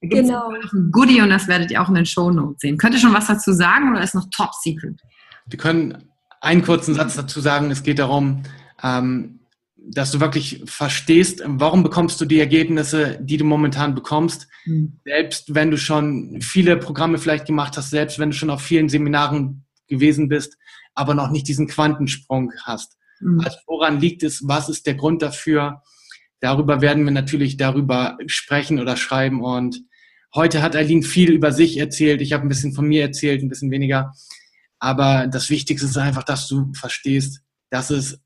Da 0.00 0.08
gibt 0.08 0.22
genau. 0.22 0.50
ein 0.50 0.90
Goodie 0.92 1.20
und 1.20 1.30
das 1.30 1.48
werdet 1.48 1.70
ihr 1.70 1.82
auch 1.82 1.88
in 1.88 1.96
den 1.96 2.06
Show 2.06 2.30
Notes 2.30 2.60
sehen. 2.60 2.78
Könnt 2.78 2.94
ihr 2.94 3.00
schon 3.00 3.14
was 3.14 3.26
dazu 3.26 3.52
sagen 3.52 3.90
oder 3.90 4.02
ist 4.02 4.14
noch 4.14 4.28
top 4.30 4.54
secret? 4.54 5.00
Wir 5.46 5.58
können 5.58 6.08
einen 6.40 6.62
kurzen 6.62 6.94
Satz 6.94 7.16
dazu 7.16 7.40
sagen. 7.40 7.70
Es 7.70 7.82
geht 7.82 7.98
darum, 7.98 8.42
ähm, 8.82 9.40
dass 9.76 10.10
du 10.10 10.20
wirklich 10.20 10.62
verstehst, 10.66 11.42
warum 11.44 11.82
bekommst 11.82 12.20
du 12.20 12.26
die 12.26 12.38
Ergebnisse, 12.38 13.18
die 13.20 13.38
du 13.38 13.44
momentan 13.44 13.94
bekommst. 13.94 14.48
Mhm. 14.66 14.98
Selbst 15.04 15.54
wenn 15.54 15.70
du 15.70 15.78
schon 15.78 16.40
viele 16.42 16.76
Programme 16.76 17.18
vielleicht 17.18 17.46
gemacht 17.46 17.76
hast, 17.76 17.90
selbst 17.90 18.18
wenn 18.18 18.30
du 18.30 18.36
schon 18.36 18.50
auf 18.50 18.60
vielen 18.60 18.88
Seminaren 18.88 19.64
gewesen 19.88 20.28
bist, 20.28 20.56
aber 20.94 21.14
noch 21.14 21.30
nicht 21.30 21.48
diesen 21.48 21.66
Quantensprung 21.66 22.52
hast. 22.64 22.96
Mhm. 23.20 23.40
Also 23.40 23.56
woran 23.66 24.00
liegt 24.00 24.22
es? 24.22 24.46
Was 24.46 24.68
ist 24.68 24.86
der 24.86 24.94
Grund 24.94 25.22
dafür? 25.22 25.82
Darüber 26.40 26.80
werden 26.80 27.04
wir 27.04 27.12
natürlich 27.12 27.56
darüber 27.56 28.16
sprechen 28.26 28.78
oder 28.78 28.96
schreiben. 28.96 29.42
Und 29.42 29.82
heute 30.34 30.62
hat 30.62 30.76
Eileen 30.76 31.02
viel 31.02 31.30
über 31.30 31.52
sich 31.52 31.78
erzählt. 31.78 32.20
Ich 32.20 32.32
habe 32.32 32.44
ein 32.44 32.48
bisschen 32.48 32.72
von 32.72 32.86
mir 32.86 33.02
erzählt, 33.02 33.42
ein 33.42 33.48
bisschen 33.48 33.70
weniger. 33.70 34.12
Aber 34.78 35.26
das 35.26 35.50
Wichtigste 35.50 35.86
ist 35.86 35.96
einfach, 35.96 36.22
dass 36.22 36.48
du 36.48 36.72
verstehst, 36.74 37.42
dass 37.70 37.90
es 37.90 38.20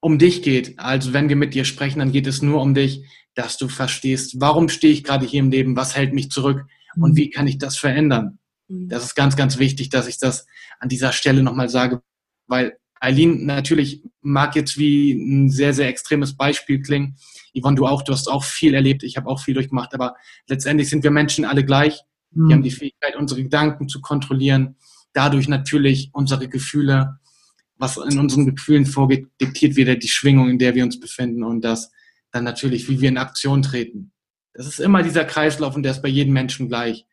um 0.00 0.18
dich 0.18 0.42
geht. 0.42 0.78
Also 0.78 1.12
wenn 1.12 1.28
wir 1.28 1.36
mit 1.36 1.54
dir 1.54 1.64
sprechen, 1.64 1.98
dann 1.98 2.12
geht 2.12 2.26
es 2.26 2.42
nur 2.42 2.60
um 2.60 2.74
dich, 2.74 3.04
dass 3.34 3.58
du 3.58 3.68
verstehst, 3.68 4.40
warum 4.40 4.68
stehe 4.68 4.92
ich 4.92 5.04
gerade 5.04 5.26
hier 5.26 5.40
im 5.40 5.50
Leben, 5.50 5.76
was 5.76 5.94
hält 5.94 6.14
mich 6.14 6.30
zurück 6.30 6.64
und 6.96 7.16
wie 7.16 7.30
kann 7.30 7.46
ich 7.46 7.58
das 7.58 7.76
verändern. 7.76 8.38
Mhm. 8.68 8.88
Das 8.88 9.04
ist 9.04 9.14
ganz, 9.14 9.36
ganz 9.36 9.58
wichtig, 9.58 9.90
dass 9.90 10.08
ich 10.08 10.18
das 10.18 10.46
an 10.78 10.88
dieser 10.88 11.12
Stelle 11.12 11.42
nochmal 11.42 11.68
sage, 11.68 12.02
weil 12.46 12.76
Eileen 13.00 13.46
natürlich 13.46 14.02
mag 14.20 14.56
jetzt 14.56 14.78
wie 14.78 15.12
ein 15.12 15.50
sehr, 15.50 15.72
sehr 15.72 15.88
extremes 15.88 16.36
Beispiel 16.36 16.82
klingen. 16.82 17.16
Yvonne, 17.54 17.76
du 17.76 17.86
auch, 17.86 18.02
du 18.02 18.12
hast 18.12 18.28
auch 18.28 18.44
viel 18.44 18.74
erlebt, 18.74 19.02
ich 19.02 19.16
habe 19.16 19.28
auch 19.28 19.40
viel 19.40 19.54
durchgemacht, 19.54 19.94
aber 19.94 20.16
letztendlich 20.48 20.88
sind 20.88 21.02
wir 21.02 21.10
Menschen 21.10 21.44
alle 21.44 21.64
gleich. 21.64 22.00
Wir 22.30 22.44
mhm. 22.44 22.52
haben 22.52 22.62
die 22.62 22.70
Fähigkeit, 22.70 23.16
unsere 23.16 23.42
Gedanken 23.42 23.88
zu 23.88 24.00
kontrollieren, 24.00 24.76
dadurch 25.12 25.48
natürlich 25.48 26.10
unsere 26.12 26.48
Gefühle 26.48 27.20
was 27.80 27.96
in 27.96 28.18
unseren 28.18 28.54
Gefühlen 28.54 28.86
vorgeht, 28.86 29.28
diktiert 29.40 29.74
wieder 29.74 29.96
die 29.96 30.08
Schwingung, 30.08 30.50
in 30.50 30.58
der 30.58 30.74
wir 30.74 30.84
uns 30.84 31.00
befinden 31.00 31.42
und 31.42 31.62
das 31.62 31.90
dann 32.30 32.44
natürlich, 32.44 32.88
wie 32.88 33.00
wir 33.00 33.08
in 33.08 33.18
Aktion 33.18 33.62
treten. 33.62 34.12
Das 34.52 34.66
ist 34.66 34.80
immer 34.80 35.02
dieser 35.02 35.24
Kreislauf 35.24 35.74
und 35.74 35.82
der 35.82 35.92
ist 35.92 36.02
bei 36.02 36.08
jedem 36.08 36.34
Menschen 36.34 36.68
gleich. 36.68 37.06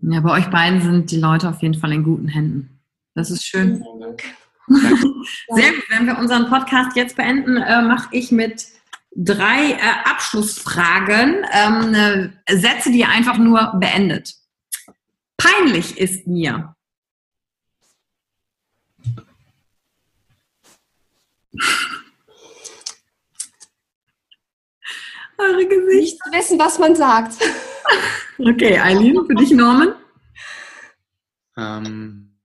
Ja, 0.00 0.20
bei 0.20 0.32
euch 0.32 0.46
beiden 0.50 0.82
sind 0.82 1.10
die 1.10 1.18
Leute 1.18 1.48
auf 1.48 1.62
jeden 1.62 1.74
Fall 1.74 1.92
in 1.92 2.02
guten 2.02 2.28
Händen. 2.28 2.80
Das 3.14 3.30
ist 3.30 3.44
schön. 3.44 3.76
Sehr 4.68 4.90
gut. 4.90 5.26
Wenn 5.88 6.06
wir 6.06 6.18
unseren 6.18 6.48
Podcast 6.48 6.96
jetzt 6.96 7.16
beenden, 7.16 7.56
äh, 7.56 7.82
mache 7.82 8.08
ich 8.10 8.32
mit 8.32 8.66
drei 9.16 9.72
äh, 9.72 9.78
Abschlussfragen 10.04 11.46
ähm, 11.52 11.94
äh, 11.94 12.56
Sätze, 12.56 12.90
die 12.90 13.00
ihr 13.00 13.08
einfach 13.08 13.38
nur 13.38 13.72
beendet. 13.76 14.34
Peinlich 15.36 15.98
ist 15.98 16.26
mir. 16.26 16.76
Eure 25.38 25.66
Gesichter. 25.66 25.90
Nicht 25.90 26.18
zu 26.18 26.32
wissen, 26.32 26.58
was 26.58 26.78
man 26.78 26.94
sagt. 26.94 27.34
Okay, 28.38 28.78
Eileen, 28.78 29.24
für 29.24 29.34
dich, 29.34 29.50
Norman? 29.52 29.94
Ähm, 31.56 32.36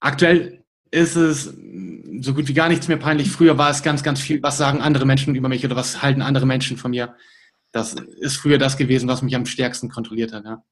aktuell 0.00 0.61
ist 0.92 1.16
es 1.16 1.52
so 2.20 2.34
gut 2.34 2.46
wie 2.46 2.54
gar 2.54 2.68
nichts 2.68 2.86
mehr 2.86 2.98
peinlich. 2.98 3.30
Früher 3.30 3.58
war 3.58 3.70
es 3.70 3.82
ganz, 3.82 4.02
ganz 4.02 4.20
viel, 4.20 4.42
was 4.42 4.58
sagen 4.58 4.80
andere 4.80 5.06
Menschen 5.06 5.34
über 5.34 5.48
mich 5.48 5.64
oder 5.64 5.74
was 5.74 6.02
halten 6.02 6.22
andere 6.22 6.46
Menschen 6.46 6.76
von 6.76 6.90
mir. 6.92 7.16
Das 7.72 7.94
ist 8.20 8.36
früher 8.36 8.58
das 8.58 8.76
gewesen, 8.76 9.08
was 9.08 9.22
mich 9.22 9.34
am 9.34 9.46
stärksten 9.46 9.88
kontrolliert 9.88 10.32
hat. 10.32 10.44
Ja. 10.44 10.62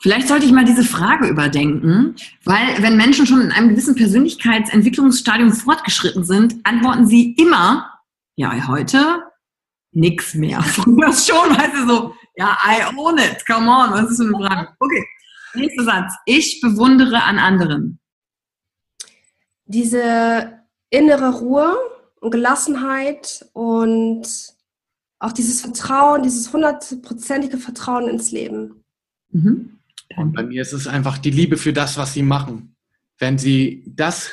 Vielleicht 0.00 0.28
sollte 0.28 0.46
ich 0.46 0.52
mal 0.52 0.64
diese 0.64 0.82
Frage 0.82 1.28
überdenken, 1.28 2.16
weil 2.44 2.82
wenn 2.82 2.96
Menschen 2.96 3.26
schon 3.26 3.42
in 3.42 3.52
einem 3.52 3.68
gewissen 3.68 3.94
Persönlichkeitsentwicklungsstadium 3.94 5.52
fortgeschritten 5.52 6.24
sind, 6.24 6.54
antworten 6.64 7.06
sie 7.06 7.34
immer, 7.34 7.90
ja, 8.36 8.66
heute 8.66 9.22
nix 9.92 10.34
mehr. 10.34 10.62
Früher 10.62 11.12
schon, 11.12 11.50
weißt 11.50 11.74
du, 11.74 11.86
so, 11.86 12.14
ja, 12.36 12.56
I 12.66 12.82
own 12.96 13.18
it, 13.18 13.44
come 13.46 13.68
on, 13.68 13.90
was 13.90 14.10
ist 14.10 14.16
für 14.16 14.34
eine 14.34 14.46
Frage? 14.46 14.68
Okay, 14.78 15.04
nächster 15.54 15.84
Satz. 15.84 16.14
Ich 16.24 16.60
bewundere 16.62 17.22
an 17.22 17.38
anderen. 17.38 17.98
Diese 19.66 20.60
innere 20.90 21.38
Ruhe 21.38 21.76
und 22.20 22.30
Gelassenheit 22.30 23.48
und 23.52 24.26
auch 25.18 25.32
dieses 25.32 25.60
Vertrauen, 25.60 26.22
dieses 26.22 26.52
hundertprozentige 26.52 27.58
Vertrauen 27.58 28.08
ins 28.08 28.30
Leben. 28.32 28.84
Mhm. 29.30 29.78
Und 30.16 30.32
bei 30.32 30.42
mir 30.42 30.62
ist 30.62 30.72
es 30.72 30.86
einfach 30.86 31.18
die 31.18 31.30
Liebe 31.30 31.56
für 31.56 31.72
das, 31.72 31.96
was 31.96 32.14
sie 32.14 32.22
machen. 32.22 32.76
Wenn 33.18 33.38
sie 33.38 33.82
das 33.86 34.30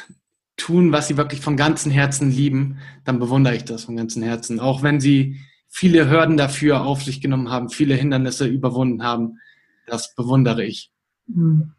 tun, 0.55 0.91
was 0.91 1.07
sie 1.07 1.17
wirklich 1.17 1.41
von 1.41 1.57
ganzem 1.57 1.91
Herzen 1.91 2.31
lieben, 2.31 2.77
dann 3.05 3.19
bewundere 3.19 3.55
ich 3.55 3.65
das 3.65 3.85
von 3.85 3.95
ganzem 3.95 4.23
Herzen. 4.23 4.59
Auch 4.59 4.83
wenn 4.83 4.99
sie 4.99 5.39
viele 5.67 6.09
Hürden 6.09 6.37
dafür 6.37 6.83
auf 6.83 7.03
sich 7.03 7.21
genommen 7.21 7.49
haben, 7.49 7.69
viele 7.69 7.95
Hindernisse 7.95 8.45
überwunden 8.45 9.03
haben, 9.03 9.39
das 9.87 10.13
bewundere 10.15 10.63
ich. 10.63 10.91
Mhm. 11.27 11.73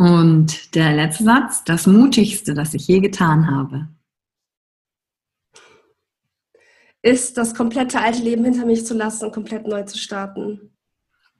Und 0.00 0.74
der 0.74 0.96
letzte 0.96 1.24
Satz, 1.24 1.62
das 1.62 1.86
Mutigste, 1.86 2.54
das 2.54 2.72
ich 2.72 2.86
je 2.86 3.00
getan 3.00 3.50
habe. 3.50 3.86
Ist 7.02 7.36
das 7.36 7.54
komplette 7.54 8.00
alte 8.00 8.22
Leben 8.22 8.42
hinter 8.42 8.64
mich 8.64 8.86
zu 8.86 8.94
lassen 8.94 9.26
und 9.26 9.34
komplett 9.34 9.66
neu 9.66 9.82
zu 9.82 9.98
starten. 9.98 10.72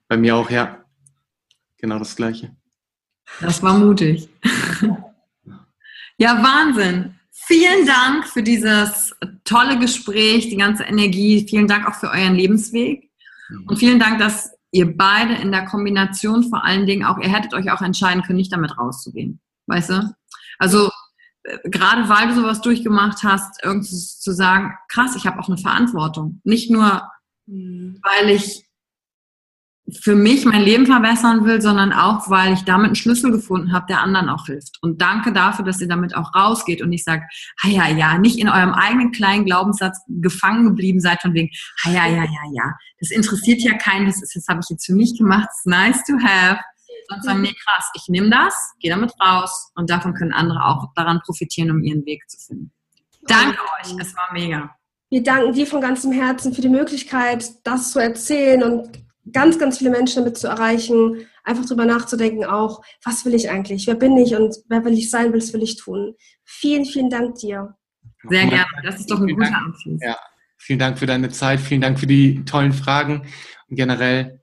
Bei 0.09 0.19
mir 0.19 0.37
auch, 0.37 0.51
ja. 0.51 0.85
Genau 1.79 1.99
das 1.99 2.15
Gleiche. 2.15 2.55
Das 3.41 3.63
war 3.63 3.79
mutig. 3.79 4.29
ja, 6.19 6.43
Wahnsinn. 6.43 7.15
Vielen 7.31 7.87
Dank 7.87 8.27
für 8.27 8.43
dieses 8.43 9.17
tolle 9.45 9.79
Gespräch, 9.79 10.51
die 10.51 10.59
ganze 10.59 10.83
Energie. 10.85 11.47
Vielen 11.49 11.67
Dank 11.67 11.89
auch 11.89 11.95
für 11.95 12.11
euren 12.11 12.35
Lebensweg. 12.35 13.11
Und 13.67 13.79
vielen 13.79 13.99
Dank, 13.99 14.19
dass 14.19 14.53
ihr 14.73 14.97
beide 14.97 15.35
in 15.35 15.51
der 15.51 15.65
Kombination 15.65 16.49
vor 16.49 16.65
allen 16.65 16.87
Dingen 16.87 17.05
auch, 17.05 17.19
ihr 17.19 17.33
hättet 17.33 17.55
euch 17.55 17.71
auch 17.71 17.83
entscheiden 17.83 18.23
können, 18.23 18.39
nicht 18.39 18.53
damit 18.53 18.79
rauszugehen. 18.79 19.41
Weißt 19.67 19.91
du? 19.91 20.15
Also, 20.59 20.91
äh, 21.43 21.59
gerade 21.69 22.09
weil 22.09 22.29
du 22.29 22.35
sowas 22.35 22.61
durchgemacht 22.61 23.23
hast, 23.25 23.63
irgendwie 23.63 23.89
zu 23.89 24.33
sagen, 24.33 24.75
krass, 24.89 25.17
ich 25.17 25.27
habe 25.27 25.41
auch 25.41 25.49
eine 25.49 25.59
Verantwortung. 25.59 26.41
Nicht 26.45 26.71
nur, 26.71 27.03
mhm. 27.47 28.01
weil 28.03 28.31
ich 28.31 28.70
für 30.01 30.15
mich 30.15 30.45
mein 30.45 30.63
Leben 30.63 30.87
verbessern 30.87 31.45
will, 31.45 31.61
sondern 31.61 31.93
auch, 31.93 32.29
weil 32.31 32.53
ich 32.53 32.65
damit 32.65 32.87
einen 32.87 32.95
Schlüssel 32.95 33.31
gefunden 33.31 33.73
habe, 33.73 33.87
der 33.89 34.01
anderen 34.01 34.29
auch 34.29 34.47
hilft. 34.47 34.79
Und 34.83 35.01
danke 35.01 35.33
dafür, 35.33 35.65
dass 35.65 35.81
ihr 35.81 35.89
damit 35.89 36.15
auch 36.15 36.35
rausgeht 36.35 36.83
und 36.83 36.91
nicht 36.91 37.05
sagt, 37.05 37.33
ja, 37.65 37.89
ja, 37.89 38.19
nicht 38.19 38.39
in 38.39 38.49
eurem 38.49 38.73
eigenen 38.73 39.13
kleinen 39.13 39.45
Glaubenssatz 39.45 39.99
gefangen 40.09 40.65
geblieben 40.65 41.01
seid 41.01 41.23
von 41.23 41.35
wegen, 41.35 41.51
ja, 41.85 42.07
ja, 42.07 42.25
ja, 42.25 42.43
ja, 42.53 42.75
das 43.01 43.11
interessiert 43.11 43.63
ja 43.63 43.77
keinen, 43.77 44.07
das 44.07 44.23
ist, 44.23 44.37
das 44.37 44.47
habe 44.49 44.61
ich 44.63 44.71
jetzt 44.71 44.87
für 44.87 44.95
mich 44.95 45.17
gemacht, 45.17 45.49
it's 45.51 45.65
nice 45.65 46.05
to 46.05 46.15
have. 46.23 46.61
Und 47.13 47.25
sagen, 47.25 47.41
nee, 47.41 47.55
krass, 47.65 47.91
ich 47.95 48.05
nehme 48.07 48.31
das, 48.31 48.55
gehe 48.79 48.91
damit 48.91 49.13
raus 49.21 49.73
und 49.75 49.91
davon 49.91 50.15
können 50.15 50.33
andere 50.33 50.65
auch 50.65 50.93
daran 50.95 51.21
profitieren, 51.25 51.73
um 51.73 51.83
ihren 51.83 52.07
Weg 52.07 52.23
zu 52.31 52.39
finden. 52.39 52.73
Danke 53.23 53.59
euch, 53.81 53.97
es 53.99 54.15
war 54.15 54.33
mega. 54.33 54.77
Wir 55.09 55.25
danken 55.25 55.53
dir 55.53 55.67
von 55.67 55.81
ganzem 55.81 56.13
Herzen 56.13 56.55
für 56.55 56.61
die 56.61 56.69
Möglichkeit, 56.69 57.51
das 57.65 57.91
zu 57.91 57.99
erzählen 57.99 58.63
und 58.63 58.91
ganz, 59.33 59.59
ganz 59.59 59.79
viele 59.79 59.91
Menschen 59.91 60.23
damit 60.23 60.39
zu 60.39 60.49
erreichen, 60.49 61.27
einfach 61.45 61.67
drüber 61.67 61.85
nachzudenken 61.85 62.45
auch, 62.45 62.83
was 63.05 63.25
will 63.25 63.35
ich 63.35 63.51
eigentlich, 63.51 63.87
wer 63.87 63.95
bin 63.95 64.17
ich 64.17 64.35
und 64.35 64.57
wer 64.69 64.85
will 64.85 64.95
ich 64.95 65.11
sein, 65.11 65.33
was 65.33 65.53
will 65.53 65.63
ich 65.63 65.77
tun. 65.77 66.15
Vielen, 66.45 66.85
vielen 66.85 67.11
Dank 67.11 67.37
dir. 67.37 67.75
Sehr 68.29 68.47
gerne, 68.47 68.67
das 68.85 69.01
ist 69.01 69.11
doch 69.11 69.21
ein 69.21 69.29
guter. 69.29 69.57
Abschluss. 69.67 70.01
Ja, 70.03 70.17
vielen 70.59 70.79
Dank 70.79 70.99
für 70.99 71.07
deine 71.07 71.31
Zeit, 71.31 71.61
vielen 71.61 71.81
Dank 71.81 71.99
für 71.99 72.07
die 72.07 72.45
tollen 72.45 72.73
Fragen 72.73 73.23
und 73.69 73.77
generell, 73.77 74.43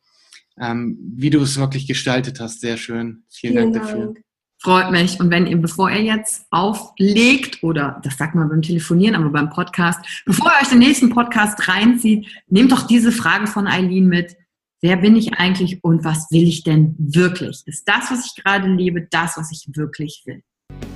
ähm, 0.60 0.98
wie 1.16 1.30
du 1.30 1.42
es 1.42 1.60
wirklich 1.60 1.88
gestaltet 1.88 2.40
hast, 2.40 2.62
sehr 2.62 2.78
schön. 2.78 3.24
Vielen, 3.30 3.54
vielen 3.54 3.74
Dank, 3.74 3.74
Dank 3.74 3.86
dafür. 3.86 4.14
Freut 4.60 4.90
mich. 4.90 5.20
Und 5.20 5.30
wenn 5.30 5.46
ihr, 5.46 5.58
bevor 5.58 5.92
ihr 5.92 6.02
jetzt 6.02 6.48
auflegt, 6.50 7.62
oder 7.62 8.02
das 8.04 8.18
sagt 8.18 8.34
man 8.34 8.50
beim 8.50 8.64
Telefonieren, 8.64 9.16
aber 9.16 9.30
beim 9.30 9.52
Podcast, 9.52 10.00
bevor 10.26 10.48
ihr 10.48 10.64
euch 10.64 10.70
den 10.70 10.80
nächsten 10.80 11.10
Podcast 11.10 11.68
reinzieht, 11.68 12.28
nehmt 12.48 12.72
doch 12.72 12.88
diese 12.88 13.12
Frage 13.12 13.46
von 13.46 13.68
Eileen 13.68 14.08
mit 14.08 14.36
wer 14.82 14.98
bin 14.98 15.16
ich 15.16 15.34
eigentlich 15.34 15.84
und 15.84 16.04
was 16.04 16.30
will 16.32 16.48
ich 16.48 16.64
denn 16.64 16.96
wirklich? 17.00 17.64
Ist 17.66 17.88
das, 17.88 18.12
was 18.12 18.26
ich 18.26 18.44
gerade 18.44 18.68
lebe, 18.68 19.08
das, 19.10 19.38
was 19.38 19.52
ich 19.52 19.68
wirklich 19.76 20.24
will? 20.26 20.44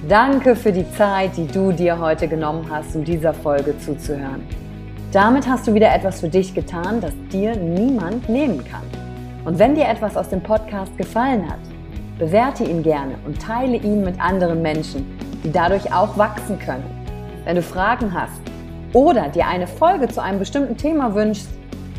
Danke 0.07 0.55
für 0.55 0.71
die 0.71 0.89
Zeit, 0.91 1.38
die 1.38 1.47
du 1.47 1.71
dir 1.71 1.97
heute 1.99 2.27
genommen 2.27 2.67
hast, 2.69 2.95
um 2.95 3.03
dieser 3.03 3.34
Folge 3.34 3.77
zuzuhören. 3.79 4.43
Damit 5.11 5.47
hast 5.47 5.67
du 5.67 5.73
wieder 5.73 5.93
etwas 5.93 6.21
für 6.21 6.29
dich 6.29 6.53
getan, 6.53 7.01
das 7.01 7.13
dir 7.32 7.55
niemand 7.55 8.29
nehmen 8.29 8.63
kann. 8.63 8.84
Und 9.45 9.57
wenn 9.59 9.75
dir 9.75 9.88
etwas 9.88 10.15
aus 10.15 10.29
dem 10.29 10.41
Podcast 10.41 10.95
gefallen 10.97 11.49
hat, 11.49 11.59
bewerte 12.17 12.63
ihn 12.63 12.84
gerne 12.84 13.15
und 13.25 13.41
teile 13.41 13.77
ihn 13.77 14.03
mit 14.03 14.19
anderen 14.19 14.61
Menschen, 14.61 15.05
die 15.43 15.51
dadurch 15.51 15.91
auch 15.91 16.17
wachsen 16.17 16.59
können. 16.59 16.86
Wenn 17.45 17.55
du 17.55 17.63
Fragen 17.63 18.13
hast 18.13 18.41
oder 18.93 19.29
dir 19.29 19.47
eine 19.47 19.65
Folge 19.65 20.07
zu 20.07 20.21
einem 20.21 20.38
bestimmten 20.38 20.77
Thema 20.77 21.15
wünschst, 21.15 21.49